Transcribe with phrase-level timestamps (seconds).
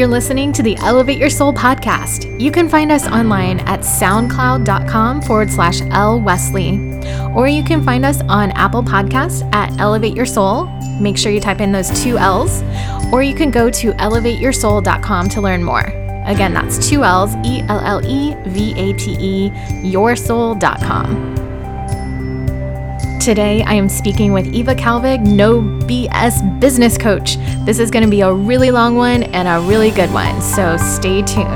[0.00, 2.40] You're listening to the Ellevate Your Soul podcast.
[2.40, 6.78] You can find us online at soundcloud.com forward slash L Wesley,
[7.34, 10.64] or you can find us on Apple Podcasts at Ellevate Your Soul.
[10.98, 12.62] Make sure you type in those two L's,
[13.12, 15.84] or you can go to ellevateyoursoul.com to learn more.
[16.24, 21.49] Again, that's two L's, E L L E V A T E, yoursoul.com.
[23.30, 27.36] Today, I am speaking with Eva Kalvig, No BS Business Coach.
[27.64, 30.76] This is going to be a really long one and a really good one, so
[30.76, 31.46] stay tuned.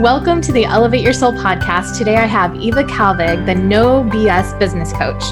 [0.00, 1.98] Welcome to the Ellevate Your Soul podcast.
[1.98, 5.24] Today I have Eva Kalvig, the No BS Business Coach.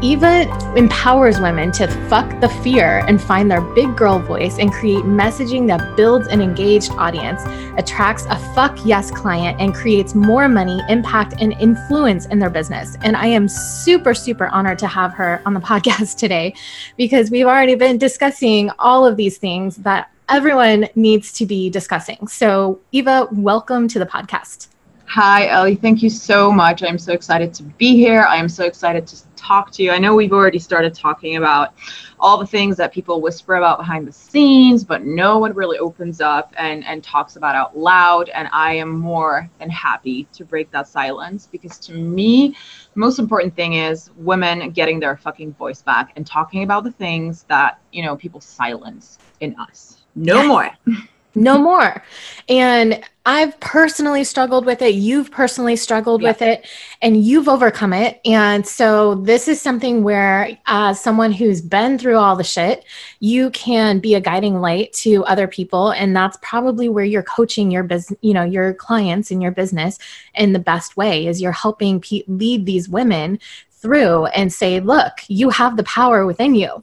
[0.00, 5.04] Eva empowers women to fuck the fear and find their big girl voice and create
[5.04, 7.42] messaging that builds an engaged audience,
[7.76, 12.96] attracts a fuck yes client, and creates more money, impact, and influence in their business.
[13.02, 16.54] And I am super, super honored to have her on the podcast today
[16.96, 22.28] because we've already been discussing all of these things that everyone needs to be discussing.
[22.28, 24.68] So, Eva, welcome to the podcast.
[25.10, 25.74] Hi, Ellie.
[25.74, 26.82] Thank you so much.
[26.82, 28.24] I'm so excited to be here.
[28.24, 29.90] I am so excited to talk to you.
[29.90, 31.72] I know we've already started talking about
[32.20, 36.20] all the things that people whisper about behind the scenes, but no one really opens
[36.20, 38.28] up and, and talks about out loud.
[38.28, 42.48] And I am more than happy to break that silence because to me,
[42.92, 46.92] the most important thing is women getting their fucking voice back and talking about the
[46.92, 50.02] things that, you know, people silence in us.
[50.14, 50.68] No more.
[51.42, 52.02] no more.
[52.48, 54.94] And I've personally struggled with it.
[54.94, 56.30] You've personally struggled yeah.
[56.30, 56.66] with it
[57.02, 58.22] and you've overcome it.
[58.24, 62.86] And so this is something where, as someone who's been through all the shit,
[63.20, 65.90] you can be a guiding light to other people.
[65.90, 69.98] And that's probably where you're coaching your business, you know, your clients in your business
[70.34, 73.38] in the best way is you're helping pe- lead these women
[73.70, 76.82] through and say, look, you have the power within you.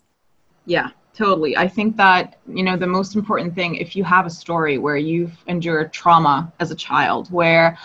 [0.67, 1.55] Yeah totally.
[1.55, 4.97] I think that you know the most important thing if you have a story where
[4.97, 7.77] you've endured trauma as a child where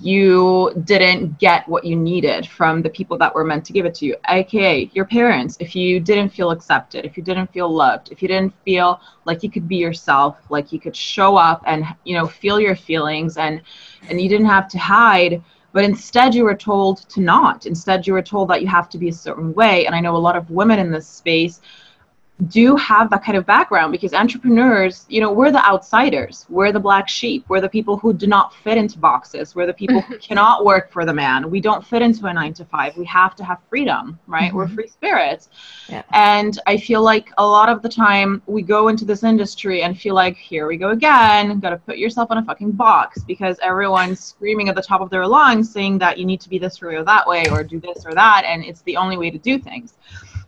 [0.00, 3.94] you didn't get what you needed from the people that were meant to give it
[3.94, 8.12] to you aka your parents if you didn't feel accepted if you didn't feel loved
[8.12, 11.84] if you didn't feel like you could be yourself like you could show up and
[12.04, 13.62] you know feel your feelings and
[14.08, 15.42] and you didn't have to hide
[15.72, 17.66] but instead you were told to not.
[17.66, 20.16] Instead you were told that you have to be a certain way and i know
[20.16, 21.60] a lot of women in this space
[22.48, 26.44] do have that kind of background because entrepreneurs, you know, we're the outsiders.
[26.50, 27.46] We're the black sheep.
[27.48, 29.54] We're the people who do not fit into boxes.
[29.54, 31.50] We're the people who cannot work for the man.
[31.50, 32.94] We don't fit into a nine to five.
[32.96, 34.48] We have to have freedom, right?
[34.48, 34.56] Mm-hmm.
[34.56, 35.48] We're free spirits.
[35.88, 36.02] Yeah.
[36.12, 39.98] And I feel like a lot of the time we go into this industry and
[39.98, 41.58] feel like, here we go again.
[41.60, 45.08] Got to put yourself in a fucking box because everyone's screaming at the top of
[45.08, 47.80] their lungs saying that you need to be this way or that way or do
[47.80, 48.44] this or that.
[48.44, 49.94] And it's the only way to do things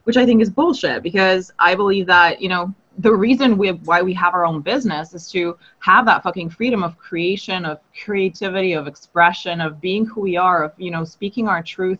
[0.08, 4.00] which I think is bullshit because I believe that, you know, the reason we why
[4.00, 8.72] we have our own business is to have that fucking freedom of creation, of creativity,
[8.72, 11.98] of expression, of being who we are, of, you know, speaking our truth.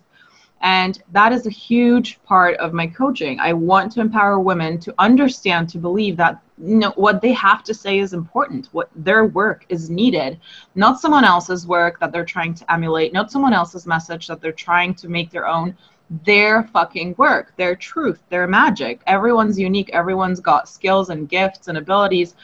[0.62, 3.40] And that is a huge part of my coaching.
[3.40, 7.62] I want to empower women to understand, to believe that you know, what they have
[7.64, 10.40] to say is important, what their work is needed,
[10.74, 14.50] not someone else's work that they're trying to emulate, not someone else's message that they're
[14.50, 15.76] trying to make their own
[16.24, 19.00] their fucking work, their truth, their magic.
[19.06, 19.90] Everyone's unique.
[19.92, 22.34] Everyone's got skills and gifts and abilities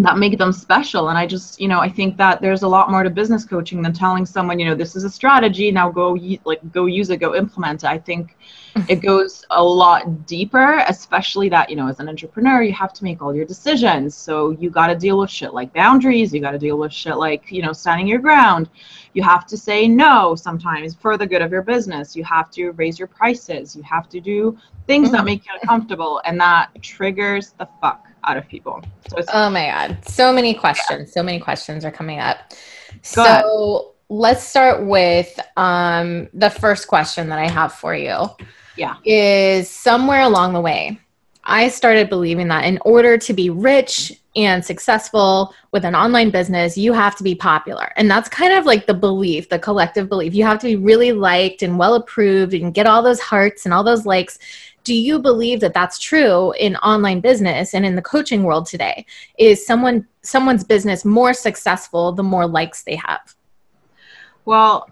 [0.00, 1.08] that make them special.
[1.08, 3.82] And I just, you know, I think that there's a lot more to business coaching
[3.82, 5.72] than telling someone, you know, this is a strategy.
[5.72, 7.88] Now go, like, go use it, go implement it.
[7.88, 8.36] I think
[8.88, 13.02] it goes a lot deeper, especially that, you know, as an entrepreneur, you have to
[13.02, 14.14] make all your decisions.
[14.14, 16.32] So you got to deal with shit like boundaries.
[16.32, 18.70] You got to deal with shit like, you know, standing your ground.
[19.18, 22.14] You have to say no sometimes for the good of your business.
[22.14, 23.74] You have to raise your prices.
[23.74, 24.56] You have to do
[24.86, 25.26] things that mm-hmm.
[25.26, 26.22] make you uncomfortable.
[26.24, 28.80] And that triggers the fuck out of people.
[29.08, 29.98] So oh my God.
[30.06, 31.08] So many questions.
[31.08, 31.14] Yeah.
[31.14, 32.50] So many questions are coming up.
[32.50, 33.44] Go so ahead.
[34.08, 38.24] let's start with um, the first question that I have for you.
[38.76, 38.98] Yeah.
[39.04, 41.00] Is somewhere along the way,
[41.48, 46.76] I started believing that in order to be rich and successful with an online business,
[46.76, 47.90] you have to be popular.
[47.96, 50.34] And that's kind of like the belief, the collective belief.
[50.34, 53.74] You have to be really liked and well approved and get all those hearts and
[53.74, 54.38] all those likes
[54.84, 59.04] do you believe that that's true in online business and in the coaching world today
[59.38, 63.34] is someone someone's business more successful the more likes they have
[64.46, 64.88] well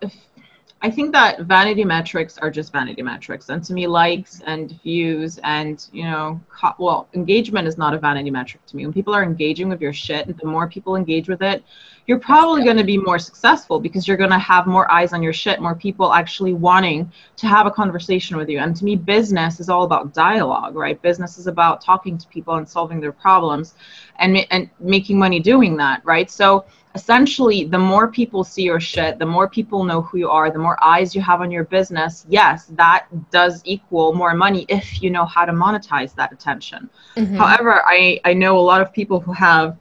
[0.83, 5.39] I think that vanity metrics are just vanity metrics, and to me, likes and views
[5.43, 8.85] and you know, co- well, engagement is not a vanity metric to me.
[8.85, 11.65] When people are engaging with your shit, the more people engage with it,
[12.07, 15.23] you're probably going to be more successful because you're going to have more eyes on
[15.23, 18.59] your shit, more people actually wanting to have a conversation with you.
[18.59, 21.01] And to me, business is all about dialogue, right?
[21.03, 23.75] Business is about talking to people and solving their problems,
[24.19, 26.31] and and making money doing that, right?
[26.31, 26.65] So
[26.95, 30.59] essentially the more people see your shit the more people know who you are the
[30.59, 35.11] more eyes you have on your business yes that does equal more money if you
[35.11, 37.37] know how to monetize that attention mm-hmm.
[37.37, 39.77] however i i know a lot of people who have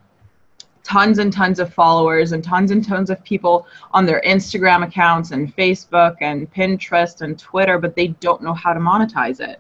[0.86, 5.32] tons and tons of followers and tons and tons of people on their Instagram accounts
[5.32, 9.60] and Facebook and Pinterest and Twitter, but they don't know how to monetize it.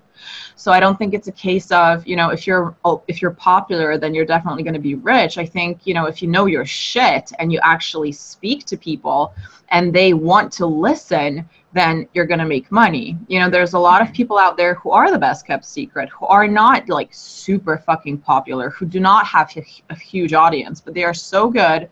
[0.55, 2.75] So I don't think it's a case of, you know, if you're
[3.07, 5.37] if you're popular, then you're definitely going to be rich.
[5.37, 9.33] I think, you know, if you know your shit and you actually speak to people
[9.69, 13.17] and they want to listen, then you're going to make money.
[13.27, 16.07] You know, there's a lot of people out there who are the best kept secret,
[16.07, 19.51] who are not like super fucking popular, who do not have
[19.89, 21.89] a huge audience, but they are so good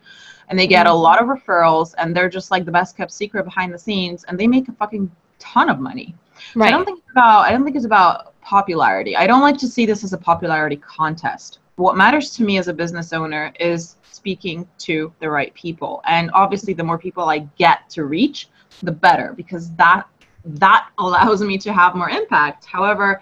[0.48, 3.44] and they get a lot of referrals and they're just like the best kept secret
[3.44, 6.14] behind the scenes and they make a fucking ton of money.
[6.54, 6.68] Right.
[6.70, 9.14] So I don't think it's about I don't think it's about popularity.
[9.18, 11.58] I don't like to see this as a popularity contest.
[11.76, 16.00] What matters to me as a business owner is speaking to the right people.
[16.06, 18.48] And obviously the more people I get to reach,
[18.82, 20.08] the better because that
[20.46, 22.64] that allows me to have more impact.
[22.64, 23.20] However,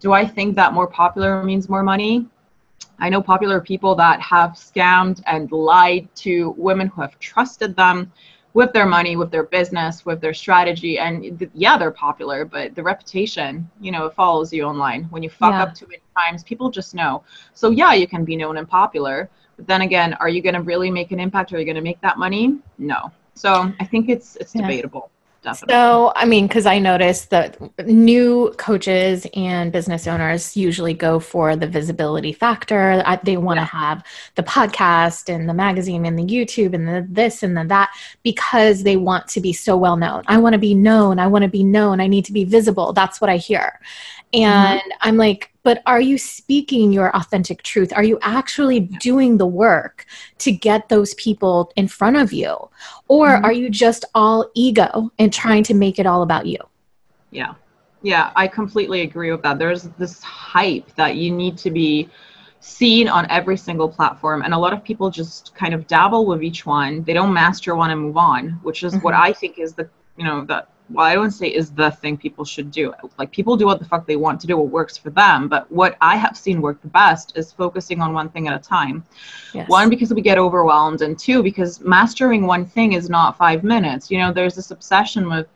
[0.00, 2.26] do I think that more popular means more money?
[2.98, 8.12] I know popular people that have scammed and lied to women who have trusted them
[8.54, 10.98] with their money, with their business, with their strategy.
[10.98, 15.04] And yeah, they're popular, but the reputation, you know, it follows you online.
[15.04, 15.62] When you fuck yeah.
[15.64, 17.24] up too many times, people just know.
[17.52, 20.62] So yeah, you can be known and popular, but then again, are you going to
[20.62, 21.52] really make an impact?
[21.52, 22.58] Are you going to make that money?
[22.78, 23.10] No.
[23.34, 24.62] So I think it's it's yeah.
[24.62, 25.10] debatable.
[25.44, 25.74] Definitely.
[25.74, 31.54] So, I mean, because I noticed that new coaches and business owners usually go for
[31.54, 33.04] the visibility factor.
[33.24, 33.66] They want to yeah.
[33.66, 34.06] have
[34.36, 38.84] the podcast and the magazine and the YouTube and the this and the that because
[38.84, 40.22] they want to be so well known.
[40.28, 41.18] I want to be known.
[41.18, 42.00] I want to be known.
[42.00, 42.94] I need to be visible.
[42.94, 43.80] That's what I hear.
[44.32, 44.44] Mm-hmm.
[44.44, 44.98] And mm-hmm.
[45.02, 47.92] I'm like, but are you speaking your authentic truth?
[47.96, 50.06] Are you actually doing the work
[50.38, 52.56] to get those people in front of you?
[53.08, 53.44] Or mm-hmm.
[53.44, 56.58] are you just all ego and trying to make it all about you?
[57.30, 57.54] Yeah.
[58.02, 59.58] Yeah, I completely agree with that.
[59.58, 62.10] There's this hype that you need to be
[62.60, 66.42] seen on every single platform and a lot of people just kind of dabble with
[66.42, 69.02] each one they don't master one and move on which is mm-hmm.
[69.02, 72.16] what i think is the you know the well, I wouldn't say is the thing
[72.16, 72.92] people should do.
[73.18, 75.48] Like people do what the fuck they want to do, what works for them.
[75.48, 78.62] But what I have seen work the best is focusing on one thing at a
[78.62, 79.02] time.
[79.54, 79.68] Yes.
[79.68, 84.10] One, because we get overwhelmed, and two, because mastering one thing is not five minutes.
[84.10, 85.48] You know, there's this obsession with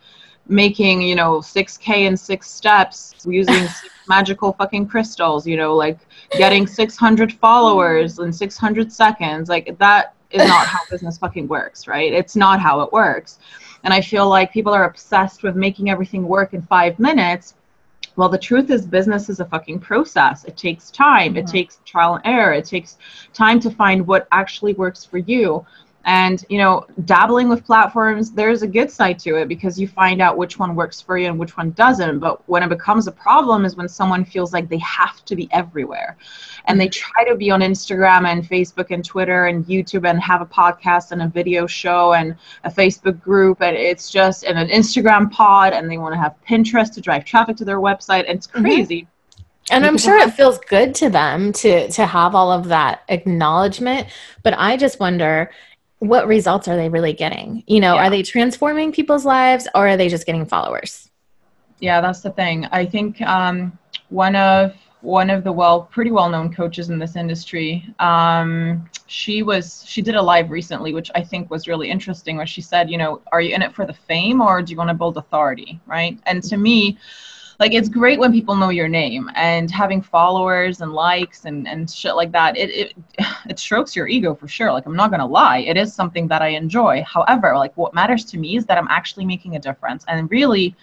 [0.49, 3.69] making, you know, 6K in six steps using
[4.09, 5.99] magical fucking crystals, you know, like
[6.39, 9.51] getting 600 followers in 600 seconds.
[9.51, 12.15] Like that is not how business fucking works, right?
[12.15, 13.39] It's not how it works
[13.85, 17.55] and I feel like people are obsessed with making everything work in five minutes.
[18.17, 20.45] Well, the truth is, business is a fucking process.
[20.45, 21.39] It takes time, mm-hmm.
[21.39, 22.99] it takes trial and error, it takes
[23.33, 25.65] time to find what actually works for you
[26.09, 30.23] and you know dabbling with platforms there's a good side to it because you find
[30.23, 32.19] out which one works for you and which one doesn't.
[32.19, 35.51] But when it becomes a problem is when someone feels like they have to be
[35.53, 36.17] everywhere.
[36.65, 40.41] And they try to be on instagram and facebook and twitter and youtube and have
[40.41, 42.35] a podcast and a video show and
[42.65, 43.61] a facebook group.
[43.61, 47.27] And it's just and an instagram pod and they want to have pinterest to drive
[47.27, 48.25] traffic to their website.
[48.29, 48.63] And it's mm-hmm.
[48.63, 49.03] crazy.
[49.03, 49.75] Mm-hmm.
[49.75, 54.09] And I'm sure it feels good to them to to have all of that acknowledgement,
[54.43, 55.51] but I just wonder
[56.01, 57.65] what results are they really getting?
[57.67, 58.07] You know, yeah.
[58.07, 61.11] are they transforming people's lives or are they just getting followers?
[61.81, 62.67] Yeah, that's the thing.
[62.67, 63.79] I think um,
[64.09, 67.87] one of one of the well, pretty well known coaches in this industry.
[68.01, 72.47] Um, she was she did a live recently, which I think was really interesting, where
[72.47, 74.89] she said, you know, are you in it for the fame or do you want
[74.89, 76.19] to build authority, right?
[76.27, 76.99] And to me,
[77.59, 81.91] like it's great when people know your name and having followers and likes and, and
[81.91, 82.57] shit like that.
[82.57, 82.95] It, it
[83.49, 84.73] it strokes your ego for sure.
[84.73, 85.59] Like i'm not gonna lie.
[85.59, 87.05] It is something that i enjoy.
[87.07, 90.05] However like what matters to me is that i'm actually making a difference.
[90.09, 90.77] And really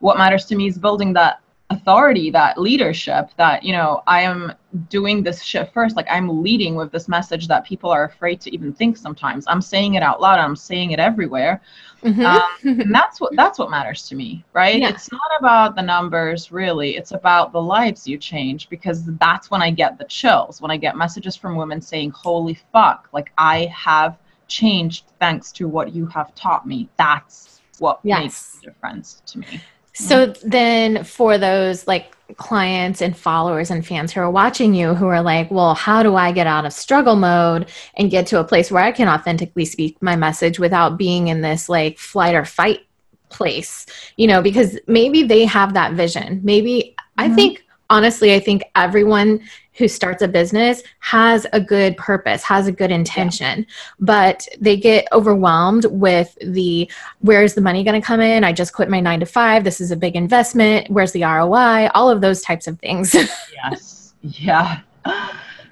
[0.00, 4.52] what matters to me is building that authority that leadership that you know i am
[4.88, 8.52] doing this shit first like i'm leading with this message that people are afraid to
[8.54, 11.60] even think sometimes i'm saying it out loud i'm saying it everywhere
[12.02, 12.24] mm-hmm.
[12.24, 12.42] um,
[12.80, 14.88] and that's what that's what matters to me right yeah.
[14.88, 19.60] it's not about the numbers really it's about the lives you change because that's when
[19.60, 23.66] i get the chills when i get messages from women saying holy fuck like i
[23.66, 28.22] have changed thanks to what you have taught me that's what Yes.
[28.22, 29.60] makes the difference to me.
[29.98, 35.06] So then for those like clients and followers and fans who are watching you who
[35.06, 38.44] are like, well, how do I get out of struggle mode and get to a
[38.44, 42.44] place where I can authentically speak my message without being in this like flight or
[42.44, 42.80] fight
[43.28, 43.86] place?
[44.16, 46.40] You know, because maybe they have that vision.
[46.44, 47.34] Maybe I Mhm.
[47.34, 49.40] think honestly, I think everyone
[49.74, 53.64] who starts a business has a good purpose, has a good intention,
[54.00, 56.90] but they get overwhelmed with the
[57.20, 58.42] where's the money going to come in?
[58.42, 59.62] I just quit my nine to five.
[59.62, 60.90] This is a big investment.
[60.90, 61.90] Where's the ROI?
[61.94, 63.14] All of those types of things.
[63.54, 64.80] yes yeah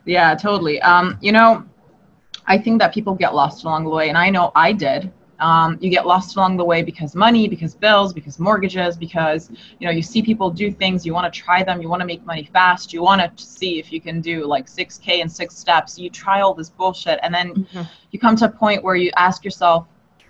[0.05, 1.65] yeah totally um you know
[2.47, 5.79] i think that people get lost along the way and i know i did um,
[5.81, 9.93] you get lost along the way because money because bills because mortgages because you know
[9.93, 12.49] you see people do things you want to try them you want to make money
[12.53, 15.99] fast you want to see if you can do like 6k in six steps.
[15.99, 17.67] You try all this bullshit and then
[18.11, 19.87] you come to a point where you ask yourself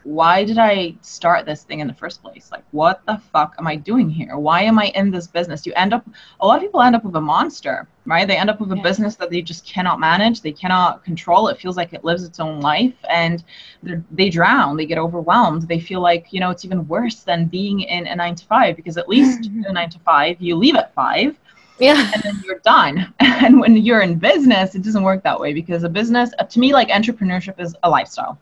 [0.07, 2.51] why did i start this thing in the first place?
[2.53, 4.39] Like what the fuck am i doing here?
[4.39, 5.67] Why am i in this business?
[5.67, 6.07] You end up
[6.41, 8.27] a lot of people end up with a monster right?
[8.29, 8.83] They end up with a Yeah.
[8.83, 10.41] business that they just cannot manage.
[10.41, 11.49] They cannot control.
[11.49, 13.43] It feels like it lives its own life and
[13.83, 14.77] they're- drown.
[14.77, 15.63] They get overwhelmed.
[15.63, 18.77] They feel like you know it's even worse than being in a nine to five
[18.77, 19.65] because at least mm-hmm.
[19.65, 21.37] in a nine to five you leave at five
[21.79, 22.11] yeah.
[22.15, 23.13] and then you're done.
[23.47, 26.73] And when you're in business, it doesn't work that way because a business, to me,
[26.73, 28.39] like entrepreneurship is a lifestyle.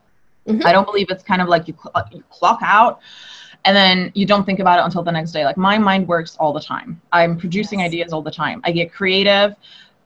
[0.49, 0.65] Mhm.
[0.65, 3.01] I don't believe it's kind of like you, cl- you clock out
[3.65, 5.45] and then you don't think about it until the next day.
[5.45, 7.01] Like my mind works all the time.
[7.13, 7.87] I'm producing Yes.
[7.89, 8.61] ideas all the time.
[8.65, 9.55] I get creative.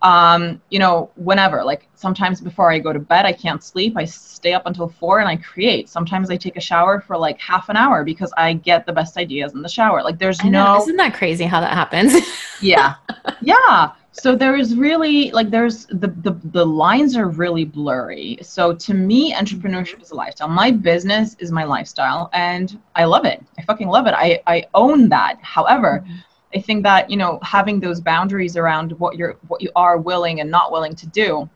[0.00, 3.95] Um, you know, whenever, like sometimes before I go to bed, I can't sleep.
[3.97, 5.88] I stay up until four and I create.
[5.88, 9.16] Sometimes I take a shower for like half an hour because I get the best
[9.16, 10.04] ideas in the shower.
[10.04, 12.14] Like there's no Isn't that crazy how that happens?
[12.61, 12.95] yeah
[13.40, 18.39] yeah so there is really like there's the, the the lines are really blurry.
[18.43, 20.49] So to me entrepreneurship is a lifestyle.
[20.49, 23.45] My business is my lifestyle and i love it.
[23.59, 24.15] I fucking love it.
[24.15, 25.39] I i own that.
[25.43, 26.59] However mm-hmm.
[26.59, 30.41] i think that you know having those boundaries around what you're what you are willing
[30.41, 31.49] and not willing to do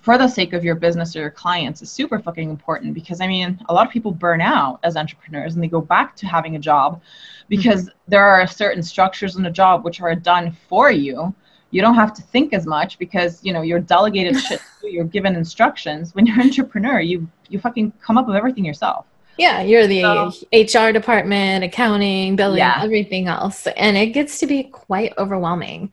[0.00, 3.26] for the sake of your business or your clients is super fucking important because I
[3.26, 6.56] mean, a lot of people burn out as entrepreneurs and they go back to having
[6.56, 7.00] a job
[7.48, 7.98] because mm-hmm.
[8.08, 11.34] there are certain structures in a job which are done for you.
[11.72, 14.60] You don't have to think as much because you know you're delegated shit.
[14.84, 16.14] You're given instructions.
[16.14, 19.06] When you're an entrepreneur, you you fucking come up with everything yourself.
[19.38, 22.80] yeah, you're the So- HR department, accounting, billing, Yeah.
[22.82, 23.66] everything else.
[23.78, 25.90] And it gets to be quite overwhelming.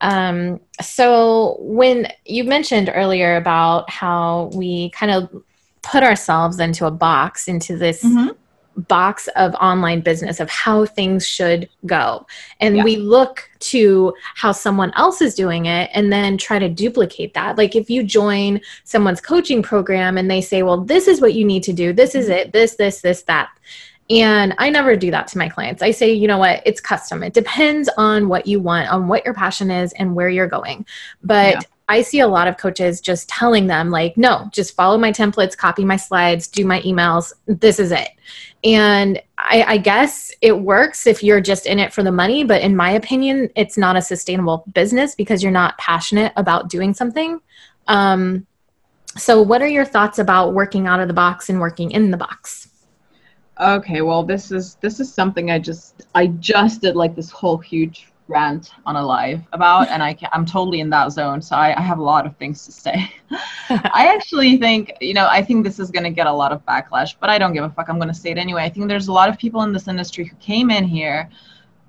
[0.00, 5.28] Um, so when you mentioned earlier about how we kind of
[5.82, 8.02] put ourselves into a box, into this
[8.76, 12.26] box of online business of how things should go.
[12.60, 12.84] And Yeah.
[12.84, 17.58] we look to how someone else is doing it and then try to duplicate that.
[17.58, 21.44] Like if you join someone's coaching program and they say, well, this is what you
[21.44, 22.48] need to do, this is mm-hmm.
[22.48, 23.50] it, this, this, this, that.
[24.08, 25.82] And I never do that to my clients.
[25.82, 27.22] I say, you know what, it's custom.
[27.22, 30.84] It depends on what you want, on what your passion is, and where you're going.
[31.22, 31.60] But Yeah.
[31.90, 35.56] I see a lot of coaches just telling them, like, no, just follow my templates,
[35.56, 37.32] copy my slides, do my emails.
[37.48, 38.10] This is it.
[38.62, 42.44] And I, I guess it works if you're just in it for the money.
[42.44, 46.94] But in my opinion, it's not a sustainable business because you're not passionate about doing
[46.94, 47.40] something.
[47.88, 48.46] Um,
[49.16, 52.16] so, what are your thoughts about working out of the box and working in the
[52.16, 52.68] box?
[53.60, 57.58] Okay, well, this is this is something I just I just did like this whole
[57.58, 61.76] huge rant on a live about, and I I'm totally in that zone, so I,
[61.76, 63.12] I have a lot of things to say.
[63.70, 67.14] I actually think you know I think this is gonna get a lot of backlash,
[67.20, 67.88] but I don't give a fuck.
[67.88, 68.62] I'm gonna say it anyway.
[68.62, 71.28] I think there's a lot of people in this industry who came in here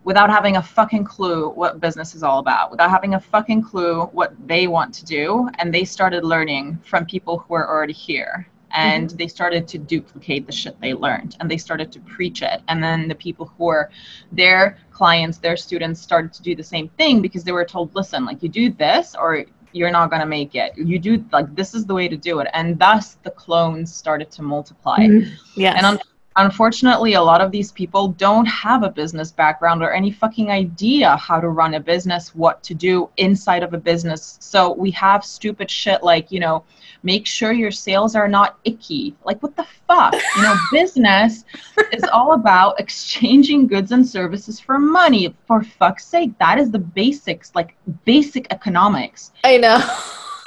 [0.03, 4.05] without having a fucking clue what business is all about, without having a fucking clue
[4.07, 8.47] what they want to do, and they started learning from people who are already here
[8.73, 9.17] and mm-hmm.
[9.17, 12.61] they started to duplicate the shit they learned and they started to preach it.
[12.67, 13.89] And then the people who were
[14.31, 18.25] their clients their students started to do the same thing because they were told listen
[18.25, 20.73] like you do this or you're not going to make it.
[20.77, 22.47] You do like this is the way to do it.
[22.53, 24.97] And thus the clones started to multiply.
[24.97, 25.33] Mm-hmm.
[25.55, 25.75] Yeah.
[25.77, 26.01] and
[26.35, 31.15] unfortunately, a lot of these people don't have a business background or any fucking idea
[31.17, 34.37] how to run a business, what to do inside of a business.
[34.39, 36.63] So we have stupid shit like, you know,
[37.03, 39.15] make sure your sales are not icky.
[39.25, 40.13] Like, what the fuck?
[40.35, 41.43] You know, business
[41.91, 45.35] is all about exchanging goods and services for money.
[45.47, 49.31] For fuck's sake, that is the basics, like basic economics.
[49.43, 49.79] I know.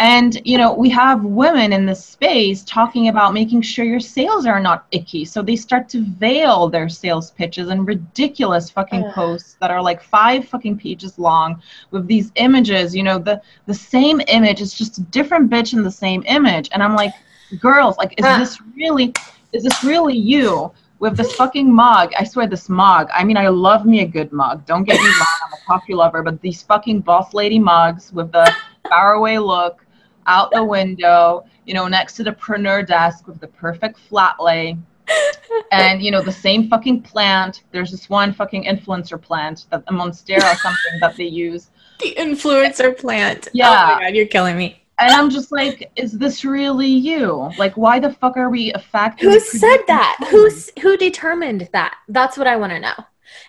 [0.01, 4.45] And you know, we have women in this space talking about making sure your sales
[4.45, 5.25] are not icky.
[5.25, 9.15] So they start to veil their sales pitches in ridiculous fucking Ugh.
[9.15, 13.75] posts that are like five fucking pages long with these images, you know, the the
[13.75, 16.69] same image, it's just a different bitch in the same image.
[16.73, 17.13] And I'm like,
[17.61, 19.13] girls, like is this really
[19.53, 20.73] is this really you?
[21.01, 22.13] with this fucking mug.
[22.19, 23.09] I swear, this mug.
[23.13, 24.65] I mean, I love me a good mug.
[24.65, 28.33] Don't get me wrong, I'm a coffee lover, but these fucking boss lady mugs with
[28.33, 28.51] the
[28.89, 29.84] faraway look
[30.27, 34.77] out the window, you know, next to the preneur desk with the perfect flat lay.
[35.73, 37.63] and you know the same fucking plant.
[37.73, 41.71] There's this one fucking influencer plant that a monstera or something that they use.
[42.01, 43.47] The influencer plant.
[43.47, 43.71] Oh yeah.
[43.71, 44.83] Oh my god, you're killing me.
[44.99, 47.51] And I'm just like, is this really you?
[47.57, 49.33] Like, why the fuck are we a factory?
[49.33, 50.17] Who said that?
[50.29, 51.97] Who's who determined that?
[52.09, 52.95] That's what I want to know.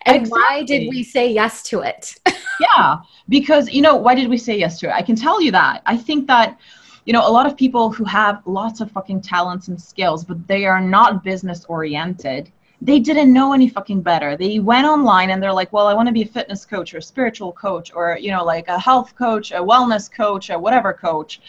[0.05, 2.15] And why did we say yes to it?
[2.57, 4.93] Yeah, because you know, why did we say yes to it?
[4.93, 5.81] I can tell you that.
[5.85, 6.57] I think that
[7.05, 10.47] you know, a lot of people who have lots of fucking talents and skills, but
[10.47, 12.51] they are not business oriented.
[12.81, 14.35] They didn't know any fucking better.
[14.35, 16.97] They went online and they're like, well, I want to be a fitness coach or
[16.97, 20.93] a spiritual coach or, you know, like a health coach, a wellness coach, a whatever
[20.93, 21.41] coach.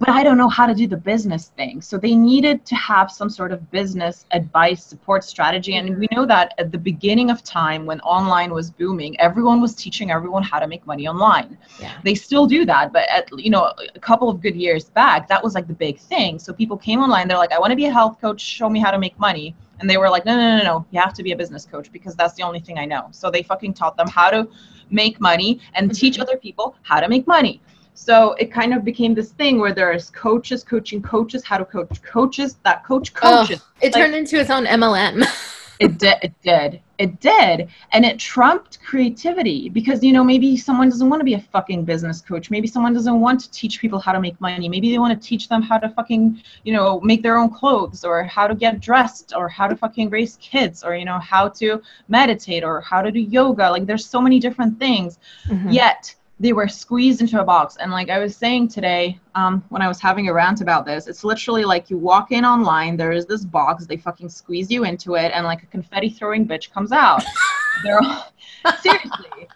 [0.00, 1.80] But I don't know how to do the business thing.
[1.82, 5.76] So they needed to have some sort of business advice, support strategy.
[5.76, 9.74] And we know that at the beginning of time when online was booming, everyone was
[9.74, 11.92] teaching everyone how to make money online Yeah.
[12.04, 15.42] they still do that but at you know a couple of good years back that
[15.42, 17.86] was like the big thing so people came online they're like i want to be
[17.86, 20.56] a health coach show me how to make money and they were like no no
[20.58, 22.84] no no you have to be a business coach because that's the only thing i
[22.84, 24.48] know so they fucking taught them how to
[24.90, 26.22] make money and teach mm-hmm.
[26.22, 27.60] other people how to make money
[28.06, 32.00] so it kind of became this thing where there's coaches coaching coaches how to coach
[32.02, 33.60] coaches that coach coaches.
[33.82, 35.16] It Like- turned into its own MLM.
[35.80, 37.68] it did it did it did.
[37.92, 41.84] And it trumped creativity because you know maybe someone doesn't want to be a fucking
[41.84, 42.50] business coach.
[42.50, 44.66] Maybe someone doesn't want to teach people how to make money.
[44.68, 48.04] Maybe they want to teach them how to fucking you know make their own clothes
[48.04, 51.48] or how to get dressed or how to fucking raise kids or you know how
[51.60, 53.70] to meditate or how to do yoga.
[53.70, 55.18] Like there's so many different things.
[55.48, 55.72] Mhm.
[55.72, 57.76] yet they were squeezed into a box.
[57.76, 61.06] And like i was saying today um, when i was having a rant about this
[61.06, 64.84] it's literally like you walk in online there is this box they fucking squeeze you
[64.84, 67.22] into it and like a confetti throwing bitch comes out.
[67.84, 68.32] They're all,
[68.80, 69.48] seriously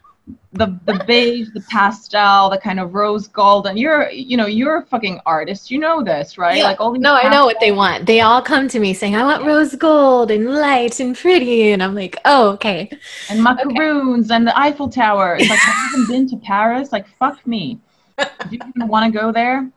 [0.52, 4.78] the the beige the pastel the kind of rose gold and you're you know you're
[4.78, 6.64] a fucking artist you know this right Yeah.
[6.64, 8.06] like all these No, I know what they want.
[8.06, 11.72] They all come to me saying, I want rose gold and light and pretty.
[11.72, 12.90] And I'm like, oh, okay.
[13.28, 15.36] and macaroons and the Eiffel Tower.
[15.38, 16.92] It's like, have you even been to Paris?
[16.92, 17.80] Like, fuck me.
[18.18, 19.68] Do you even want to go there?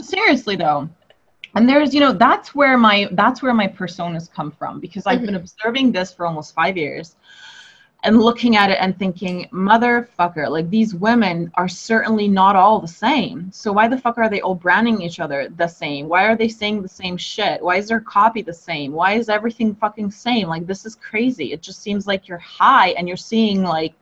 [0.00, 0.88] Seriously, though.
[1.54, 5.18] And there's, you know, that's where my that's where my personas come from because I've
[5.18, 5.26] mm-hmm.
[5.26, 7.16] been observing this for almost five years,
[8.04, 12.86] and looking at it and thinking, motherfucker, like these women are certainly not all the
[12.86, 13.50] same.
[13.50, 16.06] So why the fuck are they all branding each other the same?
[16.06, 17.62] Why are they saying the same shit?
[17.62, 18.92] Why is their copy the same?
[18.92, 20.48] Why is everything fucking same?
[20.48, 21.54] Like this is crazy.
[21.54, 23.94] It just seems like you're high and you're seeing like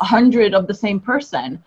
[0.00, 1.60] a hundred of the same person.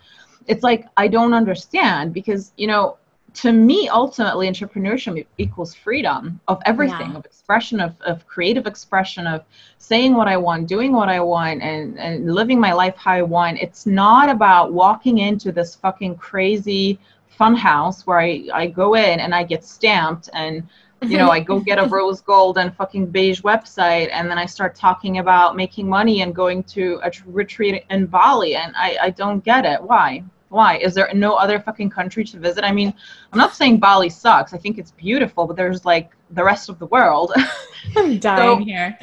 [0.46, 2.96] It's like I don't understand because you know
[3.34, 7.18] to me ultimately entrepreneurship equals freedom of everything Yeah.
[7.18, 9.44] of expression of, of creative expression of
[9.78, 13.22] saying what i want doing what i want and, and living my life how i
[13.22, 13.58] want.
[13.58, 19.20] It's not about walking into this fucking crazy fun house where i, I go in
[19.20, 20.62] and i get stamped and
[21.02, 24.46] you know i go get a rose gold and fucking beige website and then i
[24.46, 29.10] start talking about making money and going to a retreat in bali and i, I
[29.10, 29.82] don't get it.
[29.82, 32.92] Why why is there no other fucking country to visit i mean
[33.32, 36.78] i'm not saying bali sucks i think it's beautiful but there's like the rest of
[36.78, 37.32] the world
[37.96, 38.96] I'm dying So- here.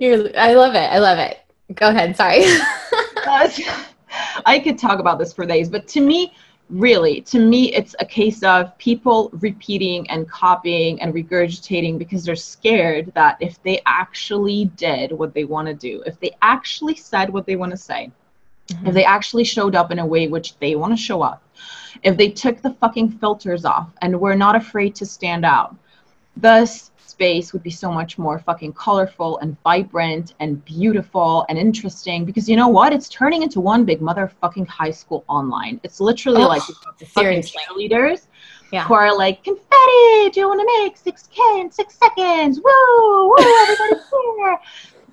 [0.00, 0.88] You're, I love it.
[0.90, 1.40] I love it.
[1.74, 2.16] Go ahead.
[2.16, 2.42] Sorry.
[4.46, 6.32] I could talk about this for days, but to me,
[6.68, 12.36] really, to me, it's a case of people repeating and copying and regurgitating because they're
[12.36, 17.30] scared that if they actually did what they want to do, if they actually said
[17.30, 18.10] what they want to say,
[18.70, 18.86] Mm-hmm.
[18.88, 21.42] if they actually showed up in a way which they want to show up,
[22.02, 25.74] if they took the fucking filters off and were not afraid to stand out,
[26.36, 31.58] the s- space would be so much more fucking colorful and vibrant and beautiful and
[31.58, 32.92] interesting because you know what?
[32.92, 35.80] It's turning into one big motherfucking high school online.
[35.82, 36.62] It's literally Oh, like
[36.98, 38.26] the fucking cheerleaders
[38.72, 38.84] Yeah.
[38.84, 42.60] who are like, confetti, do you want to make 6K in six seconds?
[42.64, 44.04] Woo, woo, everybody's
[44.38, 44.58] here.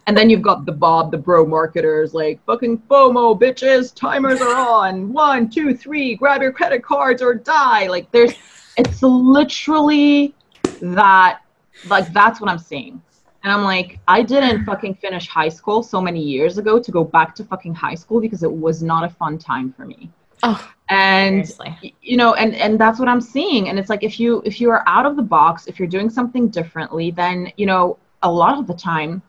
[0.08, 4.56] And then you've got the Bob, the bro marketers, like fucking FOMO, bitches, timers are
[4.56, 5.12] on.
[5.12, 7.88] One, two, three, grab your credit cards or die.
[7.88, 8.34] Like there's,
[8.78, 10.34] it's literally
[10.82, 11.42] that,
[11.88, 13.02] like that's what I'm seeing.
[13.44, 17.04] And I'm like, I didn't fucking finish high school so many years ago to go
[17.04, 20.10] back to fucking high school because it was not a fun time for me.
[20.44, 21.96] Oh, And seriously.
[22.02, 24.70] you know and and that's what i'm seeing and it's like if you if you
[24.70, 28.58] are out of the box if you're doing something differently then you know a lot
[28.60, 29.22] of the time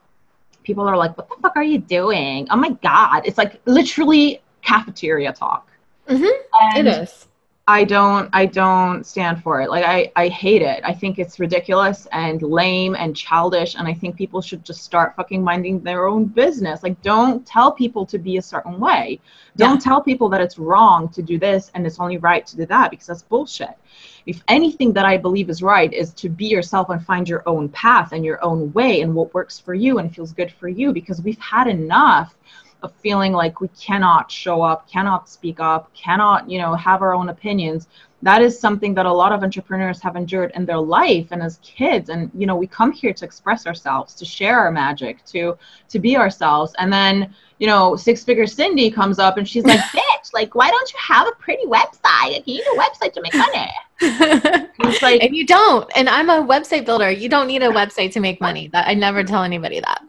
[0.68, 2.46] people are like what the fuck are you doing?
[2.50, 3.22] Oh my god.
[3.24, 5.66] It's like literally cafeteria talk.
[6.08, 6.30] Mhm,
[6.76, 7.26] It is.
[7.70, 9.68] I don't I don't stand for it.
[9.68, 10.80] Like I I hate it.
[10.84, 15.14] I think it's ridiculous and lame and childish and I think people should just start
[15.16, 16.82] fucking minding their own business.
[16.82, 19.20] Like don't tell people to be a certain way.
[19.56, 22.64] Don't tell people that it's wrong to do this and it's only right to do
[22.64, 23.76] that because that's bullshit.
[24.24, 27.68] If anything that I believe is right is to be yourself and find your own
[27.68, 30.94] path and your own way and what works for you and feels good for you
[30.94, 32.34] because we've had enough
[32.82, 37.14] of feeling like we cannot show up, cannot speak up, cannot, you know, have our
[37.14, 37.88] own opinions.
[38.22, 41.58] That is something that a lot of entrepreneurs have endured in their life and as
[41.62, 42.08] kids.
[42.08, 45.56] And, you know, we come here to express ourselves, to share our magic, to
[45.88, 46.74] to be ourselves.
[46.78, 50.68] And then, you know, six figure Cindy comes up and she's like, bitch, like, why
[50.68, 52.42] don't you have a pretty website?
[52.46, 54.68] You need a website to make money.
[55.02, 55.88] like, and you don't.
[55.96, 57.10] And I'm a website builder.
[57.10, 58.68] You don't need a website to make money.
[58.68, 60.02] That I never tell anybody that.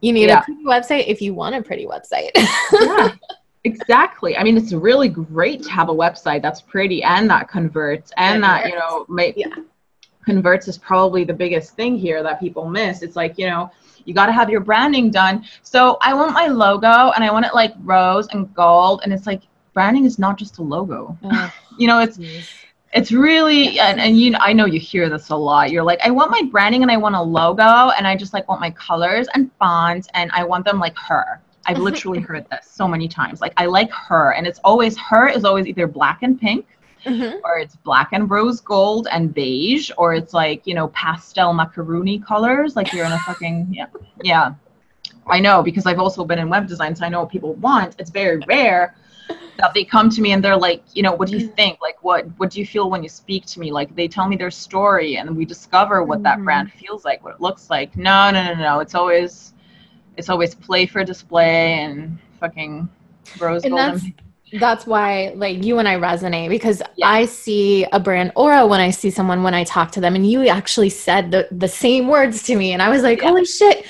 [0.00, 0.40] You need yeah.
[0.40, 2.30] a pretty website if you want a pretty website.
[2.72, 3.14] yeah,
[3.64, 4.36] exactly.
[4.36, 8.42] I mean, it's really great to have a website that's pretty and that converts and
[8.42, 9.46] that, that you know, make, yeah.
[10.24, 13.02] converts is probably the biggest thing here that people miss.
[13.02, 13.70] It's like, you know,
[14.04, 15.44] you got to have your branding done.
[15.62, 19.00] So I want my logo and I want it like rose and gold.
[19.02, 19.42] And it's like,
[19.74, 21.18] branding is not just a logo.
[21.78, 22.48] You know, it's, geez
[22.92, 25.70] it's really and, and you know i know you hear this a lot.
[25.70, 28.48] You're like i want my branding and i want a logo and i just like
[28.48, 31.40] want my colors and fonts and i want them like her.
[31.66, 33.40] I've literally heard this so many times.
[33.40, 36.66] Like i like her and it's always her is always either black and pink
[37.04, 37.38] mm-hmm.
[37.44, 42.18] or it's black and rose gold and beige or it's like you know pastel macaroni
[42.20, 43.86] colors like you're in a fucking yeah
[44.22, 44.54] yeah.
[45.28, 47.96] I know because i've also been in web design so i know what people want.
[47.98, 48.94] It's very rare
[49.58, 51.80] that they come to me and they're like, you know, what do you think?
[51.80, 53.72] Like, what what do you feel when you speak to me?
[53.72, 56.24] Like, they tell me their story, and we discover what mm-hmm.
[56.24, 57.96] that brand feels like, what it looks like.
[57.96, 58.80] No, no, no, no.
[58.80, 59.54] It's always
[60.16, 62.88] it's always play for display and fucking
[63.38, 63.94] rose and gold.
[63.94, 64.04] That's,
[64.60, 67.08] that's why like you and I resonate because yeah.
[67.08, 70.30] I see a brand aura when I see someone when I talk to them and
[70.30, 73.28] you actually said the, the same words to me and I was like, yeah.
[73.28, 73.86] holy shit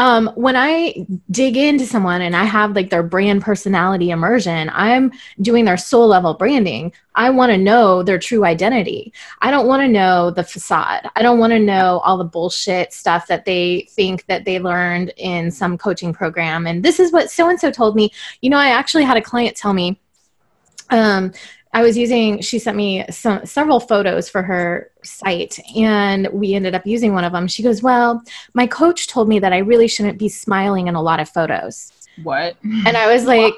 [0.00, 5.12] um, when I dig into someone and I have like their brand personality immersion, I'm
[5.42, 6.94] doing their soul level branding.
[7.16, 9.12] I want to know their true identity.
[9.42, 11.06] I don't want to know the facade.
[11.16, 15.12] I don't want to know all the bullshit stuff that they think that they learned
[15.18, 16.66] in some coaching program.
[16.66, 18.10] And this is what so and so told me.
[18.40, 20.00] You know, I actually had a client tell me,
[20.88, 21.30] um,
[21.72, 26.74] I was using, she sent me some several photos for her site, and we ended
[26.74, 27.46] up using one of them.
[27.46, 28.22] She goes, Well,
[28.54, 31.92] my coach told me that I really shouldn't be smiling in a lot of photos.
[32.22, 32.56] What?
[32.62, 33.54] And I was like,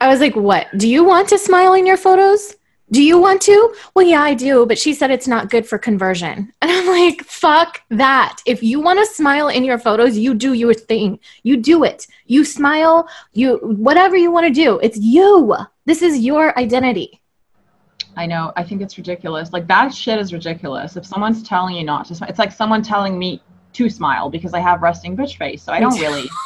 [0.00, 0.66] I was like, What?
[0.76, 2.56] Do you want to smile in your photos?
[2.92, 3.74] Do you want to?
[3.94, 6.52] Well, yeah, I do, but she said it's not good for conversion.
[6.62, 8.38] And I'm like, fuck that.
[8.46, 11.18] If you want to smile in your photos, you do your thing.
[11.42, 12.06] You do it.
[12.26, 14.78] You smile, you whatever you want to do.
[14.80, 15.56] It's you.
[15.84, 17.20] This is your identity.
[18.16, 18.52] I know.
[18.56, 19.52] I think it's ridiculous.
[19.52, 20.96] Like that shit is ridiculous.
[20.96, 23.42] If someone's telling you not to smile, it's like someone telling me
[23.74, 25.62] to smile because I have resting bitch face.
[25.62, 26.28] So I don't really.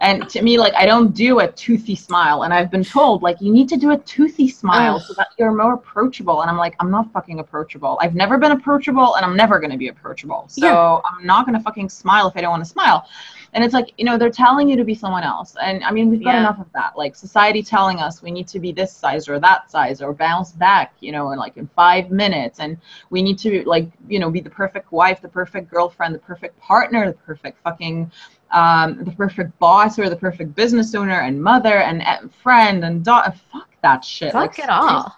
[0.00, 2.44] And to me, like I don't do a toothy smile.
[2.44, 5.52] And I've been told like you need to do a toothy smile so that you're
[5.52, 6.40] more approachable.
[6.42, 7.98] And I'm like, I'm not fucking approachable.
[8.00, 10.44] I've never been approachable and I'm never gonna be approachable.
[10.48, 11.00] So yeah.
[11.04, 13.08] I'm not gonna fucking smile if I don't want to smile
[13.52, 15.56] and it's like you know they're telling you to be someone else.
[15.60, 16.40] And i mean we've got yeah.
[16.40, 16.96] enough of that.
[16.96, 20.52] Like society telling us we need to be this size or that size or bounce
[20.52, 22.60] back you know in like in five minutes.
[22.60, 22.78] And
[23.10, 26.58] we need to like you know be the perfect wife the perfect girlfriend the perfect
[26.60, 28.10] partner the perfect fucking
[28.50, 33.04] um, the perfect boss or the perfect business owner and mother and, and friend and
[33.04, 34.32] daughter fuck that shit.
[34.32, 35.14] Fuck like, it all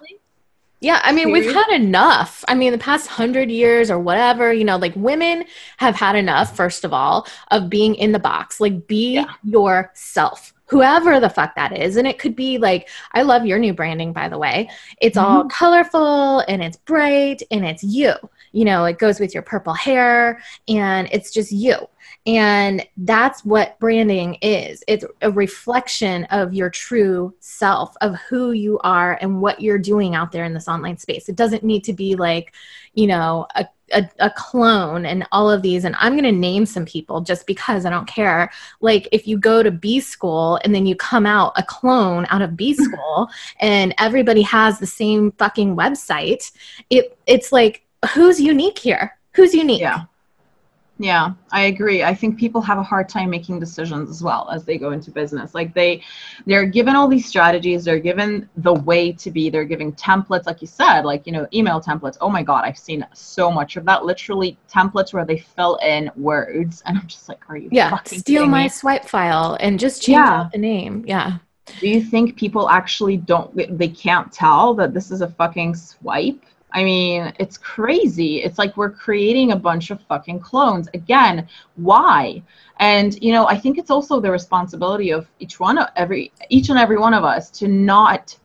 [0.81, 2.43] yeah, I mean, we've had enough.
[2.49, 5.45] I mean, the past hundred years or whatever, you know, like women
[5.77, 8.61] have had enough, first of all, of being in the box.
[8.61, 9.27] Like, be yeah.
[9.45, 11.97] yourself, whoever the fuck that is.
[11.97, 14.71] And it could be like, I love your new branding, by the way.
[15.03, 15.27] It's mm-hmm.
[15.27, 18.15] all colorful and it's bright and it's you.
[18.53, 21.77] You know, it goes with your purple hair and it's just you.
[22.37, 24.85] And that's what branding is.
[24.87, 30.15] It's a reflection of your true self, of who you are and what you're doing
[30.15, 31.29] out there in this online space.
[31.29, 32.55] It doesn't need to be like,
[32.95, 35.85] you know, a a, a, clone and all of these.
[35.85, 38.53] And i'm going to name some people just because i don't care.
[38.81, 42.41] Like if you go to b school and then you come out a clone out
[42.41, 46.53] of b school and everybody has the same fucking website
[46.89, 49.19] it it's like who's unique here?
[49.33, 49.81] Who's unique?
[49.81, 50.05] Yeah
[51.01, 52.03] yeah, I agree.
[52.05, 55.11] I think people have a hard time making decisions as well as they go into
[55.11, 55.55] business.
[55.55, 56.03] Like they
[56.45, 60.61] they're given all these strategies, they're given the way to be, they're giving templates like
[60.61, 62.19] you said, like you know, email templates.
[62.21, 64.05] Oh my god, I've seen so much of that.
[64.05, 68.47] Literally templates where they fill in words and I'm just like, are you Yeah, steal
[68.47, 68.69] my me?
[68.69, 70.41] swipe file and just change yeah.
[70.41, 71.03] out the name.
[71.07, 71.39] Yeah.
[71.81, 76.45] Do you think people actually don't, they can't tell that this is a fucking swipe?
[76.73, 78.43] I mean, it's crazy.
[78.43, 80.89] It's like we're creating a bunch of fucking clones.
[80.95, 82.43] Again, why?
[82.79, 86.69] And you know, I think it's also the responsibility of each one of every each
[86.71, 88.37] and every one of us to not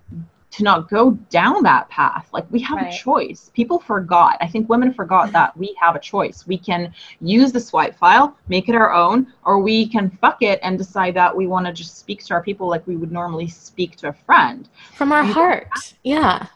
[0.52, 2.30] to not go down that path.
[2.32, 2.94] Like we have right.
[2.94, 3.52] a choice.
[3.54, 4.38] People forgot.
[4.40, 6.48] I think women forgot that we have a choice.
[6.48, 10.60] We can use the swipe file, make it our own, or we can fuck it
[10.64, 13.50] and decide that we want to just speak to our people like we would normally
[13.50, 14.70] speak to a friend.
[14.94, 15.68] From our heart.
[16.04, 16.48] Yeah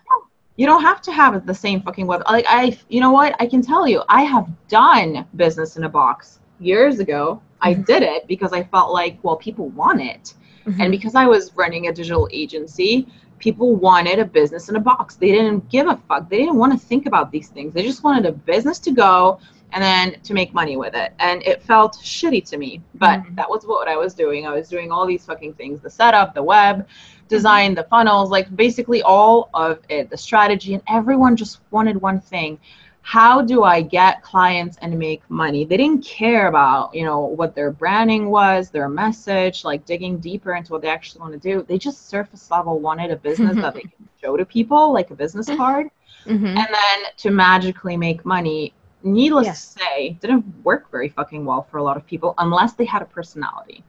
[0.60, 3.34] you don't have to have the same fucking web like i you know what?
[3.40, 7.24] I can tell you i have done business in a box years ago.
[7.36, 7.70] Mm-hmm.
[7.70, 10.34] i did it because i felt like well people want it.
[10.66, 10.82] Mm-hmm.
[10.82, 13.08] and because i was running a digital agency
[13.40, 15.16] people wanted a business in a box.
[15.16, 16.30] They didn't give a fuck.
[16.30, 17.74] They didn't want to think about these things.
[17.74, 19.40] They just wanted a business to go
[19.72, 21.14] and then to make money with it.
[21.20, 22.82] And it felt shitty to me.
[22.96, 23.36] But mm-hmm.
[23.36, 24.46] that was what i was doing.
[24.46, 26.88] I was doing all these fucking things the setup the web
[27.30, 32.20] design, the funnels, like basically all of it, the strategy, and everyone just wanted one
[32.20, 32.60] thing.
[33.02, 35.64] How do I get clients and make money?
[35.64, 40.54] They didn't care about, you know, what their branding was, their message, like digging deeper
[40.54, 41.64] into what they actually want to do.
[41.64, 45.16] They just surface level wanted a business that they can show to people, like a
[45.16, 45.58] business mm-hmm.
[45.58, 45.88] card.
[46.26, 46.46] Mm-hmm.
[46.46, 51.78] And then to magically make money, needless to say, didn't work very fucking well for
[51.78, 53.84] a lot of people unless they had a personality.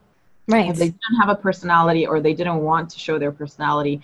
[0.51, 0.71] Right.
[0.71, 4.01] If they didn't have a personality or they didn't want to show their personality,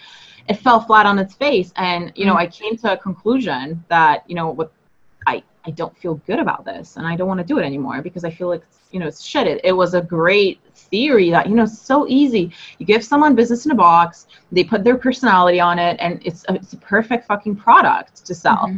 [0.49, 1.73] it fell flat on its face.
[1.77, 2.43] And, you know, mm-hmm.
[2.43, 4.73] I came to a conclusion that, you know, what
[5.27, 8.01] I, I don't feel good about this and I don't want to do it anymore
[8.01, 9.49] because I feel like, you know, it's shit.
[9.49, 12.53] It, it was a great theory that, you know, so easy.
[12.79, 16.45] You give someone business in a box, they put their personality on it, and it's
[16.49, 18.69] a, it's a perfect fucking product to sell.
[18.69, 18.77] Mm-hmm.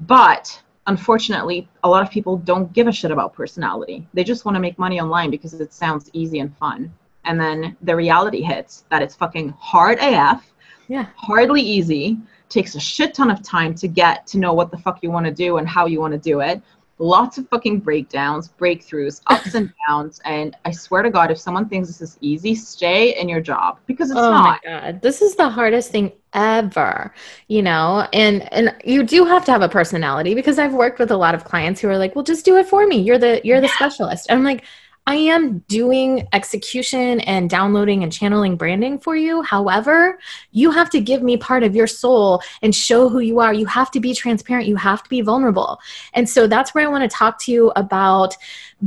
[0.00, 4.06] But unfortunately, a lot of people don't give a shit about personality.
[4.14, 6.92] They just want to make money online because it sounds easy and fun.
[7.24, 10.52] And then the reality hits that it's fucking hard AF,
[10.88, 12.18] yeah, hardly easy,
[12.50, 15.26] takes a shit ton of time to get to know what the fuck you want
[15.26, 16.62] to do and how you want to do it
[16.98, 20.20] lots of fucking breakdowns, breakthroughs, ups and downs.
[20.24, 23.78] And I swear to God, if someone thinks this is easy, stay in your job
[23.86, 24.60] because it's oh not.
[24.64, 25.02] Oh my God.
[25.02, 27.12] This is the hardest thing ever,
[27.48, 28.06] you know?
[28.12, 31.34] And and you do have to have a personality because I've worked with a lot
[31.34, 32.98] of clients who are like, well, just do it for me.
[32.98, 34.26] You're the you're the specialist.
[34.28, 34.64] And I'm like,
[35.06, 39.42] I am doing execution and downloading and channeling branding for you.
[39.42, 40.18] However,
[40.52, 43.52] you have to give me part of your soul and show who you are.
[43.52, 44.66] You have to be transparent.
[44.66, 45.78] You have to be vulnerable.
[46.14, 48.34] And so that's where I want to talk to you about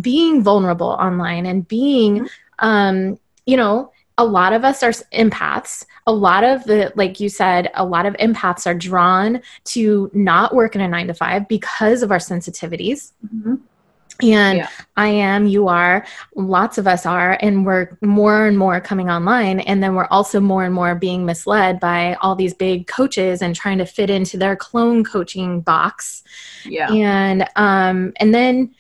[0.01, 2.65] being vulnerable online and being, mm-hmm.
[2.65, 5.86] um, you know, a lot of us are empaths.
[6.08, 10.56] A lot of the, like you said, a lot of empaths are drawn to not
[10.56, 13.12] work in a nine to five because of our sensitivities.
[13.23, 13.56] Mm-hmm
[14.21, 14.69] and yeah.
[14.95, 19.60] i am you are lots of us are and we're more and more coming online.
[19.62, 23.56] And then we're also more and more being misled by all these big coaches and
[23.56, 26.23] trying to fit into their clone coaching box.
[26.65, 26.91] Yeah.
[26.91, 28.73] And um and then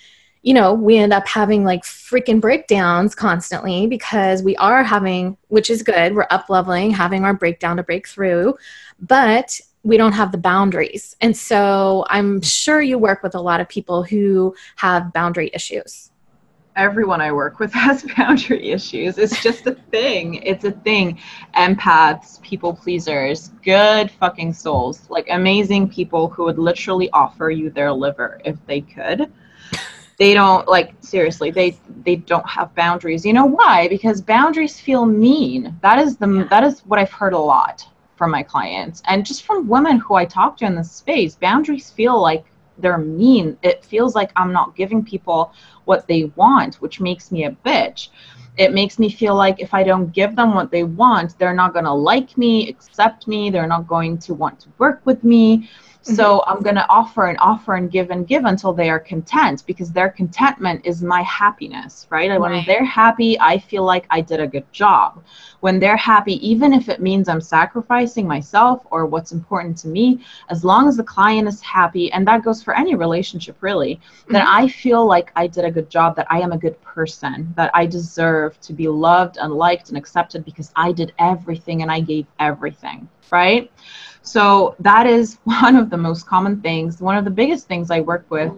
[0.43, 5.69] you know we end up having like freaking breakdowns constantly because we are having which
[5.69, 8.55] is good we're up leveling having our breakdown to break through.
[8.99, 11.15] But we don't have the boundaries.
[11.21, 16.11] And so I'm sure you work with a lot of people who have boundary issues.
[16.75, 19.17] Everyone I work with has boundary issues.
[19.17, 20.35] It's just a thing.
[20.43, 21.19] It's a thing.
[21.55, 27.93] Empaths, people pleasers, good fucking souls, like amazing people who would literally offer you their
[27.93, 29.31] liver if they could.
[30.19, 31.49] They don't like seriously.
[31.49, 33.23] They they don't have boundaries.
[33.25, 33.87] You know why?
[33.87, 35.77] Because boundaries feel mean.
[35.81, 37.87] That is the that is what I've heard a lot
[38.17, 41.89] from my clients and just from women who I talk to in this space, boundaries
[41.89, 42.45] feel like
[42.79, 43.57] they're mean.
[43.63, 45.53] It feels like I'm not giving people
[45.85, 48.09] what they want, which makes me a bitch.
[48.57, 51.73] It makes me feel like if I don't give them what they want, they're not
[51.73, 55.69] going to like me, accept me, they're not going to want to work with me.
[56.07, 56.49] So mm-hmm.
[56.49, 59.91] I'm going to offer and offer and give and give until they are content because
[59.91, 62.29] their contentment is my happiness, right?
[62.29, 62.39] right?
[62.39, 65.23] When they're happy, I feel like I did a good job.
[65.59, 70.23] When they're happy, even if it means I'm sacrificing myself or what's important to me,
[70.49, 74.33] as long as the client is happy, and that goes for any relationship really, mm-hmm.
[74.33, 77.53] then I feel like I did a good job, that I am a good person,
[77.57, 81.91] that I deserve to be loved and liked and accepted because I did everything and
[81.91, 83.69] I gave everything, right?
[84.27, 88.01] So that is one of the most common things, one of the biggest things I
[88.01, 88.51] work with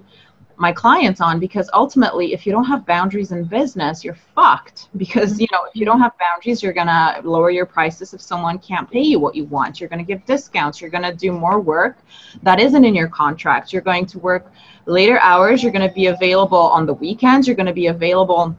[0.58, 4.90] my clients on because ultimately if you don't have boundaries in business you're fucked.
[4.98, 8.20] Because you know if you don't have boundaries you're going to lower your prices if
[8.20, 9.80] someone can't pay you what you want.
[9.80, 10.82] You're going to give discounts.
[10.82, 12.00] You're going to do more work
[12.44, 13.72] that isn't in your contract.
[13.72, 14.52] You're going to work
[14.86, 15.64] later hours.
[15.64, 17.48] You're going to be available on the weekends.
[17.48, 18.58] You're going to be available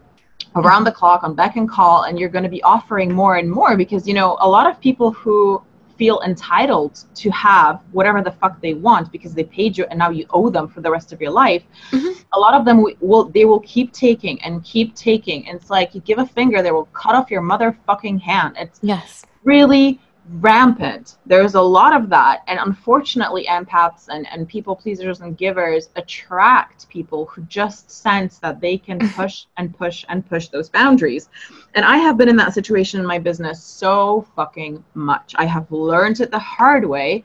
[0.56, 2.04] around the clock on beck and call.
[2.04, 4.80] And you're going to be offering more and more because you know a lot of
[4.80, 5.62] people who
[6.00, 10.10] feel entitled to have whatever the fuck they want because they paid you and now
[10.18, 12.14] you owe them for the rest of your life mm-hmm.
[12.36, 15.46] a lot of them will they will keep taking and keep taking.
[15.48, 18.56] And it's like you give a finger they will cut off your motherfucking hand.
[18.58, 19.24] It's yes.
[19.44, 20.00] really
[20.34, 21.18] rampant.
[21.26, 22.42] There's a lot of that.
[22.46, 28.60] And unfortunately, empaths and, and people pleasers and givers attract people who just sense that
[28.60, 31.28] they can push and push and push those boundaries.
[31.74, 35.34] And I have been in that situation in my business so fucking much.
[35.36, 37.24] I have learned it the hard way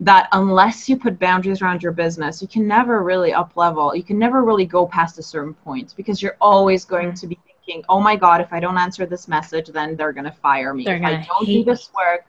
[0.00, 3.94] that unless you put boundaries around your business, you can never really up level.
[3.94, 7.20] You can never really go past a certain point because you're always going mm.
[7.20, 10.24] to be thinking, oh my God, if I don't answer this message, then they're going
[10.24, 10.84] to fire me.
[10.84, 12.24] They're if I don't do this work,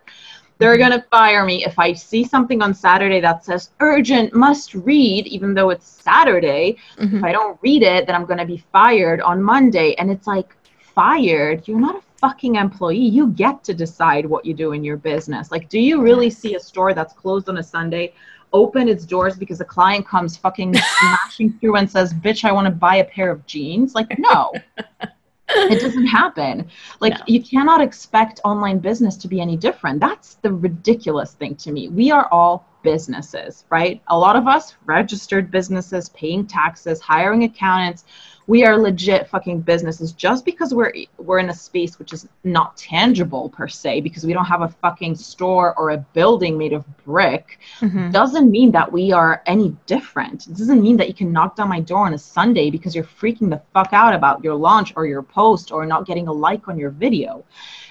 [0.57, 1.63] they're going to fire me.
[1.63, 6.77] If I see something on Saturday that says urgent, must read, even though it's Saturday,
[6.97, 7.17] mm-hmm.
[7.17, 9.93] if I don't read it, then I'm going to be fired on Monday.
[9.95, 10.55] And it's like,
[10.95, 11.67] fired?
[11.67, 12.97] You're not a fucking employee.
[12.97, 15.51] You get to decide what you do in your business.
[15.51, 18.13] Like, do you really see a store that's closed on a Sunday?
[18.53, 22.65] open its doors because a client comes fucking smashing through and says, "Bitch, I want
[22.65, 24.53] to buy a pair of jeans." Like, no.
[25.49, 26.69] it doesn't happen.
[26.99, 27.23] Like no.
[27.27, 29.99] you cannot expect online business to be any different.
[29.99, 31.87] That's the ridiculous thing to me.
[31.87, 34.01] We are all businesses, right?
[34.07, 38.05] A lot of us registered businesses, paying taxes, hiring accountants,
[38.47, 42.75] we are legit fucking businesses just because we're we're in a space which is not
[42.77, 46.83] tangible per se because we don't have a fucking store or a building made of
[47.03, 48.09] brick mm-hmm.
[48.09, 50.47] doesn't mean that we are any different.
[50.47, 53.03] It doesn't mean that you can knock down my door on a sunday because you're
[53.03, 56.67] freaking the fuck out about your launch or your post or not getting a like
[56.67, 57.43] on your video.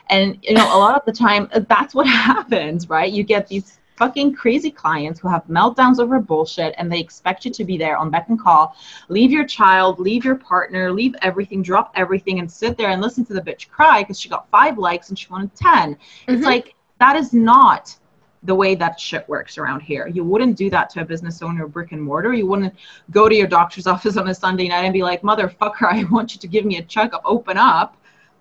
[0.09, 3.13] And you know a lot of the time that's what happens right?
[3.13, 7.51] You get these fucking crazy clients who have meltdowns over bullshit and they expect you
[7.51, 8.77] to be there on beck and call,
[9.09, 13.25] leave your child, leave your partner, leave everything, drop everything, and sit there and listen
[13.25, 15.95] to the bitch cry because she got five likes and she wanted 10.
[15.95, 16.35] Mm-hmm.
[16.35, 17.97] It's like, that is not
[18.43, 20.07] the way that shit works around here.
[20.07, 22.33] You wouldn't do that to a business owner, brick and mortar.
[22.33, 22.75] You wouldn't
[23.11, 26.35] go to your doctor's office on a Sunday night and be like, motherfucker, I want
[26.35, 27.97] you to give me a checkup, open up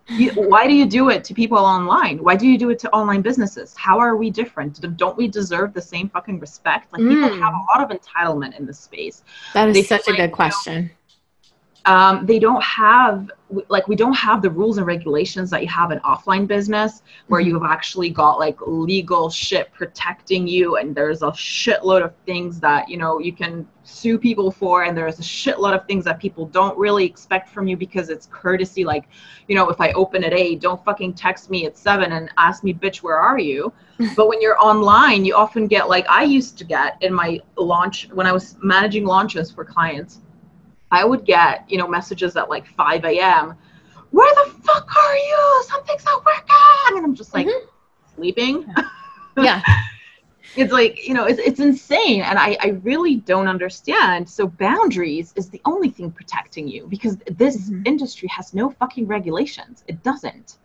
[0.10, 2.24] you, why do you do it to people online?
[2.24, 3.74] Why do you do it to online businesses?
[3.76, 4.80] How are we different?
[4.98, 6.94] Don't we deserve the same fucking respect?
[6.94, 7.10] Like mm.
[7.10, 9.24] people have a lot of entitlement in this space.
[9.54, 10.76] That is they such a like, good question.
[10.76, 10.96] You know,
[11.86, 13.32] um, they don't have
[13.70, 17.42] like we don't have the rules and regulations that you have in offline business where
[17.42, 17.52] mm-hmm.
[17.52, 22.90] you've actually got like legal shit protecting you and there's a shitload of things that
[22.90, 26.48] you know you can sue people for and there's a shitload of things that people
[26.48, 29.08] don't really expect from you because it's courtesy like
[29.48, 32.64] you know if i open at 8 don't fucking text me at 7 and ask
[32.64, 33.72] me bitch where are you
[34.16, 38.10] but when you're online you often get like i used to get in my launch
[38.12, 40.22] when i was managing launches for clients
[40.96, 43.56] I would get, you know, messages at like 5 a.m.
[44.12, 45.64] Where the fuck are you?
[45.68, 46.46] Something's not working.
[46.88, 47.68] And I'm just like mm-hmm.
[48.16, 48.74] sleeping.
[49.38, 49.62] Yeah.
[50.56, 52.22] it's like, you know, it's, it's insane.
[52.22, 54.30] And I, I really don't understand.
[54.30, 57.84] So boundaries is the only thing protecting you because this mm-hmm.
[57.86, 59.84] industry has no fucking regulations.
[59.88, 60.58] It doesn't.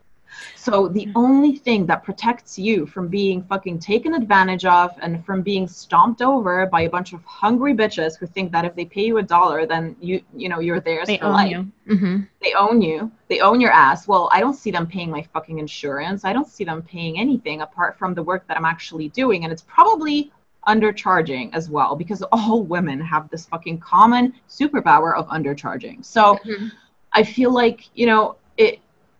[0.57, 1.17] So the mm-hmm.
[1.17, 6.23] only thing that protects you from being fucking taken advantage of and from being stomped
[6.23, 9.23] over by a bunch of hungry bitches who think that if they pay you a
[9.23, 11.51] dollar, then you you know you're theirs they for own life.
[11.51, 11.73] You.
[11.89, 12.21] Mm-hmm.
[12.43, 13.11] They own you.
[13.29, 14.07] They own your ass.
[14.07, 16.25] Well, I don't see them paying my fucking insurance.
[16.25, 19.53] I don't see them paying anything apart from the work that I'm actually doing, and
[19.53, 20.33] it's probably
[20.69, 26.05] undercharging as well because all women have this fucking common superpower of undercharging.
[26.05, 26.37] So.
[26.45, 26.69] Mm-hmm.
[27.13, 28.37] I feel like, you know,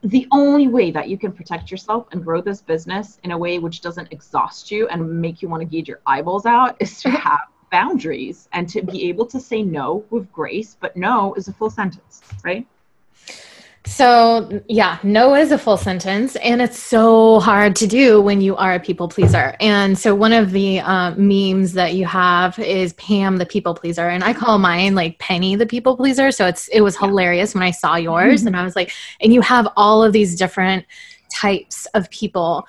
[0.03, 3.59] the only way that you can protect yourself and grow this business in a way
[3.59, 7.11] which doesn't exhaust you and make you want to gauge your eyeballs out is to
[7.27, 11.53] have boundaries and to be able to say no with grace but no is a
[11.53, 12.67] full sentence right
[13.87, 18.55] so, yeah, no is a full sentence, and it's so hard to do when you
[18.57, 19.57] are a people pleaser.
[19.59, 24.07] And so, one of the uh, memes that you have is Pam the people pleaser,
[24.07, 26.31] and I call mine like Penny the people pleaser.
[26.31, 28.49] So it's it was hilarious when I saw yours, mm-hmm.
[28.49, 30.85] and I was like, and you have all of these different
[31.31, 32.67] types of people.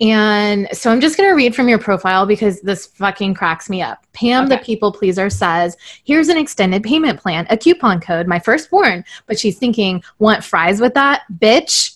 [0.00, 3.82] And so I'm just going to read from your profile because this fucking cracks me
[3.82, 4.06] up.
[4.12, 4.56] Pam, okay.
[4.56, 9.04] the people pleaser, says, Here's an extended payment plan, a coupon code, my firstborn.
[9.26, 11.92] But she's thinking, Want fries with that, bitch?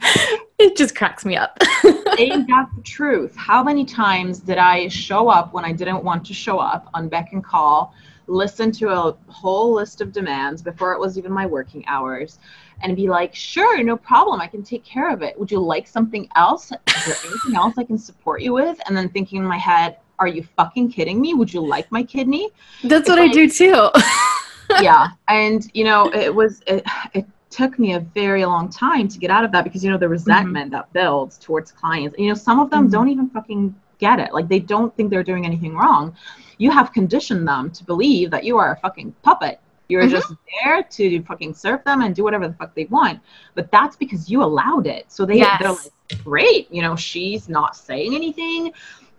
[0.58, 1.58] it just cracks me up.
[2.18, 3.34] Ain't that the truth?
[3.36, 7.08] How many times did I show up when I didn't want to show up on
[7.08, 7.94] beck and call,
[8.26, 12.38] listen to a whole list of demands before it was even my working hours?
[12.82, 14.40] And be like, sure, no problem.
[14.40, 15.38] I can take care of it.
[15.38, 16.72] Would you like something else?
[16.72, 18.78] Is there anything else I can support you with?
[18.86, 21.34] And then thinking in my head, are you fucking kidding me?
[21.34, 22.50] Would you like my kidney?
[22.84, 23.90] That's what I, I do too.
[24.80, 25.08] yeah.
[25.28, 29.30] And, you know, it was, it, it took me a very long time to get
[29.30, 30.76] out of that because, you know, the resentment mm-hmm.
[30.76, 32.14] that builds towards clients.
[32.16, 32.92] And, you know, some of them mm-hmm.
[32.92, 34.32] don't even fucking get it.
[34.32, 36.14] Like they don't think they're doing anything wrong.
[36.58, 39.60] You have conditioned them to believe that you are a fucking puppet.
[39.88, 40.10] You're mm-hmm.
[40.10, 40.32] just
[40.64, 43.20] there to fucking serve them and do whatever the fuck they want.
[43.54, 45.10] But that's because you allowed it.
[45.10, 45.60] So they, yes.
[45.60, 48.72] they're like, great, you know, she's not saying anything.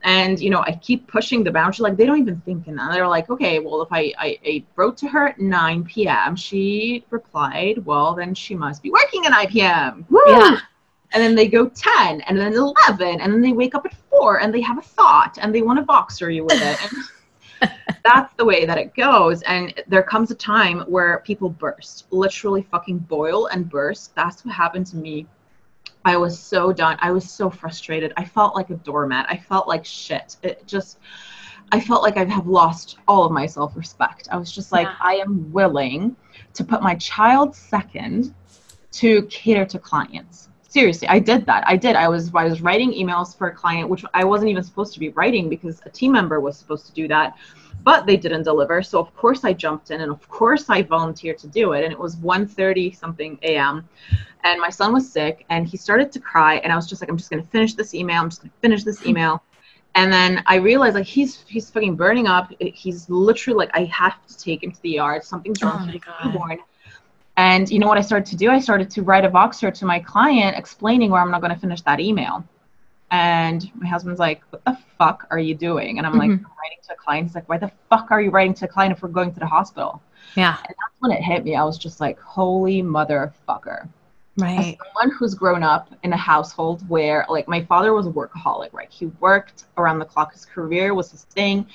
[0.04, 1.84] And, you know, I keep pushing the boundary.
[1.84, 2.94] Like they don't even think in that.
[2.94, 7.04] They're like, okay, well, if I, I, I wrote to her at 9 p.m., she
[7.10, 10.06] replied, well, then she must be working at 9 p.m.
[10.10, 10.22] Woo!
[10.28, 10.60] Yeah
[11.14, 14.42] and then they go 10 and then 11 and then they wake up at 4
[14.42, 16.92] and they have a thought and they want to Voxer you with it and
[18.04, 19.42] that's the way that it goes.
[19.44, 24.16] And there comes a time where people burst literally fucking boil and burst.
[24.16, 25.28] That's what happened to me.
[26.06, 26.98] I was so done.
[27.02, 28.14] I was so frustrated.
[28.16, 29.28] I felt like a doormat.
[29.30, 30.38] I felt like shit.
[30.44, 31.00] It just
[31.72, 34.30] i felt like i have lost all of my self-respect.
[34.32, 34.96] I was just like yeah.
[35.02, 36.16] i am willing
[36.54, 38.34] to put my child second
[38.94, 42.92] to cater to clients seriously i did that i did i was i was writing
[42.94, 46.12] emails for a client which i wasn't even supposed to be writing because a team
[46.12, 47.36] member was supposed to do that
[47.84, 51.38] but they didn't deliver so of course i jumped in and of course i volunteered
[51.38, 53.88] to do it and it was 1.30 something am
[54.44, 57.10] and my son was sick and he started to cry and i was just like
[57.10, 59.10] i'm just going to finish this email i'm just going to finish this hmm.
[59.10, 59.44] email
[59.98, 62.54] and then I realized like he's he's fucking burning up.
[62.60, 65.24] He's literally like I have to take him to the yard.
[65.24, 65.80] Something's wrong.
[65.82, 66.26] Oh my God.
[66.26, 66.60] Newborn.
[67.38, 68.50] And you know what I started to do?
[68.50, 71.60] I started to write a Voxer to my client explaining where I'm not going to
[71.60, 72.44] finish that email.
[73.12, 75.98] And my husband's like, What the fuck are you doing?
[75.98, 76.20] And I'm mm-hmm.
[76.20, 77.28] like, I'm writing to a client.
[77.28, 79.40] He's like, Why the fuck are you writing to a client if we're going to
[79.40, 80.02] the hospital?
[80.36, 80.58] Yeah.
[80.58, 81.56] And that's when it hit me.
[81.56, 83.88] I was just like, Holy motherfucker.
[84.38, 84.78] Right.
[84.80, 88.72] As someone who's grown up in a household where, like, my father was a workaholic,
[88.72, 88.90] right?
[88.92, 90.34] He worked around the clock.
[90.34, 91.66] His career was his thing.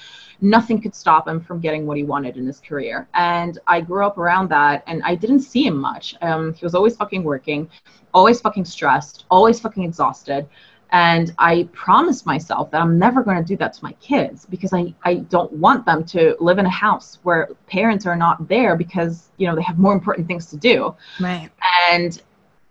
[0.41, 3.09] Nothing could stop him from getting what he wanted in his career.
[3.15, 6.15] And I grew up around that, and I didn't see him much.
[6.23, 7.69] Um, he was always fucking working,
[8.15, 10.49] always fucking stressed, always fucking exhausted.
[10.93, 14.75] And I promised myself that I'm never going to do that to my kids because
[14.75, 18.77] I, I don't want them to live in a house where parents are not there
[18.77, 20.95] because, you know, they have more important things to do.
[21.19, 21.51] Right.
[21.91, 22.21] And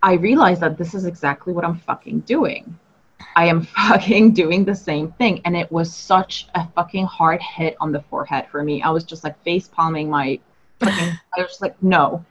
[0.04, 2.78] I realized that this is exactly what I'm fucking doing.
[3.36, 5.42] I am fucking doing the same thing.
[5.46, 8.82] And it was such a fucking hard hit on the forehead for me.
[8.82, 10.40] I was just like face palming my
[10.80, 12.26] fucking, I was just like, no.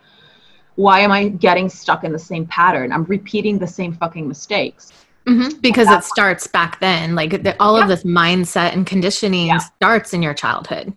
[0.76, 2.92] Why am I getting stuck in the same pattern?
[2.92, 4.92] I'm repeating the same fucking mistakes.
[5.26, 5.58] Mm-hmm.
[5.58, 7.14] Because it starts back then.
[7.14, 7.82] Like the, all yeah.
[7.82, 9.58] of this mindset and conditioning yeah.
[9.58, 10.96] starts in your childhood.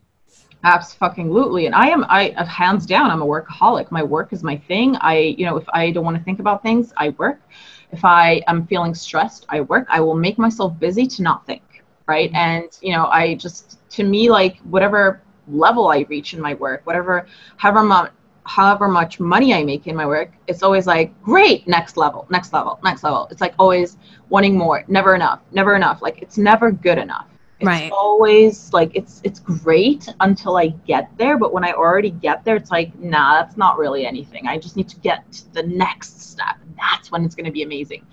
[0.63, 1.65] Absolutely.
[1.65, 3.91] And I am, I hands down, I'm a workaholic.
[3.91, 4.95] My work is my thing.
[4.97, 7.41] I, you know, if I don't want to think about things, I work.
[7.91, 9.85] If I am feeling stressed, I work.
[9.89, 11.83] I will make myself busy to not think.
[12.07, 12.29] Right.
[12.29, 12.35] Mm-hmm.
[12.37, 16.81] And, you know, I just, to me, like whatever level I reach in my work,
[16.85, 18.11] whatever, however much,
[18.45, 22.53] however much money I make in my work, it's always like, great, next level, next
[22.53, 23.27] level, next level.
[23.31, 23.97] It's like always
[24.29, 26.01] wanting more, never enough, never enough.
[26.01, 27.27] Like it's never good enough
[27.63, 27.91] it's right.
[27.91, 32.55] always like it's it's great until I get there, but when I already get there,
[32.55, 34.47] it's like, nah, that's not really anything.
[34.47, 36.57] I just need to get to the next step.
[36.77, 38.05] That's when it's gonna be amazing.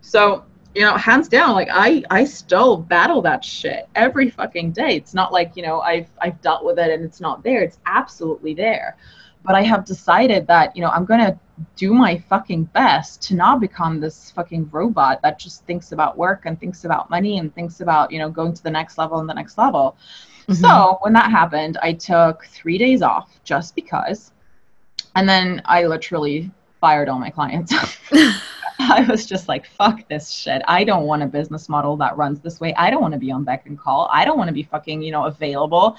[0.00, 4.96] So, you know, hands down, like I I still battle that shit every fucking day.
[4.96, 7.62] It's not like, you know, I've I've dealt with it and it's not there.
[7.62, 8.96] It's absolutely there
[9.46, 11.38] but I have decided that, you know, I'm going to
[11.76, 16.42] do my fucking best to not become this fucking robot that just thinks about work
[16.44, 19.28] and thinks about money and thinks about, you know, going to the next level and
[19.28, 19.96] the next level.
[20.48, 20.54] Mm-hmm.
[20.54, 24.32] So when that happened, I took three days off just because.
[25.14, 27.72] And then I literally fired all my clients.
[28.78, 30.60] I was just like, fuck this shit.
[30.68, 32.74] I don't want a business model that runs this way.
[32.74, 34.10] I don't want to be on beck and call.
[34.12, 35.96] I don't want to be fucking, you know, available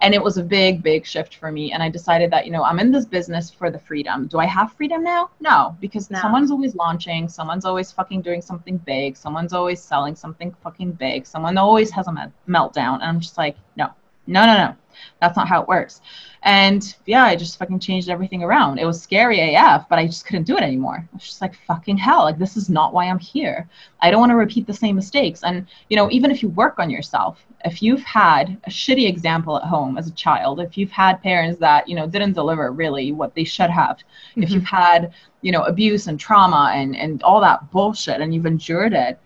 [0.00, 1.72] and it was a big big shift for me.
[1.72, 4.26] And i decided that you know i'm in this business for the freedom.
[4.26, 5.30] Do i have freedom now?
[5.40, 6.20] No because no.
[6.20, 11.26] someone's always launching someone's always fucking doing something big someone's always selling something fucking big
[11.26, 12.94] someone always has a meltdown.
[12.94, 13.90] And i'm just like no
[14.26, 14.76] no no no
[15.20, 16.00] that's not how it works
[16.44, 18.78] and yeah, I just fucking changed everything around.
[18.78, 20.96] It was scary AF, but I just couldn't do it anymore.
[20.96, 23.66] I was just like, fucking hell, like this is not why I'm here.
[24.00, 25.42] I don't want to repeat the same mistakes.
[25.42, 29.56] And, you know, even if you work on yourself, if you've had a shitty example
[29.56, 33.10] at home as a child, if you've had parents that, you know, didn't deliver really
[33.10, 34.42] what they should have, mm-hmm.
[34.42, 38.44] if you've had, you know, abuse and trauma and, and all that bullshit and you've
[38.44, 39.18] endured it,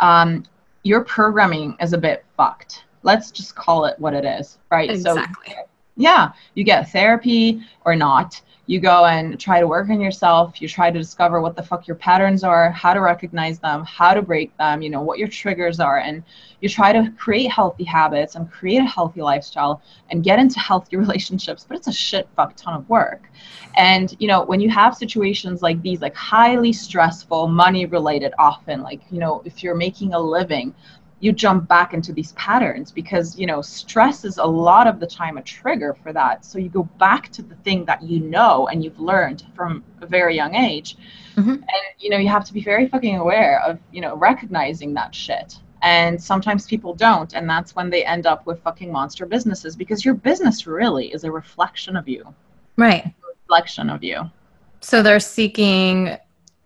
[0.00, 0.42] um,
[0.82, 2.82] your programming is a bit fucked.
[3.04, 4.90] Let's just call it what it is, right?
[4.90, 5.54] Exactly.
[5.54, 5.62] So
[5.96, 8.40] Yeah, you get therapy or not.
[8.66, 10.60] You go and try to work on yourself.
[10.60, 14.14] You try to discover what the fuck your patterns are, how to recognize them, how
[14.14, 15.98] to break them, you know, what your triggers are.
[15.98, 16.24] And
[16.60, 20.96] you try to create healthy habits and create a healthy lifestyle and get into healthy
[21.04, 21.66] relationships.
[21.68, 23.28] But it's a shit fuck ton of work.
[23.76, 28.82] And, you know, when you have situations like these, like highly stressful, money related, often,
[28.82, 30.74] like, you know, if you're making a living,
[31.24, 35.06] you jump back into these patterns because you know stress is a lot of the
[35.06, 36.44] time a trigger for that.
[36.44, 40.06] So you go back to the thing that you know and you've learned from a
[40.06, 40.96] very young age.
[41.36, 41.50] Mm-hmm.
[41.50, 45.14] and you know you have to be very fucking aware of you know recognizing that
[45.14, 45.56] shit.
[45.80, 50.04] And sometimes people don't and that's when they end up with fucking monster businesses because
[50.04, 52.22] your business really is a reflection of you.
[52.76, 53.14] Right.
[53.40, 54.30] Reflection of you.
[54.80, 56.18] So they're seeking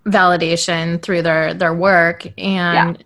[0.05, 3.05] validation through their their work and yeah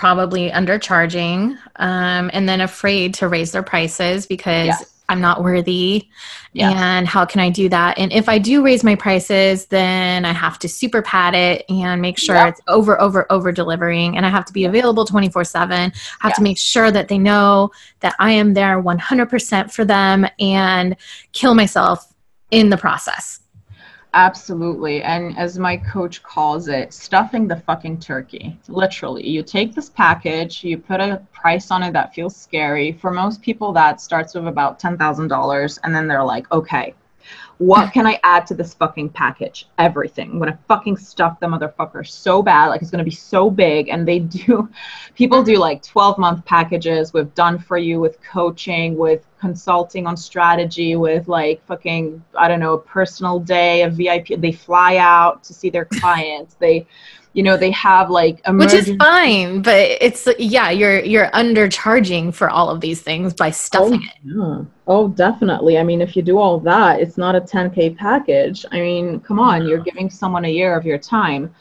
[0.00, 4.94] probably undercharging um, and then afraid to raise their prices because yes.
[5.10, 6.08] I'm not worthy.
[6.54, 6.74] Yes.
[6.74, 7.98] And how can I do that?
[7.98, 12.00] And if I do raise my prices, then I have to super pad it and
[12.00, 12.48] make sure yep.
[12.48, 14.16] it's over, over, over delivering.
[14.16, 15.70] And I have to be available 24 7.
[15.70, 15.92] I have
[16.24, 16.36] yes.
[16.36, 17.70] to make sure that they know
[18.00, 20.96] that I am there 100% for them and
[21.32, 22.10] kill myself
[22.50, 23.40] in the process.
[24.12, 25.02] Absolutely.
[25.02, 28.58] And as my coach calls it, stuffing the fucking turkey.
[28.68, 32.92] Literally, you take this package, you put a price on it that feels scary.
[32.92, 35.78] For most people, that starts with about $10,000.
[35.84, 36.94] And then they're like, okay,
[37.58, 39.68] what can I add to this fucking package?
[39.78, 40.30] Everything.
[40.32, 43.90] I'm gonna fucking stuff the motherfucker so bad, like it's gonna be so big.
[43.90, 44.68] And they do,
[45.14, 50.16] people do like 12 month packages with done for you, with coaching, with consulting on
[50.16, 54.40] strategy, with like fucking, I don't know, a personal day, a VIP.
[54.40, 56.54] They fly out to see their clients.
[56.54, 56.86] They,
[57.32, 62.34] you know they have like a which is fine but it's yeah you're you're undercharging
[62.34, 64.58] for all of these things by stuffing oh, it.
[64.58, 64.64] yeah.
[64.88, 65.78] oh definitely.
[65.78, 68.66] I mean if you do all that it's not a 10k package.
[68.72, 71.54] I mean come on you're giving someone a year of your time.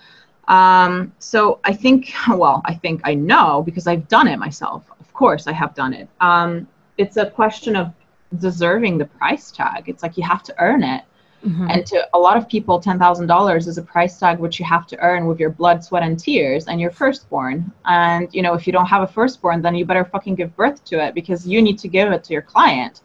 [0.48, 4.86] Um, so i think well i think i know because i've done it myself.
[5.00, 6.10] Of course i have done it.
[6.20, 6.68] Um,
[7.00, 7.92] it's a question of
[8.38, 11.04] deserving the price tag it's like you have to earn it
[11.46, 11.68] Mm-hmm.
[11.70, 15.00] And to a lot of people, $10,000 is a price tag which you have to
[15.00, 17.72] earn with your blood, sweat, and tears and your firstborn.
[17.86, 20.84] And, you know, if you don't have a firstborn, then you better fucking give birth
[20.86, 23.02] to it because you need to give it to your client.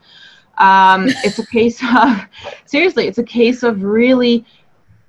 [0.58, 2.26] Um, it's a case of,
[2.66, 4.44] seriously, it's a case of really,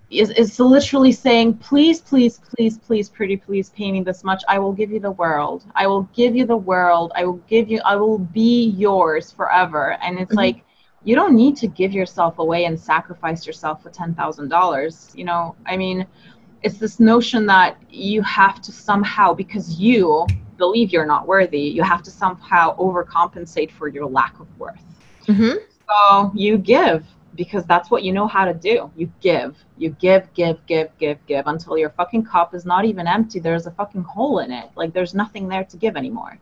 [0.10, 4.44] is it's literally saying, please, please, please, please, pretty, please pay me this much.
[4.48, 5.66] I will give you the world.
[5.76, 7.12] I will give you the world.
[7.16, 9.98] I will give you, I will be yours forever.
[10.02, 10.38] And it's mm-hmm.
[10.38, 10.62] like,
[11.04, 15.16] you don't need to give yourself away and sacrifice yourself for $10,000.
[15.16, 16.06] You know, I mean,
[16.64, 20.26] it's this notion that you have to somehow, because you
[20.58, 24.82] believe you're not worthy, you have to somehow overcompensate for your lack of worth.
[25.28, 25.58] Mm-hmm.
[25.88, 27.06] So you give
[27.36, 28.90] because that's what you know how to do.
[28.96, 33.08] You give, you give, give, give, give, give until your fucking cup is not even
[33.08, 33.40] empty.
[33.40, 34.70] There's a fucking hole in it.
[34.76, 36.40] Like there's nothing there to give anymore.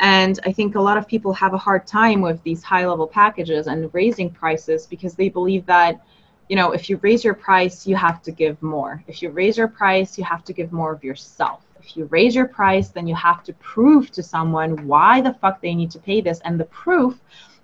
[0.00, 3.06] And I think a lot of people have a hard time with these high level
[3.06, 6.00] packages and raising prices because they believe that,
[6.48, 9.02] you know, if you raise your price, you have to give more.
[9.08, 11.64] If you raise your price, you have to give more of yourself.
[11.80, 15.60] If you raise your price, then you have to prove to someone why the fuck
[15.60, 16.40] they need to pay this.
[16.44, 17.18] And the proof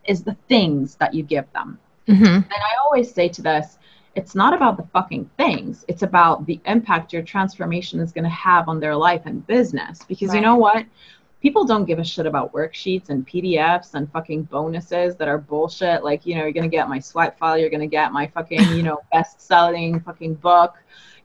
[0.07, 1.79] is the things that you give them.
[2.09, 2.25] Mm-hmm.
[2.25, 3.79] And I always say to this,
[4.15, 5.85] it's not about the fucking things.
[5.89, 10.01] It's about the impact your transformation is going to have on their life and business.
[10.07, 10.37] Because right.
[10.37, 10.87] you know what?
[11.45, 16.03] people don't give a shit about worksheets and PDFs and fucking bonuses that are bullshit.
[16.03, 18.83] Like, you know, you're gonna get my swipe file, you're gonna get my fucking, you
[18.83, 20.77] know, best selling fucking book,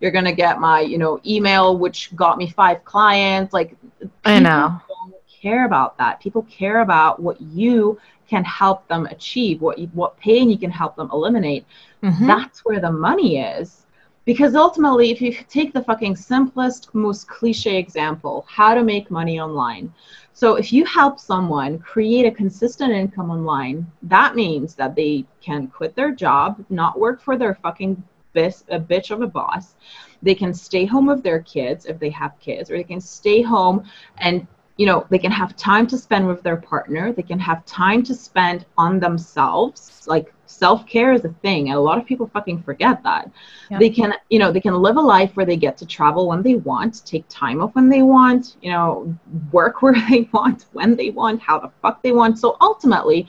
[0.02, 3.54] you're gonna get my, you know, email which got me five clients.
[3.54, 3.78] Like
[4.26, 4.82] I know.
[4.90, 6.20] Don't care about that.
[6.20, 7.98] People care about what you
[8.30, 11.66] can help them achieve, what you, what pain you can help them eliminate.
[12.04, 12.28] Mm-hmm.
[12.28, 13.86] That's where the money is.
[14.26, 19.40] Because ultimately, if you take the fucking simplest, most cliche example, how to make money
[19.40, 19.92] online.
[20.34, 25.68] So if you help someone create a consistent income online, that means that they can
[25.68, 28.02] quit their job, not work for their fucking
[28.34, 29.76] bis- a bitch of a boss.
[30.22, 33.42] They can stay home with their kids if they have kids, or they can stay
[33.42, 33.84] home
[34.20, 34.46] and
[34.80, 37.12] you know they can have time to spend with their partner.
[37.12, 40.08] They can have time to spend on themselves.
[40.08, 43.30] Like self-care is a thing and a lot of people fucking forget that.
[43.70, 43.78] Yeah.
[43.78, 46.42] they can you know they can live a life where they get to travel when
[46.42, 49.14] they want take time off when they want you know
[49.52, 52.40] work where they want when they want how the fuck they want.
[52.40, 53.28] So ultimately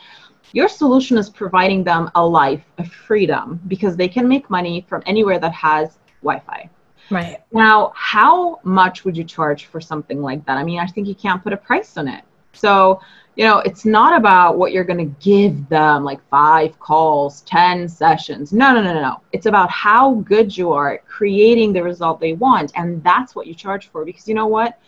[0.52, 5.02] your solution is providing them a life of freedom because they can make money from
[5.04, 6.70] anywhere that has wi-fi
[7.10, 7.38] Right.
[7.52, 10.56] Now, how much would you charge for something like that?
[10.56, 12.24] I mean, I think you can't put a price on it.
[12.52, 13.00] So,
[13.36, 17.88] you know, it's not about what you're going to give them like five calls, 10
[17.88, 18.52] sessions.
[18.52, 19.20] No, no, no, no.
[19.32, 22.72] It's about how good you are at creating the result they want.
[22.76, 24.04] And that's what you charge for.
[24.04, 24.78] Because you know what?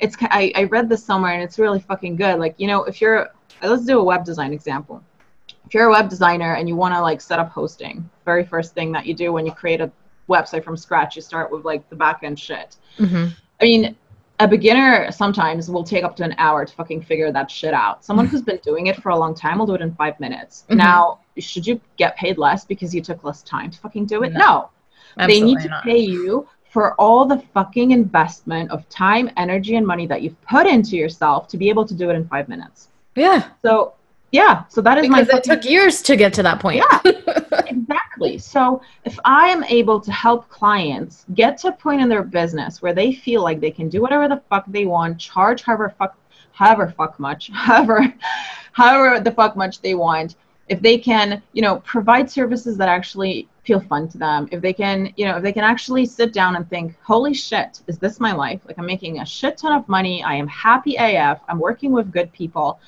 [0.00, 2.38] It's, I, I read this somewhere and it's really fucking good.
[2.38, 3.30] Like, you know, if you're,
[3.62, 5.02] let's do a web design example.
[5.66, 8.74] If you're a web designer and you want to like set up hosting, very first
[8.74, 9.92] thing that you do when you create a
[10.30, 12.76] website from scratch, you start with like the back end shit.
[12.98, 13.26] Mm-hmm.
[13.60, 13.96] I mean,
[14.38, 18.04] a beginner sometimes will take up to an hour to fucking figure that shit out.
[18.04, 20.64] Someone who's been doing it for a long time will do it in five minutes.
[20.64, 20.78] Mm-hmm.
[20.78, 24.32] Now, should you get paid less because you took less time to fucking do it?
[24.32, 24.70] No.
[25.18, 25.26] no.
[25.26, 25.84] They need to not.
[25.84, 30.66] pay you for all the fucking investment of time, energy, and money that you've put
[30.66, 32.88] into yourself to be able to do it in five minutes.
[33.16, 33.48] Yeah.
[33.60, 33.94] So
[34.32, 35.22] yeah, so that is because my.
[35.24, 36.76] Because it took years to get to that point.
[36.76, 38.09] Yeah, exactly.
[38.38, 42.82] So if I am able to help clients get to a point in their business
[42.82, 46.16] where they feel like they can do whatever the fuck they want, charge however fuck,
[46.52, 48.12] however fuck much, however,
[48.72, 50.36] however the fuck much they want,
[50.68, 54.72] if they can, you know, provide services that actually feel fun to them, if they
[54.72, 58.20] can, you know, if they can actually sit down and think, holy shit, is this
[58.20, 58.60] my life?
[58.66, 60.22] Like I'm making a shit ton of money.
[60.22, 61.40] I am happy AF.
[61.48, 62.78] I'm working with good people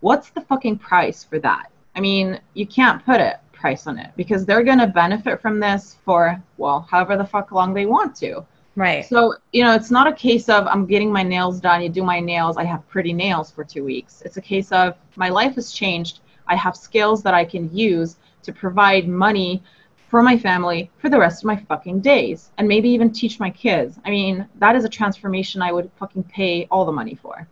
[0.00, 1.70] what's the fucking price for that?
[1.94, 5.60] I mean, you can't put a price on it because they're going to benefit from
[5.60, 8.44] this for, well, however the fuck long they want to.
[8.76, 9.04] Right.
[9.04, 12.02] So, you know, it's not a case of I'm getting my nails done, you do
[12.02, 14.22] my nails, I have pretty nails for two weeks.
[14.24, 16.20] It's a case of my life has changed.
[16.46, 19.62] I have skills that I can use to provide money
[20.08, 23.50] for my family for the rest of my fucking days and maybe even teach my
[23.50, 23.98] kids.
[24.04, 27.46] I mean, that is a transformation I would fucking pay all the money for.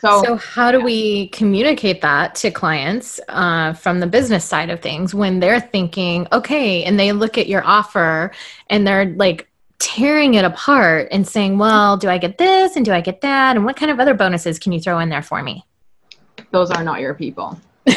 [0.00, 0.84] So, so how do yeah.
[0.84, 6.26] we communicate that to clients uh, from the business side of things when they're thinking,
[6.32, 8.30] okay, and they look at your offer
[8.70, 9.46] and they're like
[9.78, 13.56] tearing it apart and saying, well, do I get this and do I get that?
[13.56, 15.66] And what kind of other bonuses can you throw in there for me?
[16.50, 17.60] Those are not your people.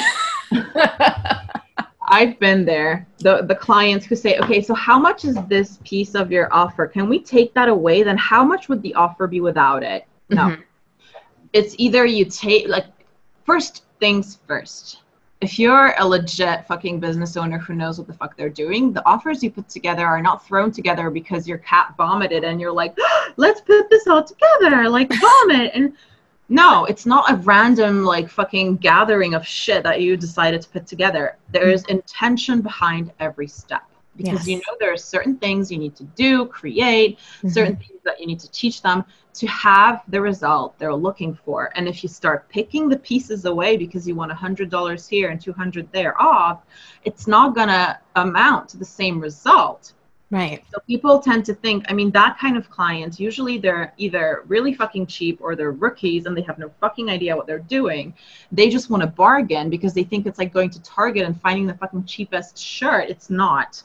[2.06, 3.08] I've been there.
[3.20, 6.86] The the clients who say, "Okay, so how much is this piece of your offer?
[6.86, 8.04] Can we take that away?
[8.04, 10.50] Then how much would the offer be without it?" No.
[10.50, 10.62] Mm-hmm
[11.54, 12.86] it's either you take like
[13.46, 15.04] first things first
[15.44, 19.06] if you're a legit fucking business owner who knows what the fuck they're doing, the
[19.06, 22.98] offers you put together are not thrown together because your cat vomited and you're like,
[23.36, 25.72] let's put this all together, like vomit.
[25.76, 25.98] And
[26.48, 30.88] no, it's not a random like fucking gathering of shit that you decided to put
[30.88, 31.38] together.
[31.52, 31.98] There's mm-hmm.
[31.98, 33.84] intention behind every step
[34.16, 34.48] because yes.
[34.48, 37.50] you know there are certain things you need to do, create, mm-hmm.
[37.50, 41.72] certain things that you need to teach them to have the result they're looking for.
[41.76, 45.92] And if you start picking the pieces away because you want $100 here and 200
[45.92, 46.62] there off,
[47.04, 49.94] it's not going to amount to the same result.
[50.34, 50.64] Right.
[50.72, 54.74] So people tend to think, I mean, that kind of client, usually they're either really
[54.74, 58.16] fucking cheap or they're rookies and they have no fucking idea what they're doing.
[58.52, 61.68] They just want to bargain because they think it's like going to Target and finding
[61.68, 63.10] the fucking cheapest shirt.
[63.10, 63.84] It's not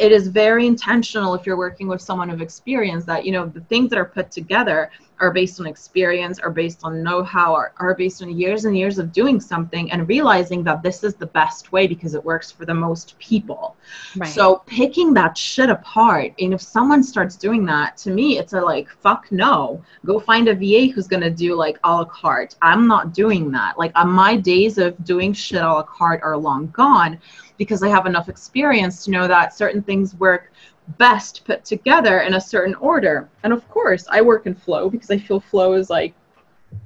[0.00, 3.60] it is very intentional if you're working with someone of experience that you know the
[3.72, 7.94] things that are put together are based on experience are based on know-how are, are
[7.94, 11.72] based on years and years of doing something and realizing that this is the best
[11.72, 13.76] way because it works for the most people.
[14.16, 14.32] Right.
[14.32, 18.60] so picking that shit apart and if someone starts doing that to me it's a
[18.60, 19.84] like fuck no.
[20.06, 22.56] Go find a va who's going to do like a la carte.
[22.62, 23.78] I'm not doing that.
[23.78, 27.20] Like on my days of doing shit a la carte are long gone
[27.60, 30.50] because I have enough experience to know that certain things work
[30.96, 33.28] best put together in a certain order.
[33.42, 36.14] And of course, I work in flow because I feel flow is like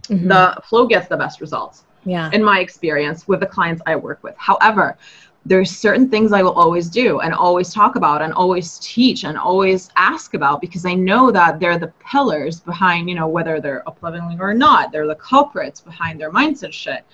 [0.09, 0.27] mm-hmm.
[0.27, 1.85] the flow gets the best results.
[2.05, 2.29] Yeah.
[2.33, 4.35] In my experience with the clients I work with.
[4.37, 4.99] However,
[5.47, 9.39] there's certain things I will always do and always talk about and always teach and
[9.39, 13.89] always ask about because I know that they're the pillars behind, you know, whether they're
[13.89, 14.91] up leveling or not.
[14.91, 17.05] They're the culprits behind their mindset shit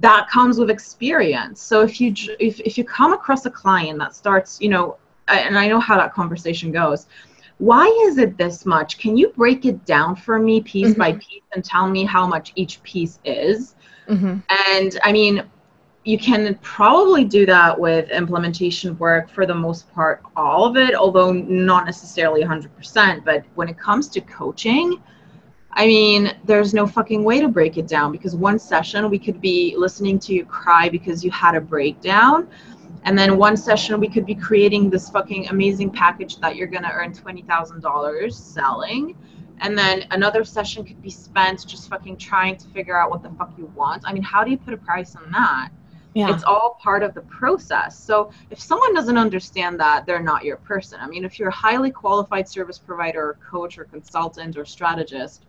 [0.00, 4.14] that comes with experience so if you if, if you come across a client that
[4.14, 4.96] starts you know
[5.28, 7.06] and i know how that conversation goes
[7.58, 11.00] why is it this much can you break it down for me piece mm-hmm.
[11.00, 13.76] by piece and tell me how much each piece is
[14.08, 14.38] mm-hmm.
[14.76, 15.42] and i mean
[16.06, 20.94] you can probably do that with implementation work for the most part all of it
[20.94, 25.00] although not necessarily 100% but when it comes to coaching
[25.76, 29.40] I mean, there's no fucking way to break it down because one session we could
[29.40, 32.48] be listening to you cry because you had a breakdown.
[33.02, 36.84] And then one session we could be creating this fucking amazing package that you're going
[36.84, 39.16] to earn $20,000 selling.
[39.60, 43.30] And then another session could be spent just fucking trying to figure out what the
[43.30, 44.04] fuck you want.
[44.06, 45.70] I mean, how do you put a price on that?
[46.14, 46.32] Yeah.
[46.32, 47.98] It's all part of the process.
[47.98, 51.00] So if someone doesn't understand that, they're not your person.
[51.00, 55.44] I mean, if you're a highly qualified service provider or coach or consultant or strategist,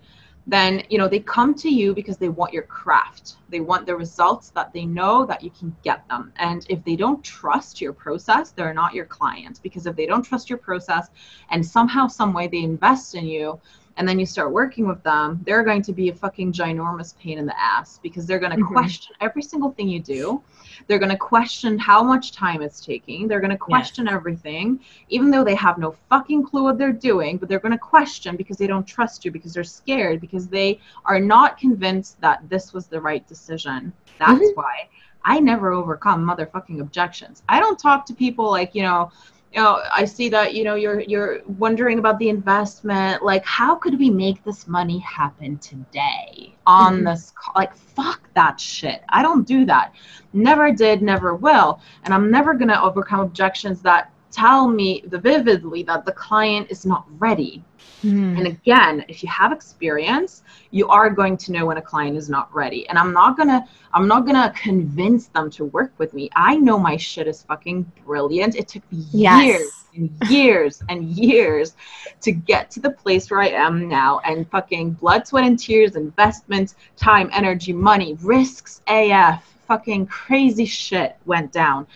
[0.47, 3.37] then you know they come to you because they want your craft.
[3.49, 6.31] They want the results that they know that you can get them.
[6.37, 9.59] And if they don't trust your process they're not your client.
[9.63, 11.09] Because if they don't trust your process
[11.49, 13.59] and somehow some way they invest in you
[13.97, 17.37] and then you start working with them they're going to be a fucking ginormous pain
[17.37, 18.73] in the ass because they're going to mm-hmm.
[18.73, 20.41] question every single thing you do
[20.87, 23.27] they're going to question how much time it's taking.
[23.27, 24.13] They're going to question yes.
[24.13, 24.79] everything,
[25.09, 28.35] even though they have no fucking clue what they're doing, but they're going to question
[28.35, 32.73] because they don't trust you, because they're scared, because they are not convinced that this
[32.73, 33.93] was the right decision.
[34.19, 34.59] That's mm-hmm.
[34.59, 34.89] why
[35.23, 37.43] I never overcome motherfucking objections.
[37.49, 39.11] I don't talk to people like, you know,
[39.55, 43.23] you know, I see that you know you're you're wondering about the investment.
[43.23, 47.05] Like, how could we make this money happen today on mm-hmm.
[47.05, 47.33] this?
[47.55, 49.01] Like, fuck that shit.
[49.09, 49.93] I don't do that.
[50.33, 55.83] Never did, never will, and I'm never gonna overcome objections that tell me the vividly
[55.83, 57.63] that the client is not ready.
[58.03, 58.37] Mm.
[58.37, 62.29] And again, if you have experience, you are going to know when a client is
[62.29, 62.87] not ready.
[62.87, 66.29] And I'm not gonna I'm not gonna convince them to work with me.
[66.35, 68.55] I know my shit is fucking brilliant.
[68.55, 69.45] It took me yes.
[69.45, 71.75] years and years and years
[72.21, 75.95] to get to the place where I am now and fucking blood, sweat, and tears,
[75.95, 81.87] investments, time, energy, money, risks, AF, fucking crazy shit went down.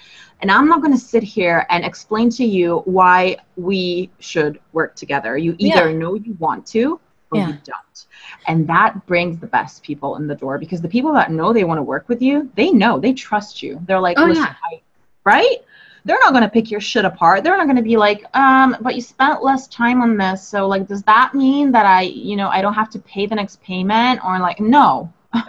[0.41, 4.95] And I'm not going to sit here and explain to you why we should work
[4.95, 5.37] together.
[5.37, 5.97] You either yeah.
[5.97, 6.99] know you want to
[7.31, 7.47] or yeah.
[7.49, 8.05] you don't.
[8.47, 11.65] And that brings the best people in the door because the people that know they
[11.65, 13.81] want to work with you, they know, they trust you.
[13.85, 14.55] They're like, oh, yeah.
[14.63, 14.81] I,
[15.25, 15.57] right?
[16.05, 17.43] They're not going to pick your shit apart.
[17.43, 20.47] They're not going to be like, um, but you spent less time on this.
[20.47, 23.35] So, like, does that mean that I, you know, I don't have to pay the
[23.35, 24.21] next payment?
[24.23, 25.11] Or, like, no.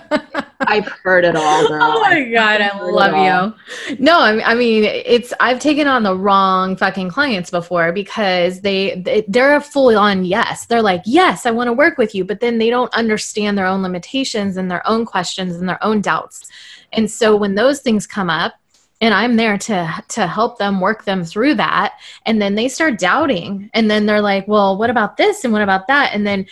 [0.67, 1.83] I've heard it all, oh girl.
[1.83, 3.57] Oh my god, I love
[3.89, 3.97] you.
[3.99, 9.57] No, I mean it's I've taken on the wrong fucking clients before because they they're
[9.57, 10.67] a full on yes.
[10.67, 13.67] They're like, "Yes, I want to work with you," but then they don't understand their
[13.67, 16.51] own limitations and their own questions and their own doubts.
[16.93, 18.55] And so when those things come up,
[19.01, 22.99] and I'm there to to help them work them through that and then they start
[22.99, 26.47] doubting and then they're like well what about this and what about that and then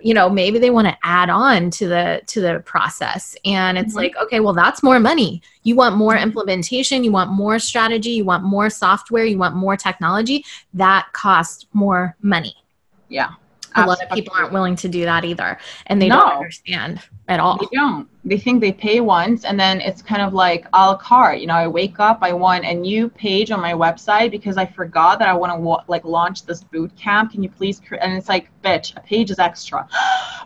[0.00, 3.36] you know maybe they want to add on to the to the process.
[3.44, 3.98] And it's mm-hmm.
[3.98, 5.42] like okay well that's more money.
[5.62, 6.24] You want more mm-hmm.
[6.24, 10.44] implementation you want more strategy you want more software you want more technology.
[10.74, 12.56] That costs more money.
[13.08, 13.30] Yeah
[13.76, 17.00] a lot of people aren't willing to do that either and they no, don't understand
[17.28, 17.58] at all.
[17.58, 18.08] They don't.
[18.24, 21.40] They think they pay once and then it's kind of like a la carte.
[21.40, 24.66] You know i wake up i want a new page on my website because i
[24.66, 27.32] forgot that i want to wa- like launch this boot camp.
[27.32, 27.96] Can you please cre-?
[27.96, 29.88] and it's like bitch a page is extra.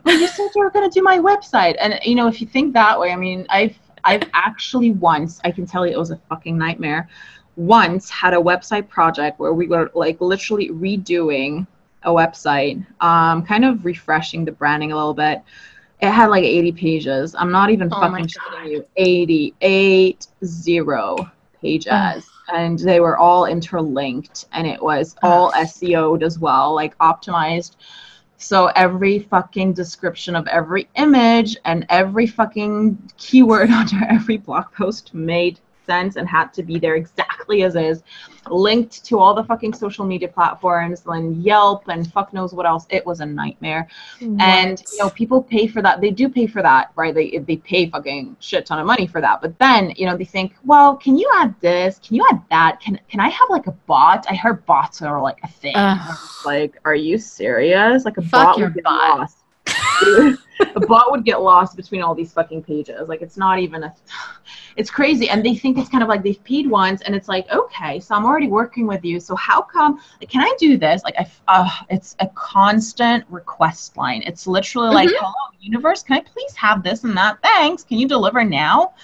[0.05, 1.77] But you said you were going to do my website.
[1.79, 5.51] And you know if you think that way i mean i've i've actually once i
[5.51, 7.09] can tell you it was a fucking nightmare
[7.57, 11.67] once had a website project where we were like literally redoing
[12.05, 15.43] a website, um, kind of refreshing the branding a little bit.
[16.01, 17.35] It had like 80 pages.
[17.37, 18.87] I'm not even oh fucking showing you.
[18.97, 21.17] 88 zero
[21.61, 21.93] pages.
[21.93, 22.21] Oh.
[22.53, 27.77] And they were all interlinked and it was all SEO'd as well, like optimized.
[28.37, 35.15] So every fucking description of every image and every fucking keyword under every blog post
[35.15, 35.61] made
[35.93, 38.03] sense and had to be there exactly as is,
[38.51, 42.87] linked to all the fucking social media platforms and Yelp and fuck knows what else.
[42.91, 43.89] It was a nightmare.
[44.21, 44.41] What?
[44.41, 46.01] And you know, people pay for that.
[46.01, 47.15] They do pay for that, right?
[47.15, 49.41] They they pay fucking shit ton of money for that.
[49.41, 52.01] But then, you know, they think, well, can you add this?
[52.05, 52.81] Can you add that?
[52.81, 54.27] Can can I have like a bot?
[54.29, 55.77] I heard bots are like a thing.
[56.45, 58.05] Like, are you serious?
[58.05, 59.19] Like a fuck bot would get bot.
[59.21, 59.42] lost.
[60.75, 63.09] the bot would get lost between all these fucking pages.
[63.09, 63.95] Like it's not even a
[64.77, 65.29] it's crazy.
[65.29, 68.15] And they think it's kind of like they've peed once and it's like, okay, so
[68.15, 69.21] I'm already working with you.
[69.21, 71.03] So how come like can I do this?
[71.05, 74.23] Like I uh, it's a constant request line.
[74.27, 74.97] It's literally mm-hmm.
[74.97, 77.41] like, hello universe, can I please have this and that?
[77.43, 77.85] Thanks.
[77.85, 78.95] Can you deliver now?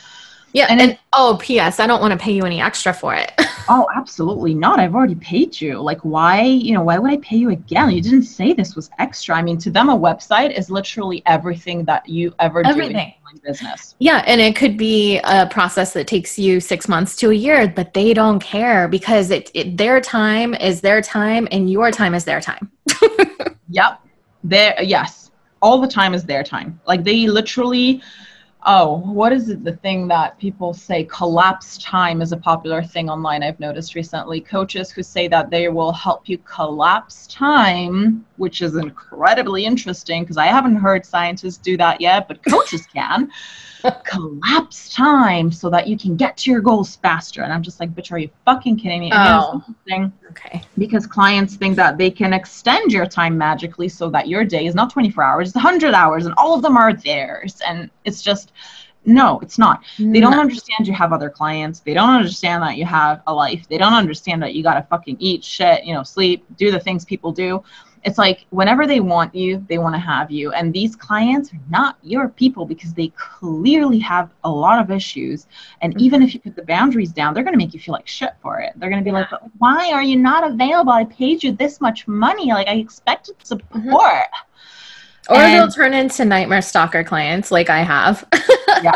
[0.53, 1.79] Yeah, and, and it, oh, P.S.
[1.79, 3.33] I don't want to pay you any extra for it.
[3.69, 4.81] oh, absolutely not.
[4.81, 5.79] I've already paid you.
[5.79, 6.43] Like, why?
[6.43, 7.91] You know, why would I pay you again?
[7.91, 9.37] You didn't say this was extra.
[9.37, 12.95] I mean, to them, a website is literally everything that you ever everything.
[12.95, 13.95] do in business.
[13.99, 17.69] Yeah, and it could be a process that takes you six months to a year,
[17.69, 22.15] but they don't care because it, it their time is their time, and your time
[22.15, 22.71] is their time.
[23.69, 24.01] yep.
[24.45, 24.81] There.
[24.83, 25.31] Yes.
[25.61, 26.81] All the time is their time.
[26.87, 28.01] Like they literally
[28.67, 29.65] oh, what is it?
[29.65, 33.43] The thing that people say collapse time is a popular thing online.
[33.43, 38.77] I've noticed recently coaches who say that they will help you collapse time, which is
[38.77, 43.31] incredibly interesting because I haven't heard scientists do that yet, but coaches can.
[44.05, 47.43] collapse time so that you can get to your goals faster.
[47.43, 49.11] And I'm just like, bitch, are you fucking kidding me?
[49.15, 49.65] Oh.
[50.31, 50.63] Okay.
[50.77, 54.75] Because clients think that they can extend your time magically so that your day is
[54.75, 57.63] not 24 hours, it's 100 hours, and all of them are theirs.
[57.67, 58.53] And it's just,
[59.05, 59.85] no, it's not.
[59.99, 61.81] They don't understand you have other clients.
[61.81, 63.67] They don't understand that you have a life.
[63.69, 66.81] They don't understand that you got to fucking eat shit, you know, sleep, do the
[66.81, 67.63] things people do
[68.05, 70.53] it's like whenever they want you, they want to have you.
[70.53, 75.47] And these clients are not your people because they clearly have a lot of issues.
[75.83, 76.05] And mm-hmm.
[76.05, 78.33] even if you put the boundaries down, they're going to make you feel like shit
[78.41, 78.73] for it.
[78.77, 79.29] They're going to be like,
[79.59, 80.93] why are you not available?
[80.93, 82.49] I paid you this much money.
[82.49, 83.83] Like, I expected support.
[83.83, 84.48] Mm-hmm.
[85.29, 88.27] Or and, they'll turn into nightmare stalker clients like I have.
[88.83, 88.93] yeah.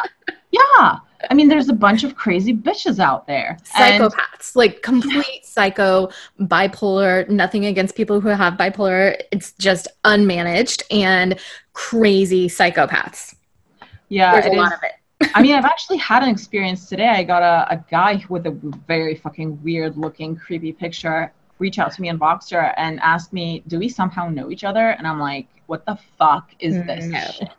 [0.51, 0.99] Yeah.
[1.31, 3.57] I mean, there's a bunch of crazy bitches out there.
[3.65, 6.11] Psychopaths, and, like complete psycho,
[6.41, 9.21] bipolar, nothing against people who have bipolar.
[9.31, 11.39] It's just unmanaged and
[11.75, 13.35] crazy psychopaths.
[14.09, 14.57] Yeah, there's a is.
[14.57, 15.31] lot of it.
[15.35, 17.09] I mean, I've actually had an experience today.
[17.09, 18.51] I got a, a guy with a
[18.89, 23.63] very fucking weird looking, creepy picture reach out to me in Voxer and ask me,
[23.69, 24.91] do we somehow know each other?
[24.91, 27.07] And I'm like, what the fuck is mm, this?
[27.41, 27.49] no.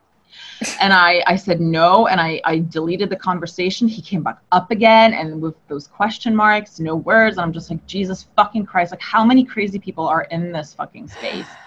[0.82, 3.88] And I, I said no and I, I deleted the conversation.
[3.88, 7.38] He came back up again and with those question marks no words.
[7.38, 10.74] And i'm just like jesus fucking christ like how many crazy people are in this
[10.74, 11.48] fucking space?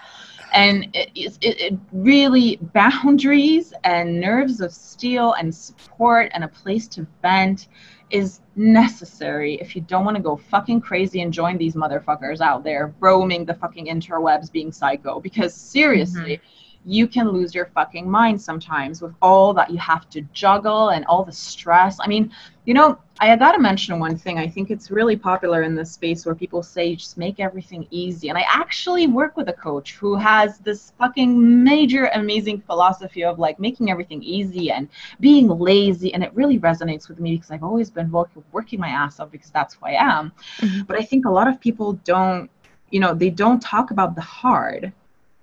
[0.53, 6.87] And it, it, it really boundaries and nerves of steel and support and a place
[6.95, 7.67] to vent
[8.09, 12.63] is necessary if you don't want to go fucking crazy and join these motherfuckers out
[12.63, 16.53] there roaming the fucking interwebs being psycho because seriously mm-hmm
[16.85, 21.05] you can lose your fucking mind sometimes with all that you have to juggle and
[21.05, 21.97] all the stress.
[21.99, 22.31] I mean,
[22.65, 24.37] you know, I got to mention one thing.
[24.37, 28.29] I think it's really popular in this space where people say just make everything easy.
[28.29, 33.39] And I actually work with a coach who has this fucking major, amazing philosophy of
[33.39, 34.87] like making everything easy and
[35.19, 36.13] being lazy.
[36.13, 38.11] And it really resonates with me because I've always been
[38.51, 40.31] working my ass off because that's who I am.
[40.59, 40.81] Mm-hmm.
[40.83, 42.49] But I think a lot of people don't,
[42.91, 44.93] you know, they don't talk about the hard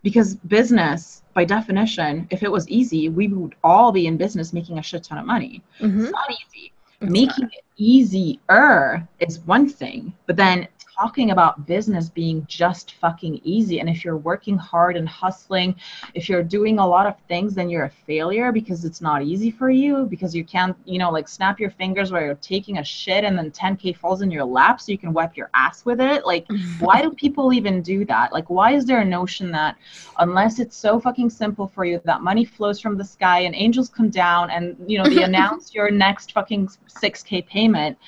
[0.04, 4.78] because business by definition if it was easy we would all be in business making
[4.78, 6.02] a shit ton of money mm-hmm.
[6.04, 7.54] it's not easy it's making not.
[7.54, 13.80] it easier is one thing but then talking about business being just fucking easy.
[13.80, 15.74] And if you're working hard and hustling,
[16.14, 19.50] if you're doing a lot of things, then you're a failure because it's not easy
[19.50, 22.84] for you, because you can't, you know, like snap your fingers while you're taking a
[22.84, 26.00] shit and then 10K falls in your lap so you can wipe your ass with
[26.00, 26.24] it.
[26.24, 26.46] Like,
[26.78, 28.32] why do people even do that?
[28.32, 29.76] Like, why is there a notion that
[30.18, 33.88] unless it's so fucking simple for you that money flows from the sky and angels
[33.88, 37.98] come down and, you know, they announce your next fucking 6K payment?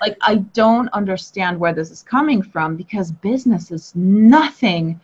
[0.00, 5.00] Like, I don't understand where this is coming coming from because business is nothing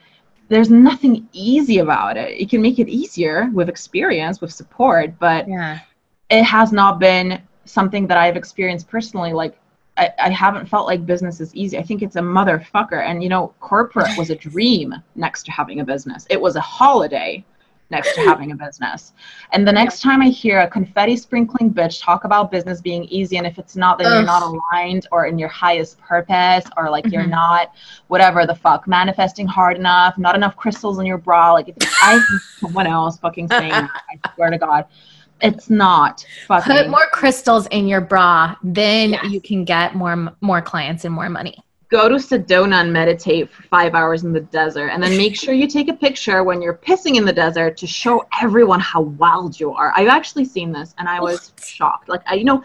[0.51, 5.49] there's nothing easy about it you can make it easier with experience with support but
[5.49, 5.79] yeah.
[6.29, 9.59] it has not been something that i've experienced personally like
[9.97, 11.79] I, I haven't felt like business is easy.
[11.79, 13.09] I think it's a motherfucker.
[13.09, 16.27] And you know, corporate was a dream next to having a business.
[16.31, 17.45] It was a holiday
[17.95, 19.13] next to having a business.
[19.53, 23.37] And the next time I hear a confetti sprinkling bitch talk about business being easy,
[23.37, 24.15] and if it's not, then Ugh.
[24.15, 27.15] you're not aligned or in your highest purpose, or like mm-hmm.
[27.15, 27.73] you're not
[28.09, 31.53] whatever the fuck manifesting hard enough, not enough crystals in your bra.
[31.53, 32.21] Like if I
[32.59, 34.87] someone else fucking saying that, I swear to God.
[35.41, 36.75] It's not fucking.
[36.75, 39.31] Put more crystals in your bra, then yes.
[39.31, 41.59] you can get more more clients and more money
[41.95, 44.89] go to Sedona and meditate for five hours in the desert.
[44.89, 47.87] And then make sure you take a picture when you're pissing in the desert to
[47.87, 49.93] show everyone how wild you are.
[49.95, 52.09] I've actually seen this and I was shocked.
[52.09, 52.65] Like, I, you know,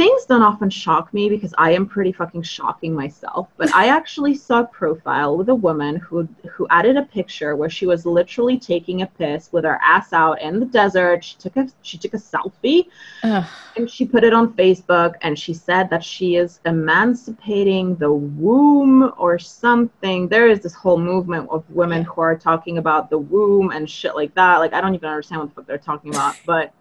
[0.00, 3.48] things don't often shock me because I am pretty fucking shocking myself.
[3.58, 7.68] But I actually saw a profile with a woman who who added a picture where
[7.68, 11.22] she was literally taking a piss with her ass out in the desert.
[11.22, 12.86] She took a she took a selfie
[13.24, 13.44] Ugh.
[13.76, 19.12] and she put it on Facebook and she said that she is emancipating the womb
[19.18, 20.28] or something.
[20.28, 24.14] There is this whole movement of women who are talking about the womb and shit
[24.14, 24.60] like that.
[24.60, 26.72] Like I don't even understand what the fuck they're talking about, but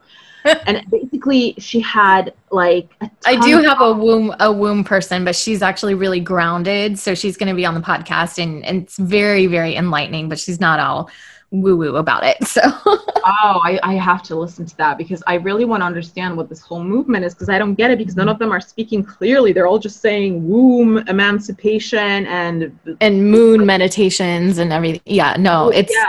[0.46, 2.90] and basically she had like
[3.26, 6.98] I do have a womb a womb person, but she's actually really grounded.
[6.98, 10.30] So she's going to be on the podcast, and, and it's very very enlightening.
[10.30, 11.10] But she's not all
[11.52, 12.38] woo woo about it.
[12.50, 16.36] So oh, I, I have to listen to that because I really want to understand
[16.36, 18.60] what this whole movement is because I don't get it because none of them are
[18.60, 19.54] speaking clearly.
[19.54, 25.02] They're all just saying womb emancipation and and moon meditations and everything.
[25.06, 25.94] Yeah, no, oh, it's.
[25.94, 26.06] Yeah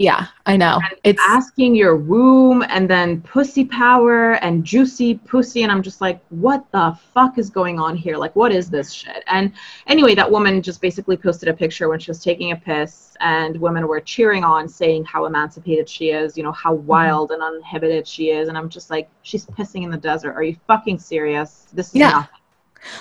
[0.00, 0.80] Yeah, I know.
[0.82, 5.62] And it's asking your womb and then pussy power and juicy pussy.
[5.62, 8.16] And I'm just like, what the fuck is going on here?
[8.16, 9.22] Like, what is this shit?
[9.26, 9.52] And
[9.88, 13.60] anyway, that woman just basically posted a picture when she was taking a piss and
[13.60, 16.86] women were cheering on, saying how emancipated she is, you know, how mm-hmm.
[16.86, 18.48] wild and uninhibited she is.
[18.48, 20.32] And I'm just like, she's pissing in the desert.
[20.32, 21.66] Are you fucking serious?
[21.74, 22.10] This is yeah.
[22.10, 22.28] nothing.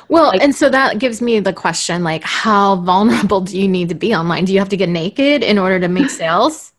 [0.10, 3.88] Well, like, and so that gives me the question like, how vulnerable do you need
[3.88, 4.44] to be online?
[4.44, 6.74] Do you have to get naked in order to make sales?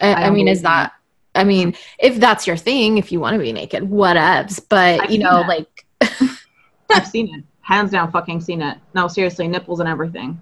[0.00, 0.92] I, I mean, is that,
[1.34, 4.60] I mean, if that's your thing, if you want to be naked, whatevs.
[4.68, 5.86] But, I've you know, like.
[6.90, 7.44] I've seen it.
[7.60, 8.78] Hands down, fucking seen it.
[8.94, 10.40] No, seriously, nipples and everything.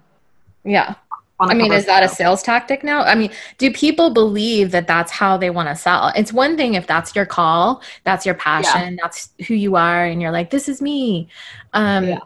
[0.63, 0.95] Yeah.
[1.39, 3.01] I mean, is that a sales tactic now?
[3.01, 3.29] I mean,
[3.59, 6.11] do people believe that that's how they want to sell?
[6.15, 8.99] It's one thing if that's your call, that's your passion, yeah.
[9.03, 11.29] that's who you are, and you're like, this is me.
[11.73, 12.19] Um, yeah.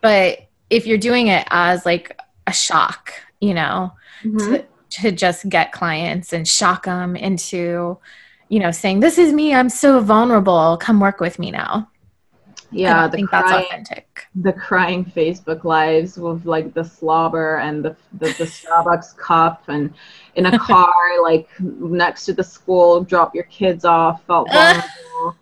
[0.00, 3.92] But if you're doing it as like a shock, you know,
[4.24, 4.54] mm-hmm.
[4.54, 4.64] to,
[5.00, 7.98] to just get clients and shock them into,
[8.48, 11.88] you know, saying, This is me, I'm so vulnerable, come work with me now.
[12.72, 14.26] Yeah, I think crying, that's authentic.
[14.34, 19.94] The crying Facebook lives with like the slobber and the, the, the Starbucks cup and
[20.34, 20.92] in a car,
[21.22, 25.36] like next to the school, drop your kids off, felt vulnerable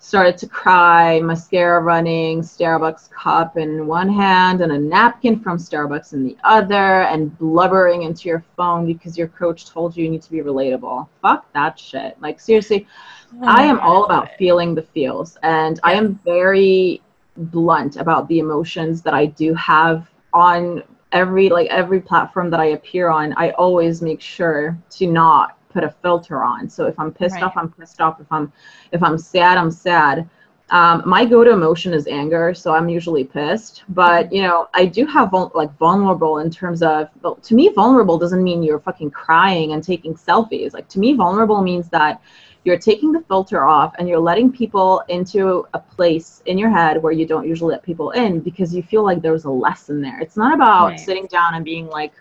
[0.00, 6.14] started to cry, mascara running, Starbucks cup in one hand and a napkin from Starbucks
[6.14, 10.22] in the other, and blubbering into your phone because your coach told you you need
[10.22, 11.06] to be relatable.
[11.20, 12.16] Fuck that shit.
[12.20, 12.86] Like, seriously,
[13.34, 15.90] oh I am all about feeling the feels, and yeah.
[15.90, 17.02] I am very
[17.36, 20.82] blunt about the emotions that I do have on
[21.12, 23.34] every like every platform that I appear on.
[23.34, 26.68] I always make sure to not put a filter on.
[26.68, 27.44] So if I'm pissed right.
[27.44, 28.20] off, I'm pissed off.
[28.20, 28.52] If I'm
[28.92, 30.28] if I'm sad, I'm sad.
[30.70, 33.82] Um, my go-to emotion is anger, so I'm usually pissed.
[33.88, 37.08] But you know, I do have vul- like vulnerable in terms of.
[37.42, 40.72] To me, vulnerable doesn't mean you're fucking crying and taking selfies.
[40.72, 42.20] Like to me, vulnerable means that
[42.64, 47.02] you're taking the filter off and you're letting people into a place in your head
[47.02, 50.20] where you don't usually let people in because you feel like there's a lesson there.
[50.20, 51.00] It's not about right.
[51.00, 52.12] sitting down and being like,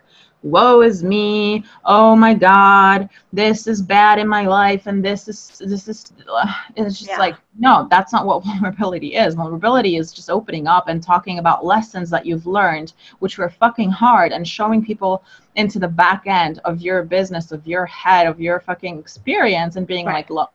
[0.43, 1.63] woe is me.
[1.85, 3.09] Oh my god.
[3.33, 7.17] This is bad in my life and this is this is uh, it's just yeah.
[7.17, 9.35] like no that's not what vulnerability is.
[9.35, 13.91] Vulnerability is just opening up and talking about lessons that you've learned which were fucking
[13.91, 15.23] hard and showing people
[15.55, 19.87] into the back end of your business of your head of your fucking experience and
[19.87, 20.13] being right.
[20.13, 20.51] like look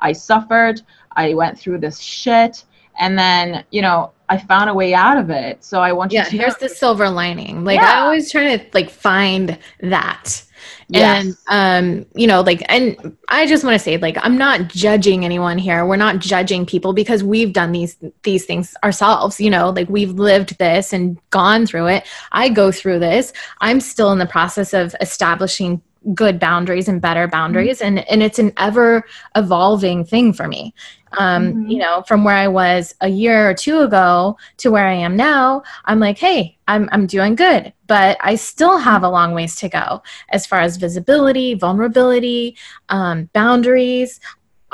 [0.00, 0.82] i suffered.
[1.16, 2.64] I went through this shit.
[2.98, 5.62] And then you know I found a way out of it.
[5.64, 7.64] So I want you yeah, to here's the silver lining.
[7.64, 7.92] Like yeah.
[7.92, 10.42] I always try to like find that.
[10.88, 11.36] Yes.
[11.48, 15.24] And um, you know, like and I just want to say like I'm not judging
[15.24, 15.84] anyone here.
[15.86, 20.12] We're not judging people because we've done these these things ourselves, you know, like we've
[20.12, 22.06] lived this and gone through it.
[22.32, 23.32] I go through this.
[23.60, 27.98] I'm still in the process of establishing good boundaries and better boundaries mm-hmm.
[27.98, 29.04] and and it's an ever
[29.36, 30.74] evolving thing for me
[31.18, 31.68] um, mm-hmm.
[31.68, 35.16] you know from where i was a year or two ago to where i am
[35.16, 39.56] now i'm like hey i'm, I'm doing good but i still have a long ways
[39.56, 42.56] to go as far as visibility vulnerability
[42.88, 44.20] um, boundaries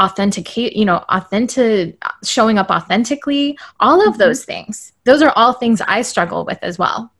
[0.01, 4.18] authenticate you know authentic showing up authentically all of mm-hmm.
[4.18, 7.12] those things those are all things i struggle with as well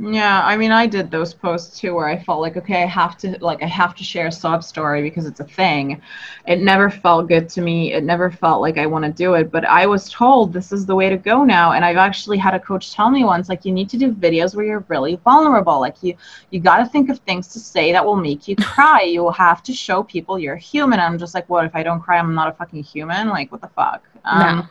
[0.00, 3.16] yeah, I mean, I did those posts too where I felt like, okay, I have
[3.18, 6.02] to, like, I have to share a sob story because it's a thing.
[6.48, 7.92] It never felt good to me.
[7.92, 9.52] It never felt like I want to do it.
[9.52, 11.72] But I was told this is the way to go now.
[11.72, 14.56] And I've actually had a coach tell me once, like, you need to do videos
[14.56, 15.78] where you're really vulnerable.
[15.78, 16.16] Like, you,
[16.50, 19.02] you got to think of things to say that will make you cry.
[19.02, 20.98] You will have to show people you're human.
[20.98, 22.18] I'm just like, what if I don't cry?
[22.18, 23.28] I'm not a fucking human.
[23.28, 24.02] Like, what the fuck?
[24.24, 24.68] Um, no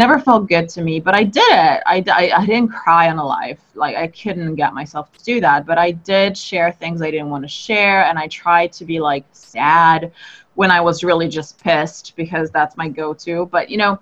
[0.00, 1.82] never felt good to me but i did it.
[1.94, 3.60] I, I, I didn't cry on a live.
[3.74, 7.30] Like i couldn't get myself to do that but i did share things i didn't
[7.34, 10.10] want to share and i tried to be like sad
[10.54, 13.98] when i was really just pissed because that's my go-to but you know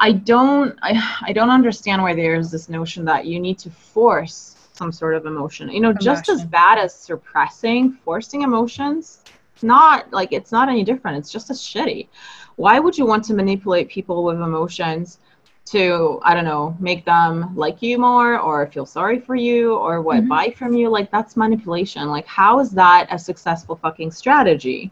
[0.00, 0.92] i don't i,
[1.28, 5.24] I don't understand why there's this notion that you need to force some sort of
[5.24, 5.70] emotion.
[5.70, 6.04] You know emotion.
[6.04, 9.22] just as bad as suppressing forcing emotions
[9.56, 11.16] it's not like it's not any different.
[11.16, 12.08] It's just as shitty.
[12.56, 15.18] Why would you want to manipulate people with emotions
[15.66, 20.00] to i don't know make them like you more or feel sorry for you or
[20.00, 20.28] what mm-hmm.
[20.28, 20.88] buy from you?
[20.88, 22.08] Like that's manipulation.
[22.08, 24.90] Like how is that a successful fucking strategy?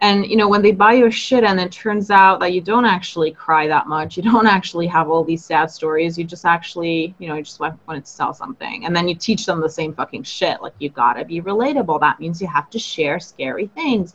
[0.00, 2.84] And you know when they buy your shit and it turns out that you don't
[2.84, 7.14] actually cry that much you don't actually have all these sad stories you just actually
[7.18, 8.84] you know you just want, wanted to sell something.
[8.84, 10.62] And then you teach them the same fucking shit.
[10.62, 12.00] Like you gotta be relatable.
[12.00, 14.14] That means you have to share scary things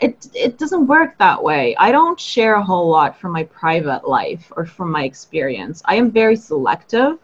[0.00, 1.74] it it doesn't work that way.
[1.76, 5.82] I don't share a whole lot from my private life or from my experience.
[5.84, 7.18] I am very selective.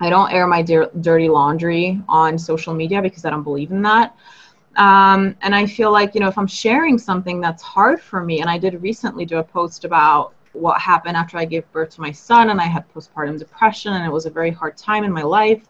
[0.00, 4.16] I don't air my dirty laundry on social media because I don't believe in that.
[4.76, 8.40] Um, and I feel like, you know, if I'm sharing something that's hard for me,
[8.40, 12.00] and I did recently do a post about what happened after I gave birth to
[12.00, 15.12] my son and I had postpartum depression and it was a very hard time in
[15.12, 15.62] my life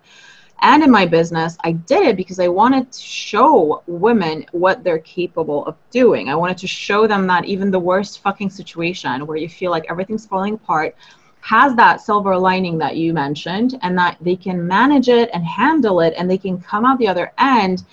[0.63, 4.99] and in my business, I did it because I wanted to show women what they're
[5.01, 6.29] capable of doing.
[6.29, 9.85] I wanted to show them that even the worst fucking situation where you feel like
[9.91, 10.97] everything's falling apart
[11.41, 16.01] has that silver lining that you mentioned and that they can manage it and handle
[16.01, 17.85] it and they can come out the other end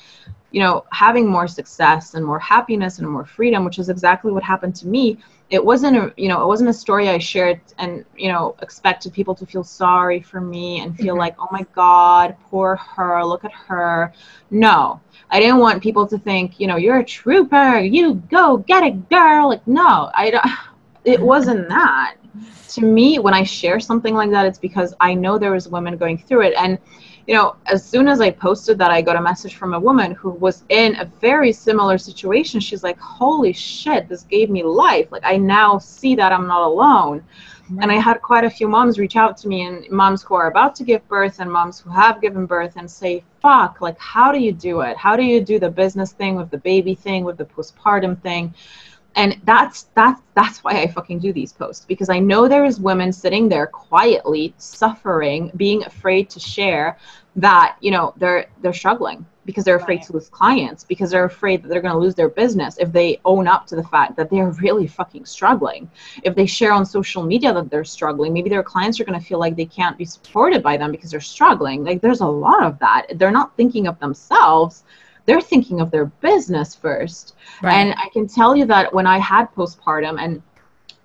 [0.51, 4.41] you know having more success and more happiness and more freedom which is exactly what
[4.41, 5.17] happened to me
[5.51, 9.11] it wasn't a you know it wasn't a story i shared and you know expected
[9.11, 11.19] people to feel sorry for me and feel mm-hmm.
[11.19, 14.11] like oh my god poor her look at her.
[14.49, 14.99] No.
[15.29, 19.09] I didn't want people to think you know you're a trooper you go get it
[19.09, 19.49] girl.
[19.49, 20.45] Like no i don't
[21.03, 22.15] it wasn't that.
[22.69, 25.97] To me when i share something like that it's because i know there was women
[25.97, 26.53] going through it.
[26.57, 26.79] And
[27.31, 30.11] you know, as soon as I posted that, I got a message from a woman
[30.11, 32.59] who was in a very similar situation.
[32.59, 35.09] She's like, holy shit, this gave me life.
[35.13, 37.23] Like, I now see that I'm not alone.
[37.79, 40.47] And I had quite a few moms reach out to me, and moms who are
[40.47, 44.33] about to give birth, and moms who have given birth, and say, fuck, like, how
[44.33, 44.97] do you do it?
[44.97, 48.53] How do you do the business thing with the baby thing, with the postpartum thing?
[49.15, 52.79] and that's that's that's why i fucking do these posts because i know there is
[52.79, 56.97] women sitting there quietly suffering being afraid to share
[57.35, 60.05] that you know they're they're struggling because they're afraid right.
[60.05, 63.19] to lose clients because they're afraid that they're going to lose their business if they
[63.25, 65.89] own up to the fact that they're really fucking struggling
[66.23, 69.25] if they share on social media that they're struggling maybe their clients are going to
[69.25, 72.63] feel like they can't be supported by them because they're struggling like there's a lot
[72.63, 74.83] of that they're not thinking of themselves
[75.25, 77.35] they're thinking of their business first.
[77.61, 77.73] Right.
[77.73, 80.41] And I can tell you that when I had postpartum and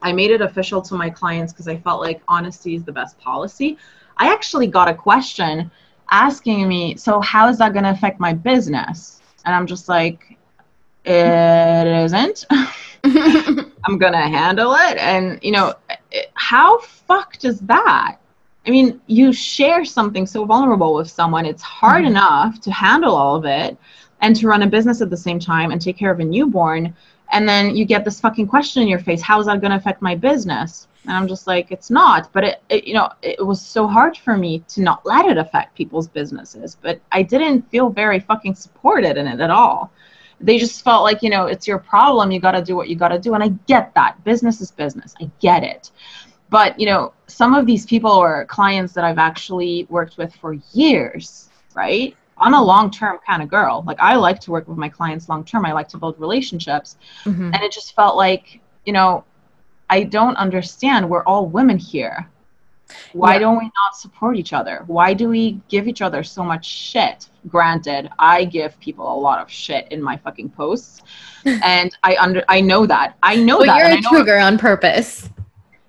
[0.02, 3.18] I made it official to my clients because I felt like honesty is the best
[3.18, 3.78] policy.
[4.16, 5.70] I actually got a question
[6.10, 9.20] asking me, so how is that going to affect my business?
[9.44, 10.36] And I'm just like,
[11.04, 12.44] it isn't.
[12.50, 14.96] I'm going to handle it.
[14.98, 15.74] And, you know,
[16.34, 18.16] how fucked is that?
[18.66, 22.12] I mean, you share something so vulnerable with someone, it's hard mm-hmm.
[22.12, 23.76] enough to handle all of it
[24.20, 26.94] and to run a business at the same time and take care of a newborn
[27.32, 29.76] and then you get this fucking question in your face how is that going to
[29.76, 33.44] affect my business and i'm just like it's not but it, it, you know it
[33.44, 37.62] was so hard for me to not let it affect people's businesses but i didn't
[37.70, 39.90] feel very fucking supported in it at all
[40.40, 42.96] they just felt like you know it's your problem you got to do what you
[42.96, 45.90] got to do and i get that business is business i get it
[46.50, 50.54] but you know some of these people or clients that i've actually worked with for
[50.72, 53.82] years right I'm a long term kind of girl.
[53.86, 55.64] Like I like to work with my clients long term.
[55.64, 56.96] I like to build relationships.
[57.24, 57.54] Mm-hmm.
[57.54, 59.24] And it just felt like, you know,
[59.90, 61.08] I don't understand.
[61.08, 62.28] We're all women here.
[63.12, 63.40] Why yeah.
[63.40, 64.84] don't we not support each other?
[64.86, 67.28] Why do we give each other so much shit?
[67.48, 71.02] Granted, I give people a lot of shit in my fucking posts,
[71.44, 73.16] and I under I know that.
[73.22, 73.78] I know well, that.
[73.78, 75.30] You're a trigger on purpose.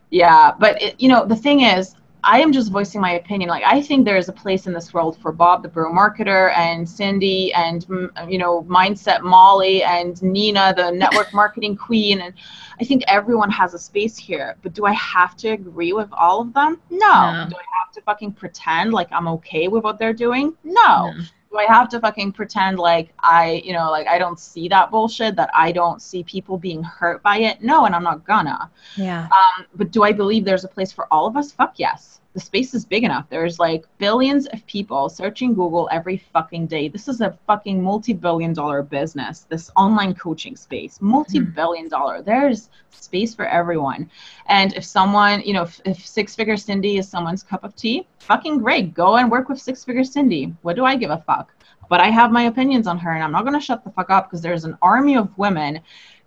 [0.09, 1.95] Yeah, but it, you know the thing is,
[2.27, 3.49] I am just voicing my opinion.
[3.49, 6.53] Like I think there is a place in this world for Bob, the bro marketer,
[6.57, 12.33] and Cindy, and mm, you know, Mindset Molly, and Nina, the network marketing queen, and
[12.81, 14.57] I think everyone has a space here.
[14.61, 16.81] But do I have to agree with all of them?
[16.89, 16.97] No.
[16.97, 17.47] no.
[17.49, 20.53] Do I have to fucking pretend like I'm okay with what they're doing?
[20.65, 21.11] No.
[21.11, 24.67] no do I have to fucking pretend like I, you know, like I don't see
[24.67, 27.63] that bullshit, that I don't see people being hurt by it?
[27.63, 28.69] No, and I'm not gonna.
[28.97, 29.29] Yeah.
[29.31, 31.53] Um, but do I believe there's a place for all of us?
[31.53, 33.25] Fuck yes the space is big enough.
[33.31, 36.87] There's like billions of people searching Google every fucking day.
[36.87, 41.07] This is a fucking multi-billion dollar business, this online coaching space, mm-hmm.
[41.07, 42.21] multi-billion dollar.
[42.21, 44.11] There's space for everyone.
[44.45, 48.05] And if someone, you know, if, if six figure Cindy is someone's cup of tea,
[48.19, 48.93] fucking great.
[48.93, 50.53] Go and work with six figure Cindy.
[50.61, 51.51] What do I give a fuck?
[51.89, 54.11] But I have my opinions on her and I'm not going to shut the fuck
[54.11, 55.79] up because there's an army of women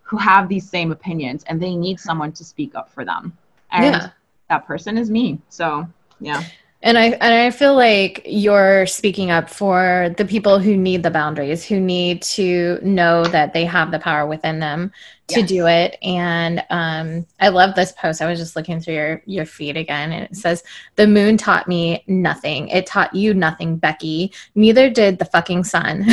[0.02, 3.32] who have these same opinions and they need someone to speak up for them.
[3.70, 4.10] And yeah.
[4.48, 5.38] that person is me.
[5.50, 5.86] So
[6.20, 6.44] yeah
[6.82, 11.10] and I and I feel like you're speaking up for the people who need the
[11.10, 14.90] boundaries, who need to know that they have the power within them
[15.28, 15.48] to yes.
[15.48, 15.98] do it.
[16.02, 18.22] And um, I love this post.
[18.22, 20.62] I was just looking through your your feed again, and it says,
[20.96, 22.68] "The moon taught me nothing.
[22.68, 24.32] It taught you nothing, Becky.
[24.54, 26.06] Neither did the fucking sun."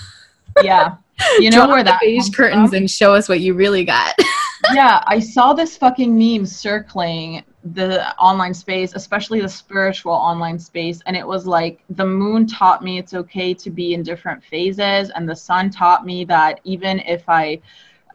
[0.62, 0.96] yeah,
[1.38, 2.76] you know Drop where that beige curtains from?
[2.76, 4.14] and show us what you really got.
[4.74, 11.00] yeah, I saw this fucking meme circling the online space, especially the spiritual online space.
[11.06, 15.10] And it was like the moon taught me it's okay to be in different phases,
[15.10, 17.60] and the sun taught me that even if I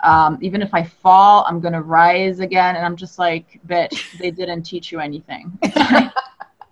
[0.01, 2.75] um, even if I fall, I'm gonna rise again.
[2.75, 5.57] And I'm just like, bitch, they didn't teach you anything.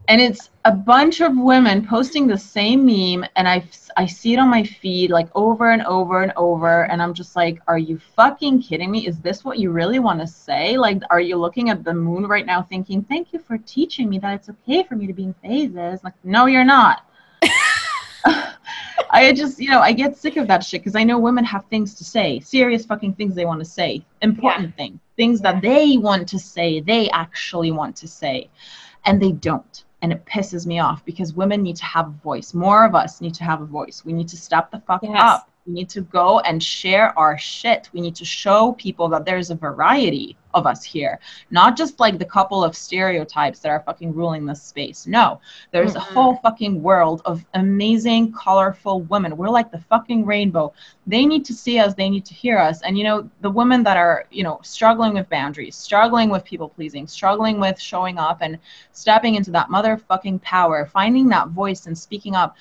[0.08, 3.64] and it's a bunch of women posting the same meme and I,
[3.98, 7.36] I see it on my feed like over and over and over and i'm just
[7.36, 9.08] like are you fucking kidding me?
[9.08, 10.78] Is this what you really want to say?
[10.78, 14.20] Like are you looking at the moon right now thinking thank you for teaching me
[14.20, 17.06] that it's okay for me to be in phases like no you're not.
[19.12, 21.66] I just, you know, I get sick of that shit because I know women have
[21.66, 24.76] things to say, serious fucking things they want to say, important yeah.
[24.76, 28.50] things, things that they want to say, they actually want to say,
[29.06, 32.54] and they don't and it pisses me off because women need to have a voice.
[32.54, 34.04] More of us need to have a voice.
[34.06, 35.16] We need to step the fuck yes.
[35.18, 35.50] up.
[35.66, 37.90] We need to go and share our shit.
[37.92, 41.20] We need to show people that there's a variety of us here,
[41.52, 45.06] not just like the couple of stereotypes that are fucking ruling this space.
[45.08, 45.98] No, there's mm-hmm.
[45.98, 49.36] a whole fucking world of amazing, colorful women.
[49.36, 50.74] We're like the fucking rainbow.
[51.08, 52.82] They need to see us, they need to hear us.
[52.84, 56.70] And, you know, the women that are, you know, struggling with boundaries, struggling with people
[56.70, 58.60] pleasing, struggling with showing up and
[58.94, 62.56] stepping into that motherfucking power, finding that voice and speaking up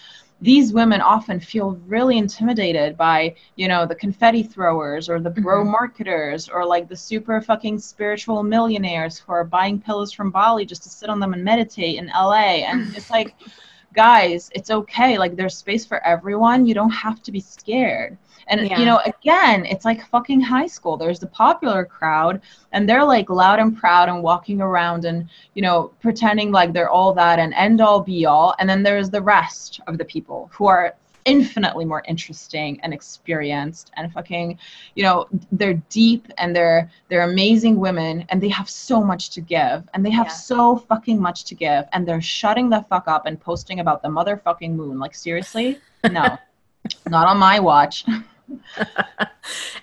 [0.45, 5.63] these women often feel really intimidated by you know the confetti throwers or the bro
[5.63, 5.71] mm-hmm.
[5.71, 10.83] marketers or like the super fucking spiritual millionaires who are buying pillows from bali just
[10.83, 13.35] to sit on them and meditate in la and it's like
[13.95, 15.17] guys it's okay.
[15.17, 16.67] Like there's space for everyone.
[16.67, 18.19] You don't have to be scared
[18.49, 18.79] and yeah.
[18.79, 20.97] you know, again, it's like fucking high school.
[20.97, 22.41] There's the popular crowd
[22.73, 26.91] and they're like loud and proud and walking around and, you know, pretending like they're
[26.91, 28.55] all that and end all be all.
[28.59, 30.95] And then there's the rest of the people who are
[31.25, 34.59] infinitely more interesting and experienced and fucking
[34.95, 39.41] you know they're deep and they're they're amazing women and they have so much to
[39.41, 40.33] give and they have yeah.
[40.33, 44.09] so fucking much to give and they're shutting the fuck up and posting about the
[44.09, 45.79] motherfucking moon like seriously
[46.11, 46.37] no
[47.09, 48.05] not on my watch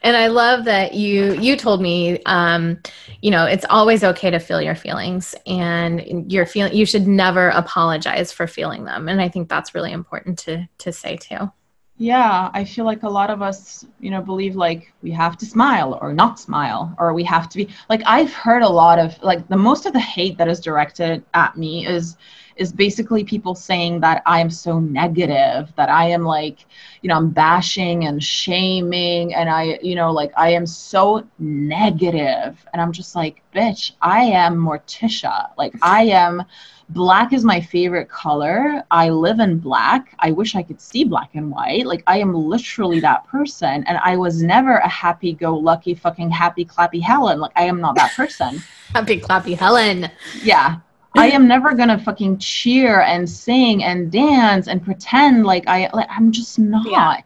[0.04, 2.80] and I love that you you told me um,
[3.22, 7.50] you know it's always okay to feel your feelings and your feeling you should never
[7.50, 11.52] apologize for feeling them and I think that's really important to to say too.
[11.98, 15.46] Yeah, I feel like a lot of us, you know, believe like we have to
[15.46, 19.22] smile or not smile or we have to be like I've heard a lot of
[19.22, 22.18] like the most of the hate that is directed at me is
[22.56, 26.66] is basically people saying that I am so negative, that I am like,
[27.02, 32.66] you know, I'm bashing and shaming, and I, you know, like I am so negative.
[32.74, 35.50] And I'm just like, bitch, I am Morticia.
[35.58, 36.44] Like, I am,
[36.90, 38.84] black is my favorite color.
[38.92, 40.16] I live in black.
[40.20, 41.86] I wish I could see black and white.
[41.86, 43.84] Like, I am literally that person.
[43.88, 47.40] And I was never a happy go lucky, fucking happy, clappy Helen.
[47.40, 48.62] Like, I am not that person.
[48.94, 50.10] happy, clappy Helen.
[50.44, 50.78] Yeah.
[51.18, 56.08] I am never gonna fucking cheer and sing and dance and pretend like I like
[56.10, 56.90] I'm just not.
[56.90, 57.22] Yeah.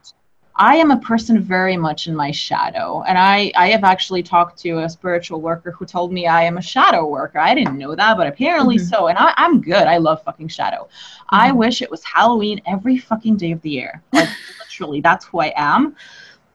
[0.58, 3.04] I am a person very much in my shadow.
[3.06, 6.58] And I, I have actually talked to a spiritual worker who told me I am
[6.58, 7.40] a shadow worker.
[7.40, 8.86] I didn't know that, but apparently mm-hmm.
[8.86, 9.08] so.
[9.08, 9.86] And I, I'm good.
[9.86, 10.84] I love fucking shadow.
[10.84, 11.36] Mm-hmm.
[11.36, 14.02] I wish it was Halloween every fucking day of the year.
[14.14, 14.30] Like
[14.62, 15.98] literally, that's who I am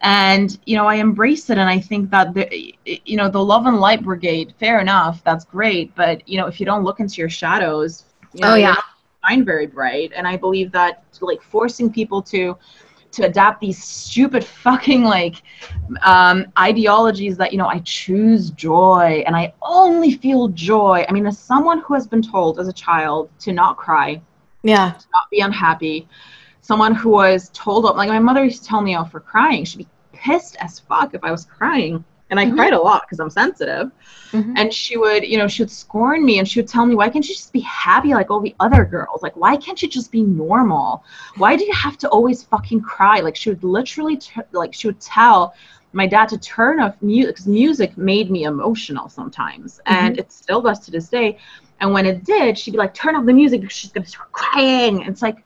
[0.02, 2.74] and you know i embrace it and i think that the
[3.05, 6.59] you know the love and light brigade fair enough that's great but you know if
[6.59, 8.77] you don't look into your shadows you know, oh yeah.
[9.27, 10.12] shine very bright.
[10.14, 12.56] And i believe that like forcing people to
[13.12, 15.43] to adapt these stupid fucking like
[16.02, 21.05] um, ideologies that you know i choose joy and i only feel joy.
[21.09, 24.22] I mean as someone who has been told as a child to not cry
[24.62, 24.93] yeah.
[24.93, 26.09] to not be unhappy
[26.70, 29.64] someone who was told like my mother used to tell me off for crying.
[29.64, 32.05] She'd be pissed as fuck if i was crying.
[32.30, 32.55] And i mm-hmm.
[32.55, 33.90] cried a lot because i'm sensitive.
[34.30, 34.55] Mm-hmm.
[34.56, 37.09] and she would you know she would scorn me and she would tell me why
[37.09, 39.20] can't you just be happy like all the other girls?
[39.20, 41.02] Like why can't you just be normal?
[41.38, 43.18] Why do you have to always fucking cry?
[43.18, 45.55] Like she would literally t- like she would tell
[45.92, 49.80] my dad to turn off music because music made me emotional sometimes.
[49.86, 50.05] Mm-hmm.
[50.05, 51.38] and it still does to this day.
[51.80, 55.02] And when it did she'd be like turn off the music she's gonna start crying.
[55.02, 55.38] It's like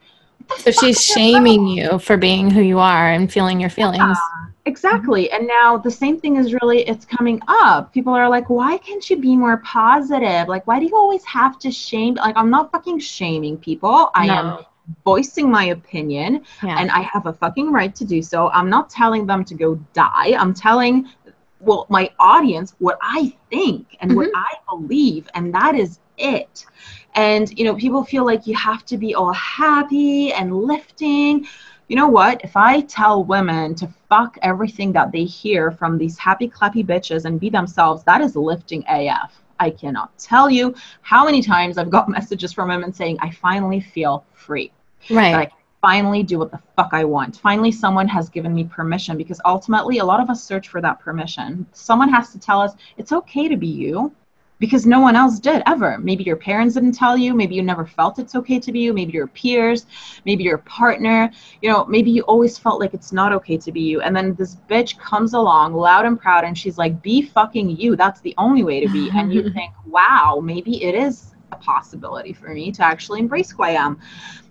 [0.58, 3.98] so she's shaming you for being who you are and feeling your feelings.
[3.98, 5.30] Yeah, exactly.
[5.30, 7.92] And now the same thing is really it's coming up.
[7.92, 10.48] People are like, "Why can't you be more positive?
[10.48, 14.10] Like why do you always have to shame?" Like I'm not fucking shaming people.
[14.14, 14.34] I no.
[14.34, 14.58] am
[15.04, 16.76] voicing my opinion yeah.
[16.78, 18.50] and I have a fucking right to do so.
[18.50, 20.34] I'm not telling them to go die.
[20.38, 21.08] I'm telling
[21.60, 24.18] well my audience what I think and mm-hmm.
[24.18, 26.66] what I believe and that is it
[27.14, 31.46] and you know people feel like you have to be all happy and lifting.
[31.88, 32.40] You know what?
[32.42, 37.24] If i tell women to fuck everything that they hear from these happy clappy bitches
[37.24, 41.90] and be themselves that is lifting af i cannot tell you how many times i've
[41.90, 44.72] got messages from women saying i finally feel free.
[45.10, 45.34] Right.
[45.34, 45.50] I
[45.80, 47.36] finally do what the fuck i want.
[47.36, 49.16] Finally someone has given me permission.
[49.16, 51.66] Because ultimately a lot of us search for that permission.
[51.72, 54.12] Someone has to tell us it's okay to be you
[54.58, 55.98] because no one else did ever.
[55.98, 57.34] Maybe your parents didn't tell you.
[57.34, 58.92] Maybe you never felt it's okay to be you.
[58.92, 59.86] Maybe your peers,
[60.24, 63.80] maybe your partner, you know, maybe you always felt like it's not okay to be
[63.80, 64.00] you.
[64.00, 67.96] And then this bitch comes along loud and proud and she's like, be fucking you.
[67.96, 69.10] That's the only way to be.
[69.14, 73.62] and you think, wow, maybe it is a possibility for me to actually embrace who
[73.62, 74.00] I am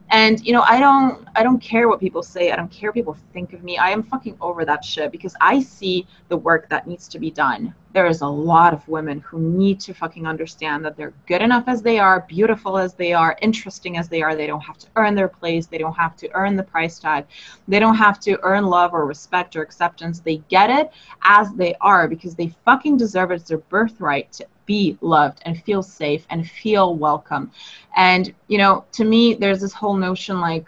[0.10, 2.52] and you know i don't i don't care what people say.
[2.52, 3.78] I don't care what people think of me.
[3.78, 7.32] I am fucking over that shit because i see the work that needs to be
[7.32, 7.74] done.
[7.94, 11.66] There is a lot of women who need to fucking understand that they're good enough
[11.68, 14.36] as they are beautiful as they are interesting as they are.
[14.36, 15.68] They don't have to earn their place.
[15.68, 17.28] They don't have to earn the price tag.
[17.68, 20.22] They don't have to earn love or respect or acceptance.
[20.22, 23.36] They get it as they are because they fucking deserve it.
[23.36, 27.52] It's their birthright to be loved and feel safe and feel welcome.
[27.96, 30.66] And, you know, to me, there's this whole notion like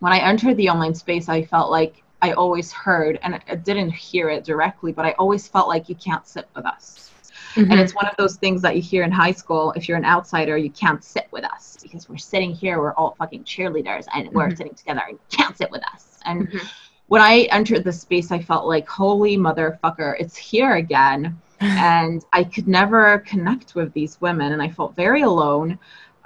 [0.00, 3.90] when I entered the online space, I felt like I always heard, and I didn't
[3.90, 7.12] hear it directly, but I always felt like you can't sit with us.
[7.54, 7.70] Mm-hmm.
[7.70, 9.72] And it's one of those things that you hear in high school.
[9.72, 13.14] If you're an outsider, you can't sit with us because we're sitting here, we're all
[13.18, 14.36] fucking cheerleaders, and mm-hmm.
[14.36, 16.18] we're sitting together and you can't sit with us.
[16.24, 16.66] And mm-hmm.
[17.06, 22.44] when I entered the space, I felt like, holy motherfucker, it's here again and I
[22.44, 25.78] could never connect with these women, and I felt very alone.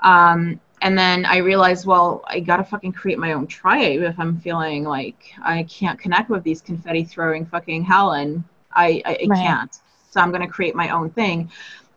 [0.03, 4.39] Um, and then I realized, well, I gotta fucking create my own tribe if I'm
[4.41, 8.45] feeling like I can't connect with these confetti throwing fucking Helen.
[8.75, 9.39] I, I, I right.
[9.41, 9.79] can't.
[10.11, 11.51] So I'm gonna create my own thing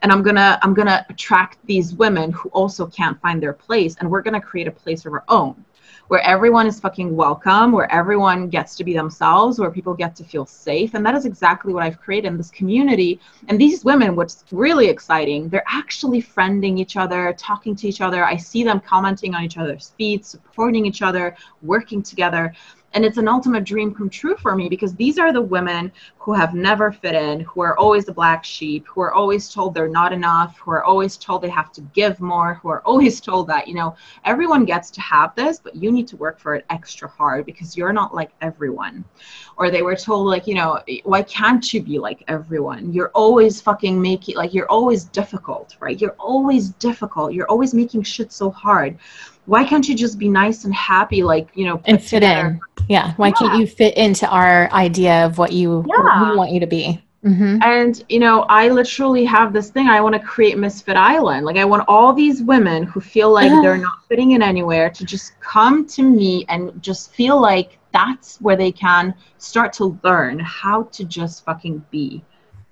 [0.06, 4.10] and i'm gonna i'm gonna attract these women who also can't find their place and
[4.10, 5.66] we're gonna create a place of our own
[6.08, 10.24] where everyone is fucking welcome, where everyone gets to be themselves, where people get to
[10.24, 10.94] feel safe.
[10.94, 13.20] And that is exactly what I've created in this community.
[13.48, 18.24] And these women, what's really exciting, they're actually friending each other, talking to each other.
[18.24, 22.54] I see them commenting on each other's feeds, supporting each other, working together.
[22.96, 26.32] And it's an ultimate dream come true for me because these are the women who
[26.32, 29.90] have never fit in, who are always the black sheep, who are always told they're
[29.90, 33.48] not enough, who are always told they have to give more, who are always told
[33.48, 36.66] that, you know, everyone gets to have this, but you need to work for it
[36.70, 39.04] extra hard because you're not like everyone.
[39.58, 42.94] Or they were told, like, you know, why can't you be like everyone?
[42.94, 46.00] You're always fucking making, like, you're always difficult, right?
[46.00, 47.34] You're always difficult.
[47.34, 48.98] You're always making shit so hard
[49.46, 52.48] why can't you just be nice and happy like you know and fit together?
[52.48, 53.34] in yeah why yeah.
[53.34, 56.22] can't you fit into our idea of what you yeah.
[56.22, 57.58] what we want you to be mm-hmm.
[57.62, 61.58] and you know i literally have this thing i want to create misfit island like
[61.58, 65.40] i want all these women who feel like they're not fitting in anywhere to just
[65.40, 70.84] come to me and just feel like that's where they can start to learn how
[70.84, 72.24] to just fucking be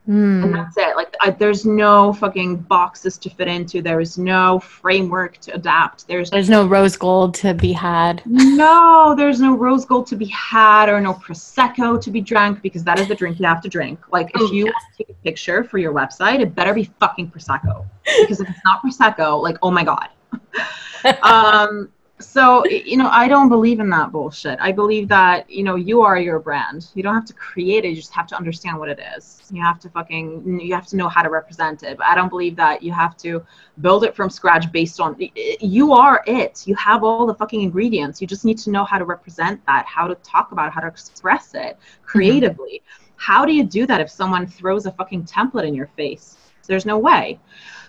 [0.08, 0.44] Mm.
[0.44, 0.98] And that's it.
[0.98, 3.82] Like, I, there's no fucking boxes to fit into.
[3.82, 6.08] There is no framework to adapt.
[6.08, 8.22] There's there's no rose gold to be had.
[8.26, 12.84] No, there's no rose gold to be had, or no prosecco to be drank because
[12.84, 14.00] that is the drink you have to drink.
[14.12, 14.76] Like, if oh, you yes.
[14.98, 17.86] take a picture for your website, it better be fucking prosecco
[18.22, 20.10] because if it's not prosecco, like, oh my god.
[21.22, 21.90] um,
[22.26, 24.58] so you know i don't believe in that bullshit.
[24.60, 26.88] I believe that you know you are your brand.
[26.96, 27.90] You don't have to create it.
[27.90, 29.42] You just have to understand what it is.
[29.52, 31.98] You have to fucking you have to know how to represent it.
[31.98, 33.44] But i don't believe that you have to
[33.82, 35.16] build it from scratch based on
[35.60, 36.64] you are it.
[36.66, 38.22] You have all the fucking ingredients.
[38.22, 40.82] You just need to know how to represent that how to talk about it how
[40.82, 42.82] to express it creatively.
[42.84, 43.14] Mm-hmm.
[43.18, 46.38] how do you do that if someone throws a fucking template in your face?
[46.68, 47.40] There's no way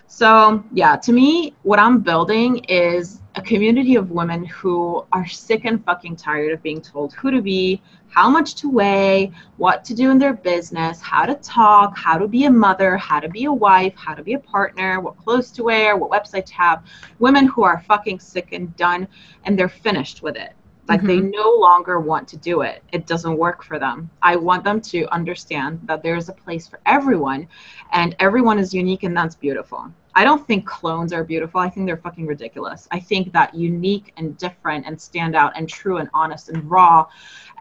[0.07, 5.65] so, yeah, to me, what I'm building is a community of women who are sick
[5.65, 9.93] and fucking tired of being told who to be, how much to weigh, what to
[9.93, 13.45] do in their business, how to talk, how to be a mother, how to be
[13.45, 16.85] a wife, how to be a partner, what clothes to wear, what website to have.
[17.19, 19.07] Women who are fucking sick and done
[19.43, 20.53] and they're finished with it.
[20.87, 21.07] Like mm-hmm.
[21.07, 22.83] they no longer want to do it.
[22.91, 24.09] It doesn't work for them.
[24.21, 27.47] I want them to understand that there is a place for everyone
[27.91, 29.91] and everyone is unique and that's beautiful.
[30.17, 31.59] I don't think clones are beautiful.
[31.59, 32.87] I think they're fucking ridiculous.
[32.91, 37.07] I think that unique and different and stand out and true and honest and raw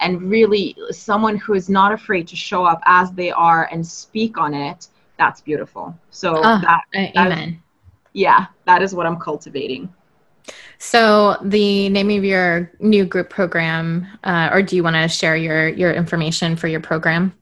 [0.00, 4.38] and really someone who is not afraid to show up as they are and speak
[4.38, 4.88] on it,
[5.18, 5.98] that's beautiful.
[6.10, 7.60] So oh, that, amen.
[8.12, 9.92] Yeah, that is what I'm cultivating.
[10.78, 15.36] So the name of your new group program, uh, or do you want to share
[15.36, 17.32] your your information for your program?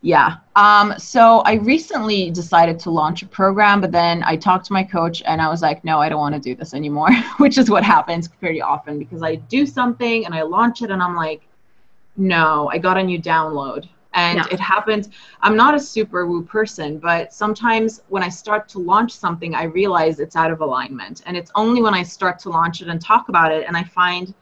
[0.00, 0.36] Yeah.
[0.54, 4.84] Um, so I recently decided to launch a program, but then I talked to my
[4.84, 7.68] coach and I was like, no, I don't want to do this anymore, which is
[7.68, 11.42] what happens pretty often because I do something and I launch it and I'm like,
[12.16, 13.88] no, I got a new download
[14.18, 15.08] and it happens
[15.42, 19.64] i'm not a super woo person but sometimes when i start to launch something i
[19.64, 21.22] realize it's out of alignment.
[21.26, 23.84] And it's only when i start to launch it and talk about it and i
[23.84, 24.34] find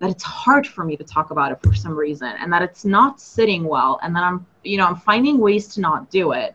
[0.00, 2.84] that it's hard for me to talk about it for some reason and that it's
[2.84, 6.54] not sitting well and that i'm you know i'm finding ways to not do it.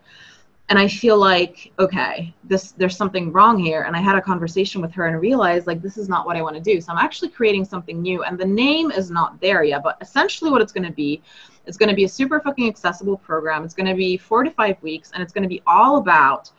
[0.70, 3.82] And i feel like okay this there's something wrong here.
[3.84, 6.42] And i had a conversation with her and realized like this is not what i
[6.42, 6.82] want to do.
[6.82, 10.50] So i'm actually creating something new and the name is not there yet but essentially
[10.50, 11.22] what it's going to be
[11.66, 13.64] it's going to be a super fucking accessible program.
[13.64, 16.52] It's going to be four to five weeks and it's going to be all about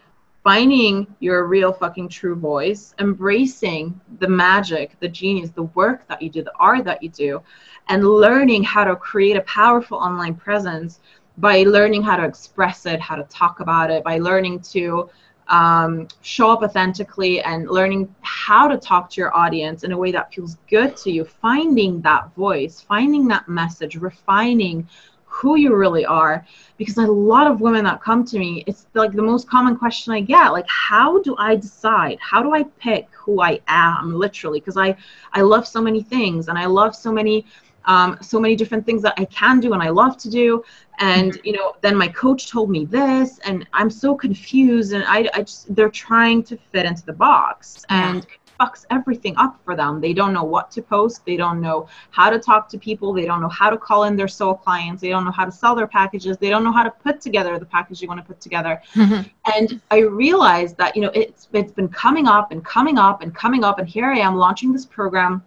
[0.43, 6.29] finding your real fucking true voice embracing the magic the genius the work that you
[6.29, 7.43] do the art that you do
[7.89, 11.01] and learning how to create a powerful online presence
[11.39, 15.09] by learning how to express it, how to talk about it, by learning to
[15.49, 20.11] um, show up authentically and learning how to talk to your audience in a way
[20.13, 24.89] that feels good to you, finding that voice, finding that message, refining
[25.27, 26.47] who you really are.
[26.77, 30.13] Because a lot of women that come to me, it's like the most common question
[30.13, 32.19] I get like, how do I decide?
[32.21, 34.61] How do I pick who I am, literally?
[34.61, 34.97] Because I,
[35.33, 37.45] I love so many things and I love so many
[37.87, 40.65] um, so many different things that I can do and I love to do.
[40.99, 44.93] And you know, then my coach told me this, and I'm so confused.
[44.93, 48.27] And I, I just they're trying to fit into the box, and it
[48.61, 50.01] fucks everything up for them.
[50.01, 51.25] They don't know what to post.
[51.27, 53.13] They don't know how to talk to people.
[53.13, 55.03] They don't know how to call in their soul clients.
[55.03, 56.39] They don't know how to sell their packages.
[56.39, 58.81] They don't know how to put together the package you want to put together.
[58.95, 59.29] Mm-hmm.
[59.53, 63.35] And I realized that you know it's it's been coming up and coming up and
[63.35, 65.43] coming up, and here I am launching this program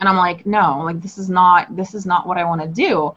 [0.00, 2.68] and i'm like no like this is not this is not what i want to
[2.68, 3.14] do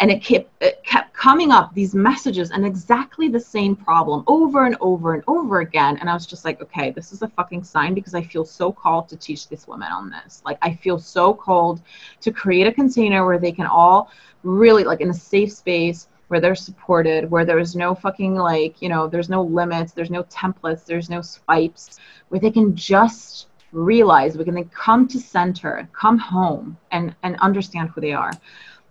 [0.00, 4.66] and it kept it kept coming up these messages and exactly the same problem over
[4.66, 5.96] and over and over again.
[5.98, 8.72] And i was just like okay this is a fucking sign because i feel so
[8.72, 10.42] called to teach these women on this.
[10.44, 11.82] Like i feel so called
[12.20, 14.10] to create a container where they can all
[14.42, 18.88] really like in a safe space where they're supported, where there's no fucking like, you
[18.90, 21.98] know, there's no limits, there's no templates, there's no swipes,
[22.28, 27.36] where they can just realize we can then come to center come home and and
[27.40, 28.32] understand who they are.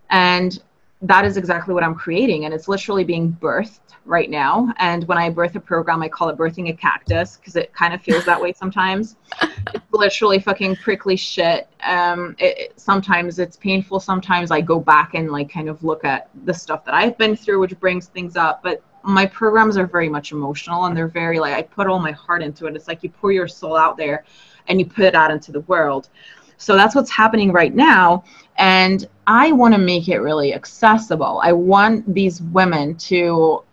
[0.10, 0.62] And
[1.02, 4.74] that is exactly what i'm creating and it's literally being birthed right now.
[4.78, 7.94] And when i birth a program i call it birthing a cactus because it kind
[7.94, 9.18] of feels that way sometimes.
[9.74, 11.68] It's literally fucking prickly shit.
[11.86, 14.00] Um it, it, sometimes it's painful.
[14.00, 17.36] Sometimes i go back and like kind of look at the stuff that i've been
[17.36, 18.64] through which brings things up.
[18.64, 22.12] But my programs are very much emotional and they're very like i put all my
[22.12, 22.76] heart into it.
[22.76, 24.24] It's like you pour your soul out there
[24.68, 26.10] and you put it out into the world.
[26.58, 28.24] So that's what's happening right now.
[28.58, 31.40] And I want to make it really accessible.
[31.44, 33.64] I want these women to,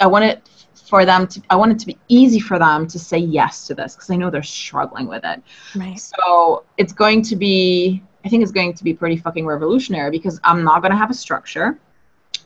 [0.00, 2.98] I want it for them to, I want it to be easy for them to
[2.98, 5.42] say yes to this because I know they're struggling with it.
[5.74, 5.98] Right.
[5.98, 10.40] So it's going to be, I think it's going to be pretty fucking revolutionary because
[10.44, 11.78] I'm not going to have a structure.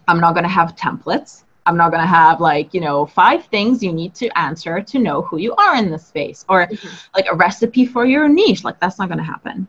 [0.07, 1.45] I'm not going to have templates.
[1.67, 4.99] I'm not going to have like, you know, five things you need to answer to
[4.99, 6.89] know who you are in this space or mm-hmm.
[7.15, 8.65] like a recipe for your niche.
[8.65, 9.69] Like, that's not going to happen.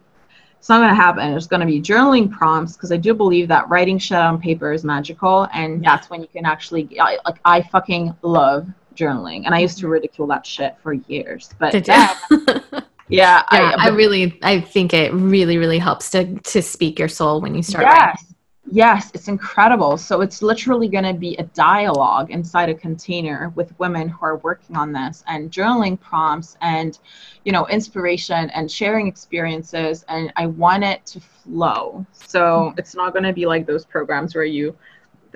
[0.59, 1.33] It's not going to happen.
[1.33, 4.73] It's going to be journaling prompts because I do believe that writing shit on paper
[4.73, 5.47] is magical.
[5.53, 5.95] And yeah.
[5.95, 9.43] that's when you can actually, like, I fucking love journaling.
[9.45, 11.49] And I used to ridicule that shit for years.
[11.59, 12.17] But yeah.
[12.29, 12.59] yeah,
[13.07, 17.39] yeah I, I, really, I think it really, really helps to to speak your soul
[17.39, 17.97] when you start yes.
[17.97, 18.28] writing.
[18.71, 19.97] Yes, it's incredible.
[19.97, 24.37] So it's literally going to be a dialogue inside a container with women who are
[24.37, 26.99] working on this and journaling prompts and,
[27.45, 30.05] you know, inspiration and sharing experiences.
[30.07, 32.05] And I want it to flow.
[32.11, 32.79] So mm-hmm.
[32.79, 34.77] it's not going to be like those programs where you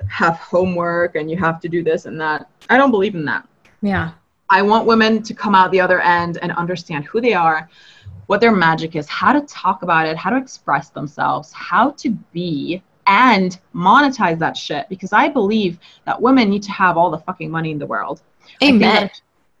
[0.08, 2.48] have homework and you have to do this and that.
[2.70, 3.48] I don't believe in that.
[3.82, 4.12] Yeah.
[4.50, 7.68] I want women to come out the other end and understand who they are,
[8.26, 12.10] what their magic is, how to talk about it, how to express themselves, how to
[12.32, 17.18] be and monetize that shit because I believe that women need to have all the
[17.18, 18.22] fucking money in the world.
[18.62, 19.10] Amen.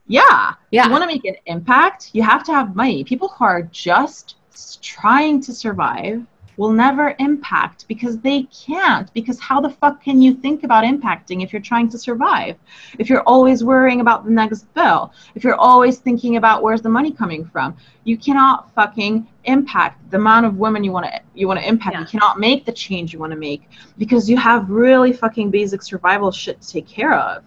[0.06, 0.54] yeah.
[0.70, 0.84] Yeah.
[0.84, 3.04] You want to make an impact, you have to have money.
[3.04, 4.36] People who are just
[4.82, 6.24] trying to survive
[6.56, 9.12] will never impact because they can't.
[9.14, 12.56] Because how the fuck can you think about impacting if you're trying to survive?
[12.98, 16.88] If you're always worrying about the next bill, if you're always thinking about where's the
[16.88, 21.48] money coming from, you cannot fucking impact the amount of women you want to you
[21.48, 21.94] want to impact.
[21.94, 22.00] Yeah.
[22.00, 23.68] You cannot make the change you want to make
[23.98, 27.44] because you have really fucking basic survival shit to take care of.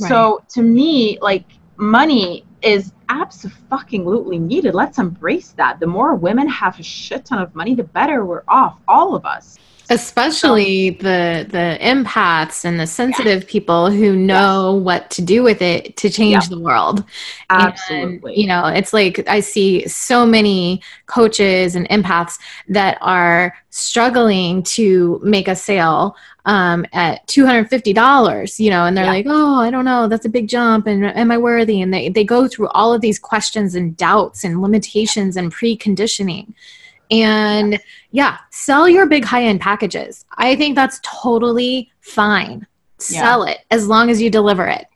[0.00, 0.08] Right.
[0.08, 1.44] So to me, like
[1.76, 4.74] money is absolutely needed.
[4.74, 5.80] Let's embrace that.
[5.80, 9.24] The more women have a shit ton of money, the better we're off, all of
[9.24, 9.58] us.
[9.88, 13.48] Especially the the empaths and the sensitive yeah.
[13.48, 14.82] people who know yeah.
[14.82, 16.48] what to do with it to change yeah.
[16.48, 17.04] the world.
[17.50, 18.32] Absolutely.
[18.32, 22.38] And, you know, it's like I see so many coaches and empaths
[22.68, 29.26] that are struggling to make a sale um, at $250, you know, and they're like,
[29.28, 30.86] oh, I don't know, that's a big jump.
[30.86, 31.82] And am I worthy?
[31.82, 36.54] And they, they go through all of these questions and doubts and limitations and preconditioning.
[37.10, 37.78] And
[38.10, 40.24] yeah, sell your big high end packages.
[40.36, 42.66] I think that's totally fine.
[43.10, 43.22] Yeah.
[43.22, 44.86] Sell it as long as you deliver it.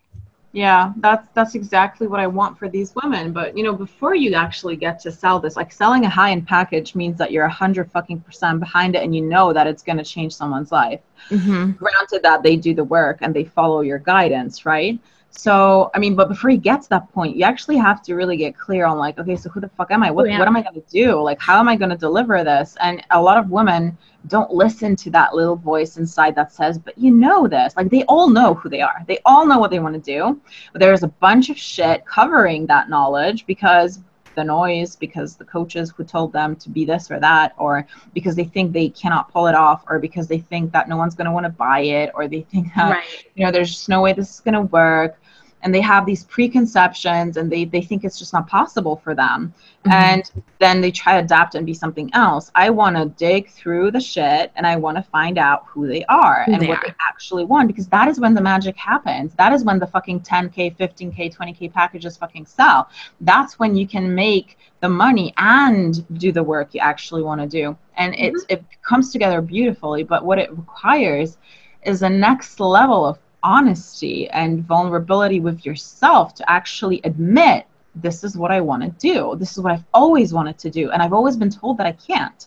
[0.53, 4.35] yeah that's that's exactly what i want for these women but you know before you
[4.35, 7.89] actually get to sell this like selling a high-end package means that you're a hundred
[7.93, 11.01] fucking percent behind it and you know that it's going to change someone's life
[11.31, 11.73] Mm-hmm.
[11.85, 14.99] granted that they do the work and they follow your guidance right
[15.31, 18.37] so i mean but before you get to that point you actually have to really
[18.37, 20.11] get clear on like okay so who the fuck am i?
[20.11, 21.21] Oh, what, Who am what am i going to do?
[21.21, 22.77] Like how am i going to deliver this?
[22.81, 23.97] And a lot of women
[24.27, 27.75] don't listen to that little voice inside that says but you know this.
[27.77, 29.05] Like they all know who they are.
[29.07, 30.41] They all know what they want to do.
[30.73, 34.01] But there's a bunch of shit covering that knowledge because
[34.35, 38.35] the noise because the coaches who told them to be this or that or because
[38.37, 41.27] they think they cannot pull it off or because they think that no one's going
[41.27, 43.25] to want to buy it or they think that Right.
[43.35, 45.21] you know there's just no way this is going to work
[45.63, 49.53] and they have these preconceptions and they, they think it's just not possible for them.
[49.85, 49.93] Mhm.
[49.93, 52.51] and then they try to adapt and be something else.
[52.55, 56.05] I want to dig through the shit and i want to find out who they
[56.05, 56.89] are Who and they what are.
[56.89, 59.33] they actually want because that is when the magic happens.
[59.35, 62.89] That is when the fucking 10k 15k 20k packages fucking sell.
[63.23, 67.47] That's when you can make the money and do the work you actually want to
[67.47, 67.77] do.
[67.97, 71.39] And it, it comes together beautifully but what it requires
[71.85, 78.37] is a next level of honesty and vulnerability with yourself to actually admit this is
[78.37, 79.37] what I want to do.
[79.37, 80.91] This is what I've always wanted to do.
[80.91, 82.47] And I've always been told that I can't.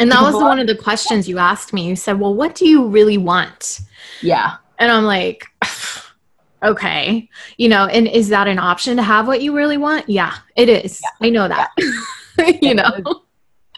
[0.00, 1.86] And that was one of the questions you asked me.
[1.86, 3.80] You said, Well, what do you really want?
[4.22, 4.56] Yeah.
[4.78, 5.46] And I'm like,
[6.62, 7.28] Okay.
[7.56, 10.08] You know, and is that an option to have what you really want?
[10.08, 11.02] Yeah, it is.
[11.20, 11.70] I know that.
[12.62, 13.22] you know?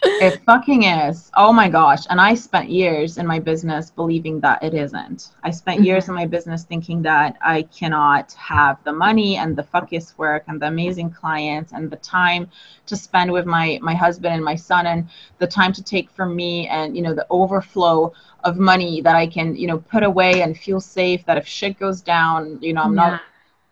[0.03, 1.31] It fucking is.
[1.35, 2.05] Oh my gosh.
[2.09, 5.31] And I spent years in my business believing that it isn't.
[5.43, 6.11] I spent years mm-hmm.
[6.11, 10.61] in my business thinking that I cannot have the money and the fuckiest work and
[10.61, 12.49] the amazing clients and the time
[12.85, 15.07] to spend with my my husband and my son and
[15.39, 18.13] the time to take from me and you know the overflow
[18.43, 21.79] of money that I can, you know, put away and feel safe that if shit
[21.79, 23.09] goes down, you know, I'm Yeah.
[23.09, 23.21] not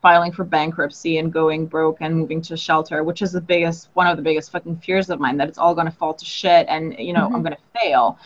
[0.04, 4.06] filing for bankruptcy and going broke and moving to shelter, which is the biggest, one
[4.06, 6.68] of the biggest fucking fears of mine that it's all going to fall to shit
[6.70, 8.20] and, you know, I'm going to fail.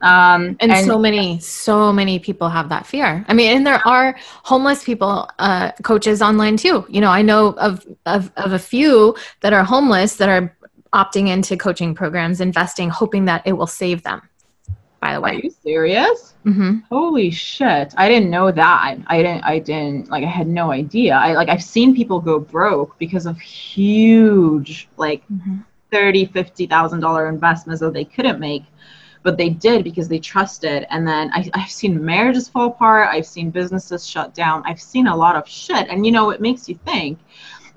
[0.00, 3.24] Um, and, so many so many people have that fear.
[3.26, 4.14] I mean and there are
[4.44, 6.86] homeless people uh, coaches online too.
[6.88, 10.56] You know i know of, of of a few that are homeless that are
[10.92, 14.22] opting into coaching programs investing hoping that it will save them
[15.00, 15.30] by the way.
[15.30, 16.34] are you serious?
[16.44, 17.94] hmm Holy shit.
[17.96, 18.96] I didn't know that.
[19.06, 21.14] I didn't, I didn't, like, I had no idea.
[21.14, 25.64] I, like, I've seen people go broke because of huge, like, Mhm.
[25.90, 28.64] thirty, fifty thousand dollar investments that they couldn't make,
[29.22, 30.86] but they did because they trusted.
[30.90, 33.08] And then I, I've seen marriages fall apart.
[33.10, 34.62] I've seen businesses shut down.
[34.66, 35.88] I've seen a lot of shit.
[35.88, 37.18] And you know, it makes you think.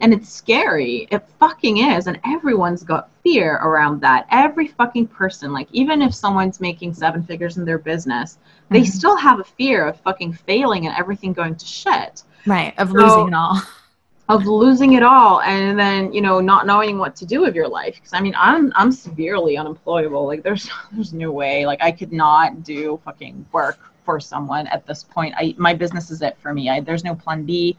[0.02, 1.08] And it's scary.
[1.12, 2.08] It fucking is.
[2.08, 4.26] And everyone's got fear around that.
[4.32, 8.88] Every fucking person, like even if someone's making seven figures in their business, they Mhm.
[8.88, 12.24] still have a fear of fucking failing and everything going to shit.
[12.48, 13.62] Right of So- losing it all.
[14.30, 17.68] of losing it all and then you know not knowing what to do with your
[17.68, 17.96] life.
[17.96, 20.26] Because i mean i'm i'm severely unemployable.
[20.26, 21.66] Like there's there's no way.
[21.66, 25.36] Like i could not do fucking work for someone at this point.
[25.38, 26.70] I my business is it for me.
[26.70, 27.76] I, there's no plan b.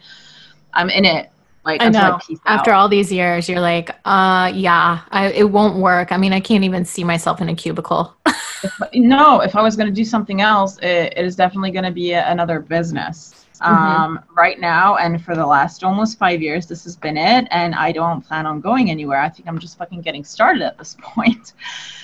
[0.75, 1.31] I'm in it
[1.65, 2.19] like I know.
[2.27, 2.77] peace After out.
[2.79, 6.11] all these years, you're like, uh, yeah, I, it won't work.
[6.13, 8.15] I mean, I can't even see myself in a cubicle.
[8.95, 11.91] no if i was going to do something else it, it is definitely going to
[11.91, 13.69] be a, another business Mhm.
[13.69, 17.75] um, right now and for the last almost five years this has been it and
[17.75, 20.97] i don't plan on going anywhere i think i'm just fucking getting started at this
[21.03, 21.55] point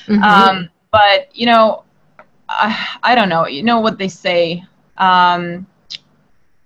[0.09, 0.22] Mhm.
[0.22, 1.85] um, but you know
[2.48, 4.64] I, I don't know you know what they say
[4.98, 5.64] um,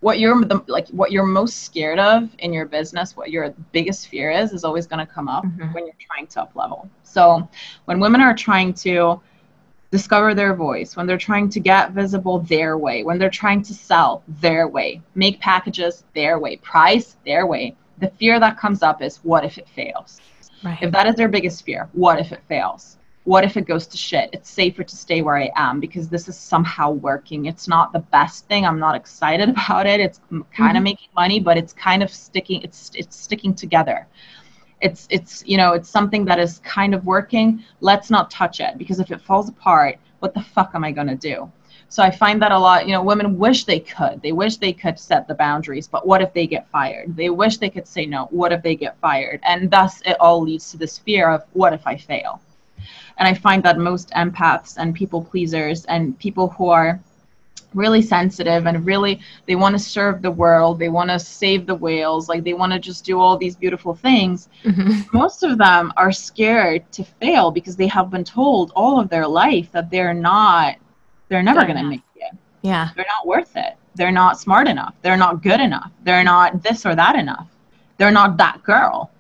[0.03, 4.09] what you're the, like what you're most scared of in your business what your biggest
[4.09, 5.73] fear is is always going to come up Mhm.
[5.75, 7.49] when you're trying to up level so
[7.87, 9.21] when women are trying to
[9.91, 13.75] discover their voice when they're trying to get visible their way when they're trying to
[13.75, 19.03] sell their way make packages their way price their way the fear that comes up
[19.03, 20.21] is what if it fails
[20.65, 20.79] right.
[20.83, 22.97] if that is their biggest fear, what if it fails?
[23.25, 24.31] What if it goes to shit?
[24.33, 27.47] It's safer to stay where I am because this is somehow working.
[27.47, 28.67] It's not the best thing.
[28.67, 30.01] I'm not excited about it.
[30.01, 30.21] It's
[30.53, 30.91] kind of Mhm.
[30.91, 32.63] making money, but it's kind of sticking.
[32.63, 34.07] It's it's sticking together.
[34.81, 37.63] It's it's you know it's something that is kind of working.
[37.81, 41.15] Let's not touch it because if it falls apart, what the fuck am I gonna
[41.15, 41.51] do?
[41.89, 44.21] So I find that a lot, you know, women wish they could.
[44.23, 47.15] They wish they could set the boundaries, but what if they get fired?
[47.17, 48.27] They wish they could say no.
[48.31, 49.41] What if they get fired?
[49.45, 52.41] And thus it all leads to this fear of what if I fail?
[53.19, 57.01] And I find that most empaths and people pleasers and people who are
[57.75, 61.75] really sensitive and really they want to serve the world, they want to save the
[61.75, 64.49] whales, like they want to just do all these beautiful things.
[64.65, 65.11] Mhm.
[65.23, 69.27] Most of them are scared to fail because they have been told all of their
[69.27, 70.77] life that they're not
[71.29, 72.91] they're never going to make it Yeah.
[72.95, 76.85] they're not worth it they're not smart enough they're not good enough they're not this
[76.85, 77.49] or that enough
[77.97, 79.11] they're not that girl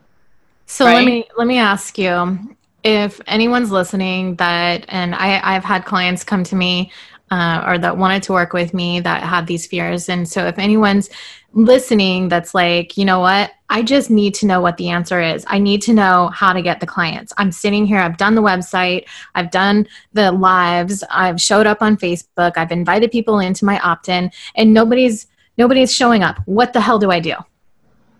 [0.66, 0.97] so right?
[0.97, 2.39] let me let me ask you
[2.85, 6.91] if anyone's listening that and I, i've had clients come to me
[7.33, 10.11] uh, or that wanted to work with me that had these fears.
[10.11, 11.09] And so if anyone's
[11.55, 13.53] listening that's like you know what?
[13.71, 15.45] I just need to know what the answer is.
[15.49, 17.33] I need to know how to get the clients.
[17.39, 21.97] I'm sitting here i've done the website i've done the lives i've showed up on
[21.97, 25.27] facebook i've invited people into my opt-in and nobody's
[25.57, 26.37] nobody's showing up.
[26.45, 27.35] What the hell do i do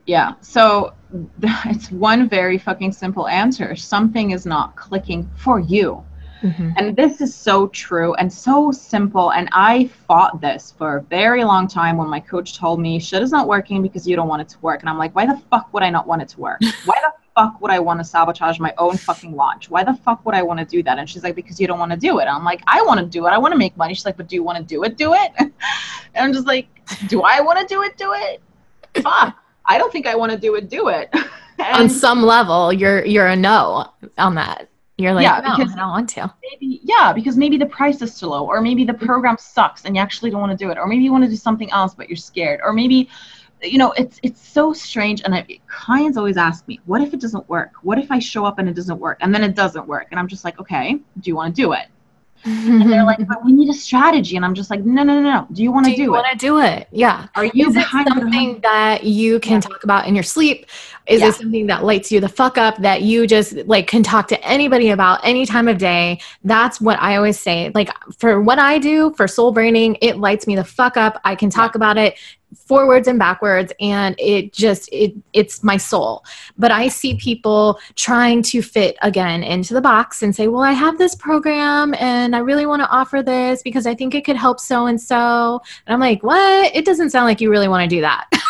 [0.07, 0.93] yeah so
[1.67, 3.77] it's one very fucking simple answer.
[3.77, 6.05] Something is not clicking for you.
[6.43, 6.71] Mm-hmm.
[6.77, 9.31] And this is so true and so simple.
[9.31, 13.23] And I fought this for a very long time when my coach told me shit
[13.23, 14.81] is not working because you don't want it to work.
[14.81, 16.61] And I'm like, why the fuck would I not want it to work?
[16.85, 19.71] Why the fuck would I want to sabotage my own fucking launch?
[19.71, 20.99] Why the fuck would I want to do that?
[20.99, 22.25] And she's like, because you don't want to do it.
[22.25, 23.31] I'm like, I want to do it.
[23.31, 23.95] I want to make money.
[23.95, 24.99] She's like, but do you want to do it?
[24.99, 25.33] Do it.
[25.39, 25.53] and
[26.15, 26.69] I'm just like,
[27.09, 27.97] do I want to do it?
[27.97, 28.43] Do it.
[29.01, 29.42] Fuck.
[29.67, 30.69] I don't think I want to do it.
[30.69, 31.11] Do it.
[31.59, 34.69] on some level, you're you're a no on that.
[34.99, 36.33] You're like, yeah, no, because I don't want to.
[36.51, 39.97] Maybe, yeah, because maybe the price is too low, or maybe the program sucks and
[39.97, 41.95] you actually don't want to do it, or maybe you want to do something else
[41.95, 43.09] but you're scared, or maybe,
[43.63, 45.23] you know, it's it's so strange.
[45.25, 47.73] And I, clients always ask me, what if it doesn't work?
[47.83, 50.09] What if I show up and it doesn't work, and then it doesn't work?
[50.11, 51.87] And I'm just like, okay, do you want to do it?
[52.45, 54.37] And they're like, but we need a strategy.
[54.37, 55.47] And I'm just like, no, no, no, no.
[55.53, 56.07] Do you want to do, it?
[56.07, 56.17] do it?
[56.17, 56.89] want to do it?
[56.91, 57.27] Yeah.
[57.37, 59.61] Are you Is it something that you can yeah.
[59.61, 60.67] talk about in your sleep?
[61.07, 61.29] Is yeah.
[61.29, 64.45] it something that lights you the fuck up that you just like can talk to
[64.45, 66.21] anybody about any time of day?
[66.45, 67.71] That's what I always say.
[67.75, 71.21] Like for what I do for soul branding, it lights me the fuck up.
[71.25, 71.79] I can talk yeah.
[71.79, 72.19] about it
[72.55, 76.25] forwards and backwards and it just it it's my soul.
[76.59, 80.73] But i see people trying to fit again into the box and say well i
[80.73, 84.37] have this program and i really want to offer this because i think it could
[84.37, 85.61] help so and so.
[85.87, 86.75] And i'm like what?
[86.75, 88.31] It doesn't sound like you really want to do that.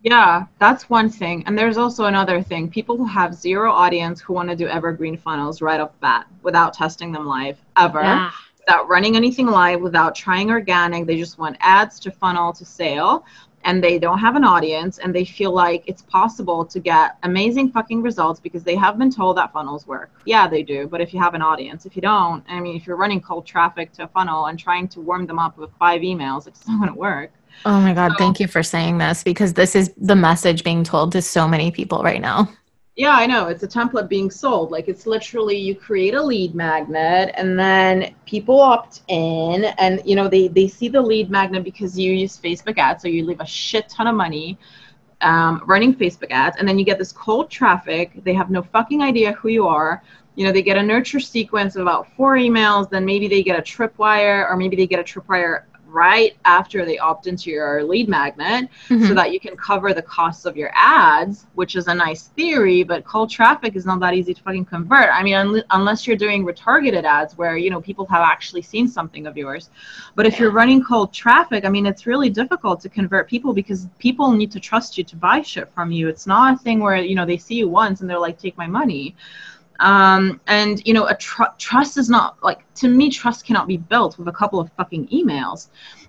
[0.00, 1.42] Yeah that's one thing.
[1.46, 2.70] And there's also another thing.
[2.70, 6.26] People who have zero audience who want to do evergreen funnels right off the bat
[6.42, 8.02] without testing them live ever.
[8.02, 8.30] Yeah
[8.68, 11.06] without running anything live, without trying organic.
[11.06, 13.24] They just want ads to funnel to sale
[13.64, 17.72] and they don't have an audience and they feel like it's possible to get amazing
[17.72, 20.10] fucking results because they have been told that funnels work.
[20.26, 20.86] Yeah, they do.
[20.86, 23.46] But if you have an audience, if you don't, I mean, if you're running cold
[23.46, 26.78] traffic to a funnel and trying to warm them up with five emails, it's not
[26.78, 27.32] going to work.
[27.64, 28.12] Oh my God.
[28.12, 31.48] So, thank you for saying this because this is the message being told to so
[31.48, 32.50] many people right now.
[32.98, 33.46] Yeah, I know.
[33.46, 34.72] It's a template being sold.
[34.72, 40.16] Like it's literally you create a lead magnet and then people opt in and you
[40.16, 43.38] know they they see the lead magnet because you use Facebook ads, so you leave
[43.38, 44.58] a shit ton of money
[45.20, 48.10] um, running Facebook ads, and then you get this cold traffic.
[48.24, 50.02] They have no fucking idea who you are.
[50.34, 53.56] You know, they get a nurture sequence of about four emails, then maybe they get
[53.56, 58.08] a tripwire, or maybe they get a tripwire right after they opt into your lead
[58.08, 59.06] magnet mm-hmm.
[59.06, 62.82] so that you can cover the costs of your ads, which is a nice theory,
[62.82, 65.08] but cold traffic is not that easy to fucking convert.
[65.12, 68.86] I mean, un- unless you're doing retargeted ads where, you know, people have actually seen
[68.86, 69.70] something of yours.
[70.14, 73.88] But if you're running cold traffic, I mean, it's really difficult to convert people because
[73.98, 76.08] people need to trust you to buy shit from you.
[76.08, 78.56] It's not a thing where, you know, they see you once and they're like, take
[78.58, 79.16] my money.
[79.80, 83.76] Um, and you know, a tr- trust is not like to me, trust cannot be
[83.76, 85.68] built with a couple of fucking emails.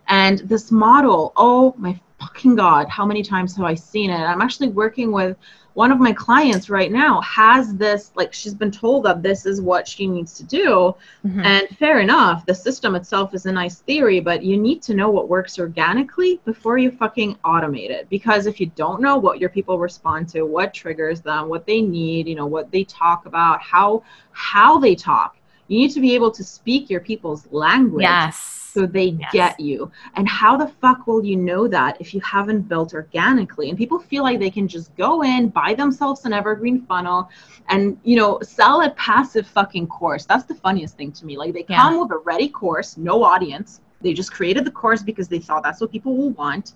[0.09, 4.19] And this model, oh my fucking god, how many times have I seen it?
[4.19, 5.37] I'm actually working with
[5.79, 9.61] one of my clients right now has this like she's been told that this is
[9.61, 10.93] what she needs to do
[11.25, 11.39] mm-hmm.
[11.39, 15.09] and fair enough the system itself is a nice theory but you need to know
[15.09, 19.49] what works organically before you fucking automate it because if you don't know what your
[19.49, 23.61] people respond to what triggers them what they need you know what they talk about
[23.61, 25.37] how how they talk
[25.69, 29.31] you need to be able to speak your people's language yes so they yes.
[29.31, 29.91] get you.
[30.15, 33.69] And how the fuck will you know that if you haven't built organically?
[33.69, 37.29] And people feel like they can just go in, buy themselves an evergreen funnel,
[37.69, 40.25] and you know, sell a passive fucking course.
[40.25, 41.37] That's the funniest thing to me.
[41.37, 42.01] Like they come yeah.
[42.01, 43.81] with a ready course, no audience.
[44.01, 46.73] They just created the course because they thought that's what people will want.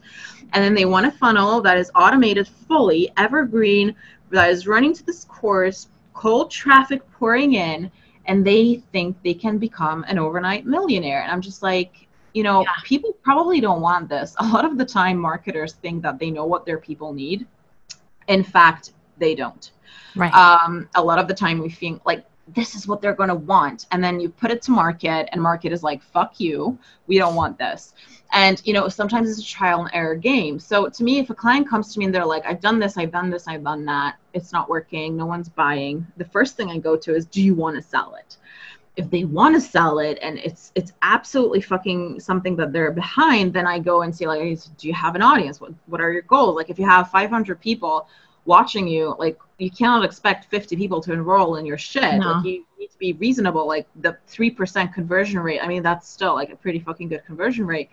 [0.51, 3.95] And then they want a funnel that is automated fully, evergreen,
[4.29, 7.89] that is running to this course, cold traffic pouring in
[8.25, 11.21] and they think they can become an overnight millionaire.
[11.21, 12.69] And I'm just like, you know, yeah.
[12.83, 14.35] people probably don't want this.
[14.39, 17.45] A lot of the time, marketers think that they know what their people need.
[18.27, 19.71] In fact, they don't.
[20.15, 20.33] Right.
[20.33, 23.35] Um, a lot of the time, we think like this is what they're going to
[23.35, 27.17] want, and then you put it to market, and market is like, "Fuck you, we
[27.17, 27.93] don't want this."
[28.33, 30.59] and you know sometimes it's a trial and error game.
[30.59, 32.97] So to me if a client comes to me and they're like i've done this
[32.97, 34.17] i've done this i've done that.
[34.33, 35.15] It's not working.
[35.15, 36.05] No one's buying.
[36.17, 38.37] The first thing i go to is do you want to sell it?
[38.95, 43.53] If they want to sell it and it's it's absolutely fucking something that they're behind
[43.53, 45.61] then i go and say like do you have an audience?
[45.61, 46.55] What, what are your goals?
[46.55, 48.07] Like if you have 500 people
[48.45, 52.31] watching you like you cannot expect 50 people to enroll in your shit no.
[52.31, 56.33] like you need to be reasonable like the 3% conversion rate i mean that's still
[56.33, 57.89] like a pretty fucking good conversion rate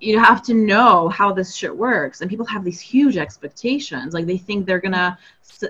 [0.00, 4.26] you have to know how this shit works and people have these huge expectations like
[4.26, 5.16] they think they're gonna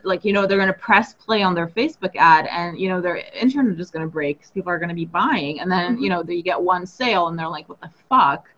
[0.05, 3.17] like you know they're gonna press play on their facebook ad and you know their
[3.35, 6.05] internet is gonna break because people are gonna be buying and then mm-hmm.
[6.05, 8.49] you know they get one sale and they're like what the fuck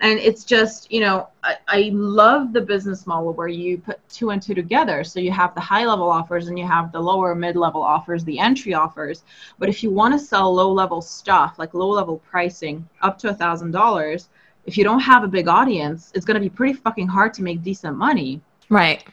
[0.00, 4.30] and it's just you know I, I, love the business model where you put two
[4.30, 5.04] and two together.
[5.04, 8.24] So you have the high level offers and you have the lower mid level offers
[8.24, 9.22] the entry offers.
[9.58, 13.30] But if you want to sell low level stuff like low level pricing up to
[13.30, 14.28] a thousand dollars
[14.66, 17.42] if you don't have a big audience it's going to be pretty fucking hard to
[17.42, 18.40] make decent money.
[18.68, 19.04] Right.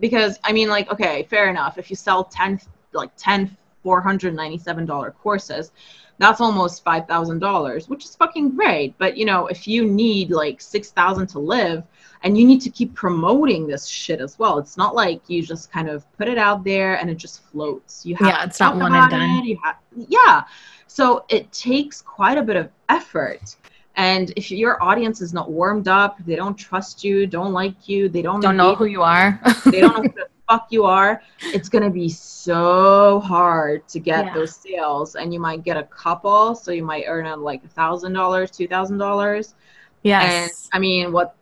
[0.00, 1.78] Because i mean like okay fair enough.
[1.78, 2.60] If you sell 10
[2.92, 5.72] like 10 $497 courses
[6.18, 8.96] that's almost $5,000, which is fucking great.
[8.98, 11.84] But you know, if you need like 6,000 to live
[12.22, 15.72] and you need to keep promoting this shit as well, it's not like you just
[15.72, 18.06] kind of put it out there and it just floats.
[18.06, 19.46] You have yeah, it's not one and done.
[19.46, 19.76] It, have,
[20.08, 20.44] yeah.
[20.86, 23.56] So it takes quite a bit of effort.
[23.96, 28.08] And if your audience is not warmed up, they don't trust you, don't like you,
[28.08, 29.40] they don't don't know who you are.
[29.66, 34.26] they don't know who the fuck you are, it's gonna be so hard to get
[34.26, 34.34] yeah.
[34.34, 35.14] those sales.
[35.14, 38.68] And you might get a couple, so you might earn like a thousand dollars, two
[38.68, 39.54] thousand dollars.
[40.02, 40.68] Yes.
[40.72, 41.34] And I mean, what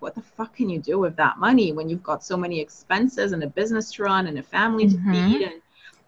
[0.00, 3.32] what the fuck can you do with that money when you've got so many expenses
[3.32, 5.12] and a business to run and a family mm-hmm.
[5.12, 5.62] to feed and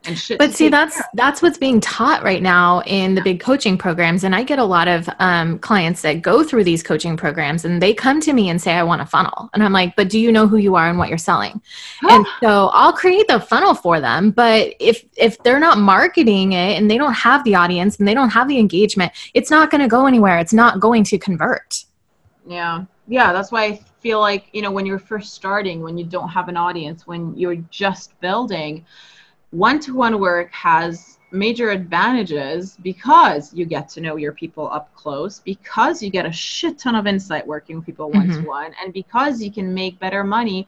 [0.04, 0.38] and shit.
[0.38, 4.34] But see, that's that's what's being taught right now in the big coaching programs, and
[4.34, 7.94] I get a lot of um, clients that go through these coaching programs, and they
[7.94, 10.32] come to me and say, "I want a funnel," and I'm like, "But do you
[10.32, 11.60] know who you are and what you're selling?"
[12.08, 14.30] and so I'll create the funnel for them.
[14.30, 18.14] But if if they're not marketing it and they don't have the audience and they
[18.14, 20.38] don't have the engagement, it's not going to go anywhere.
[20.38, 21.84] It's not going to convert.
[22.46, 26.04] Yeah, yeah, that's why I feel like you know when you're first starting, when you
[26.04, 28.84] don't have an audience, when you're just building
[29.52, 36.02] one-to-one work has major advantages because you get to know your people up close because
[36.02, 39.40] you get a shit ton of insight working with people one to one and because
[39.40, 40.66] you can make better money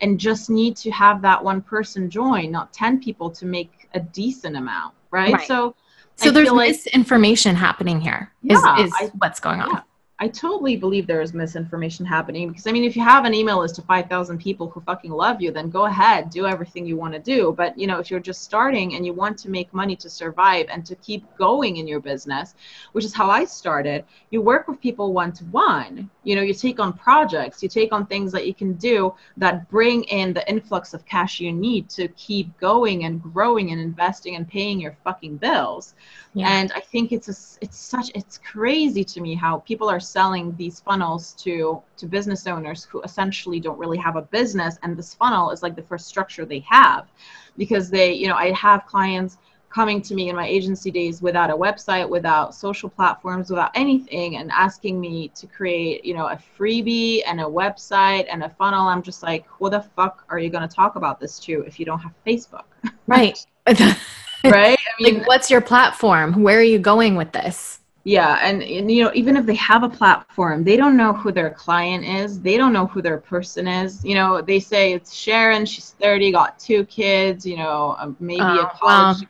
[0.00, 4.00] and just need to have that one person join not 10 people to make a
[4.00, 5.46] decent amount right, right.
[5.46, 5.74] so
[6.16, 8.30] so I there's like, misinformation happening here.
[8.42, 9.80] Yeah, is, is I, what's going on yeah.
[10.18, 13.58] I totally believe there is misinformation happening because I mean, if you have an email
[13.58, 17.14] list of 5,000 people who fucking love you, then go ahead, do everything you want
[17.14, 17.52] to do.
[17.56, 20.66] But you know, if you're just starting and you want to make money to survive
[20.70, 22.54] and to keep going in your business,
[22.92, 26.08] which is how I started, you work with people one to one.
[26.22, 29.68] You know, you take on projects, you take on things that you can do that
[29.70, 34.36] bring in the influx of cash you need to keep going and growing and investing
[34.36, 35.94] and paying your fucking bills.
[36.34, 36.48] Yeah.
[36.48, 40.54] And I think it's a, it's such it's crazy to me how people are selling
[40.56, 45.14] these funnels to to business owners who essentially don't really have a business and this
[45.14, 47.08] funnel is like the first structure they have
[47.56, 49.38] because they you know I have clients
[49.70, 54.36] coming to me in my agency days without a website without social platforms without anything
[54.36, 58.86] and asking me to create you know a freebie and a website and a funnel
[58.86, 61.80] i'm just like who the fuck are you going to talk about this to if
[61.80, 62.64] you don't have facebook
[63.06, 63.46] right
[64.44, 64.78] right?
[64.78, 66.42] I mean, like, what's your platform?
[66.42, 67.78] Where are you going with this?
[68.04, 71.30] Yeah, and, and, you know, even if they have a platform, they don't know who
[71.30, 72.40] their client is.
[72.40, 74.04] They don't know who their person is.
[74.04, 75.64] You know, they say it's Sharon.
[75.64, 77.46] She's thirty, got two kids.
[77.46, 79.26] You know, um, maybe a oh, college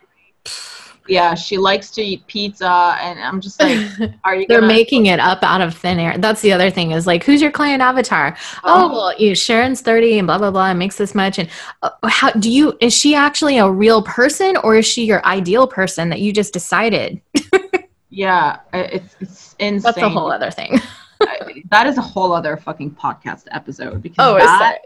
[1.09, 3.87] yeah, she likes to eat pizza, and I'm just like,
[4.25, 4.47] are you?
[4.47, 6.17] They're gonna- making it up out of thin air.
[6.19, 8.37] That's the other thing is like, who's your client avatar?
[8.65, 11.39] Oh, oh well, you Sharon's thirty and blah blah blah, and makes this much.
[11.39, 11.49] And
[11.83, 12.77] uh, how do you?
[12.81, 16.53] Is she actually a real person, or is she your ideal person that you just
[16.53, 17.21] decided?
[18.13, 19.81] yeah, it's it's insane.
[19.81, 20.79] That's a whole other thing.
[21.71, 24.81] that is a whole other fucking podcast episode because oh, that,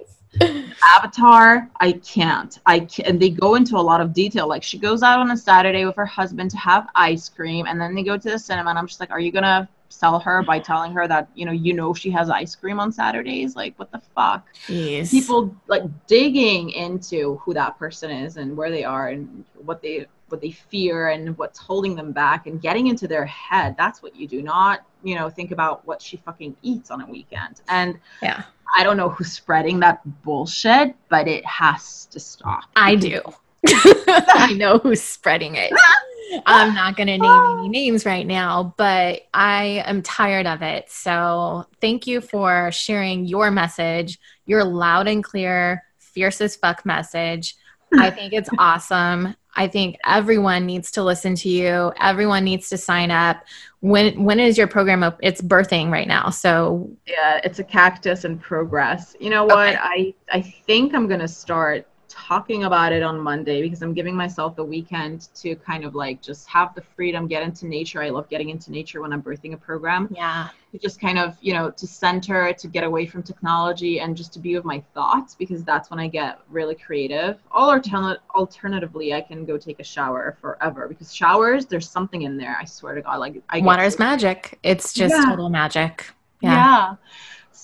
[0.96, 2.56] Avatar, I can't.
[2.66, 4.46] I can and they go into a lot of detail.
[4.46, 7.80] Like she goes out on a Saturday with her husband to have ice cream, and
[7.80, 8.70] then they go to the cinema.
[8.70, 11.52] And I'm just like, are you gonna sell her by telling her that you know
[11.52, 13.56] you know she has ice cream on Saturdays?
[13.56, 14.46] Like what the fuck?
[14.68, 15.10] Yes.
[15.10, 20.06] People like digging into who that person is and where they are and what they
[20.28, 23.76] what they fear and what's holding them back and getting into their head.
[23.78, 24.42] That's what you do.
[24.42, 27.60] Not you know think about what she fucking eats on a weekend.
[27.68, 28.44] And yeah
[28.74, 32.64] I don't know who's spreading that bullshit, but it has to stop.
[32.74, 33.20] I do.
[33.66, 35.72] I know who's spreading it.
[36.46, 40.90] I'm not going to name any names right now, but I am tired of it.
[40.90, 47.54] So thank you for sharing your message, your loud and clear, fierce as fuck message.
[47.96, 49.36] I think it's awesome.
[49.56, 51.92] I think everyone needs to listen to you.
[52.00, 53.44] Everyone needs to sign up.
[53.80, 55.18] When when is your program up?
[55.22, 56.30] It's birthing right now.
[56.30, 59.16] So yeah, it's a cactus in progress.
[59.18, 59.74] You know what?
[59.74, 59.78] Okay.
[59.80, 64.56] I I think I'm gonna start talking about it on Monday because I'm giving myself
[64.56, 68.02] the weekend to kind of like just have the freedom, get into nature.
[68.02, 70.08] I love getting into nature when I'm birthing a program.
[70.10, 70.48] Yeah.
[70.72, 74.32] To just kind of, you know, to center, to get away from technology and just
[74.34, 77.38] to be with my thoughts because that's when I get really creative.
[77.50, 82.36] All altern- alternatively, I can go take a shower forever because showers, there's something in
[82.36, 82.56] there.
[82.60, 83.18] I swear to God.
[83.18, 84.58] Like, I water's magic.
[84.62, 85.24] It's just yeah.
[85.30, 86.10] total magic.
[86.40, 86.52] Yeah.
[86.52, 86.94] yeah.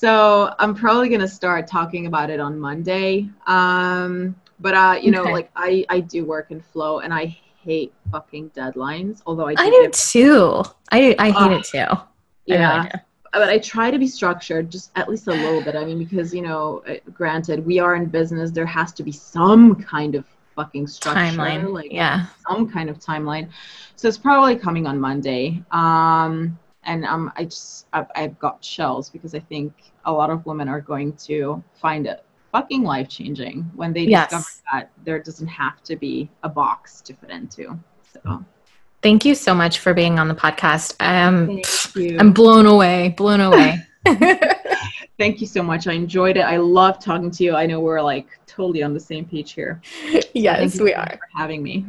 [0.03, 3.31] So I'm probably gonna start talking about it on Monday.
[3.47, 7.93] Um, but uh, you know, like I I do work in flow, and I hate
[8.11, 9.23] fucking deadlines.
[9.27, 10.65] Although I do, I do too.
[10.91, 12.03] I I hate uh, it too.
[12.47, 12.91] Yeah.
[13.33, 15.77] but I try to be structured just at least a little bit.
[15.77, 18.51] I mean, because you know, uh, granted, we are in business.
[18.51, 20.25] There has to be some kind of
[20.57, 21.73] fucking structure, timeline.
[21.73, 23.51] Like yeah, some kind of timeline.
[23.95, 25.63] So it's probably coming on Monday.
[25.71, 29.73] Um, and um, I just I've, I've got chills because I think
[30.05, 34.31] a lot of women are going to find it fucking life changing when they yes.
[34.31, 37.79] discover that there doesn't have to be a box to fit into.
[38.13, 38.45] So.
[39.03, 40.95] Thank you so much for being on the podcast.
[41.01, 41.61] Um,
[42.21, 43.79] I'm blown away, blown away.
[45.19, 45.87] Thank you so much.
[45.87, 46.43] I enjoyed it.
[46.43, 47.55] I love talking to you.
[47.55, 49.81] I know we're like totally on the same page here.
[50.35, 51.19] Yes, we are.
[51.19, 51.85] For having me.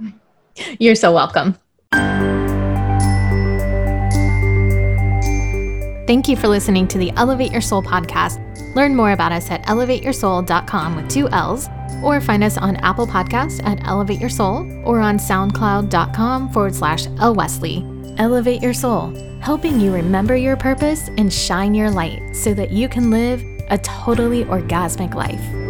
[0.78, 1.57] You're so welcome.
[6.05, 8.39] Thank you for listening to the Ellevate Your Soul podcast.
[8.75, 11.69] Learn more about us at ellevateyoursoul.com with two L's,
[12.03, 17.07] or find us on Apple Podcasts at Ellevate Your Soul or on SoundCloud.com forward slash
[17.19, 17.84] L Wesley.
[18.17, 22.89] Ellevate Your Soul, helping you remember your purpose and shine your light so that you
[22.89, 25.62] can live a totally orgasmic life.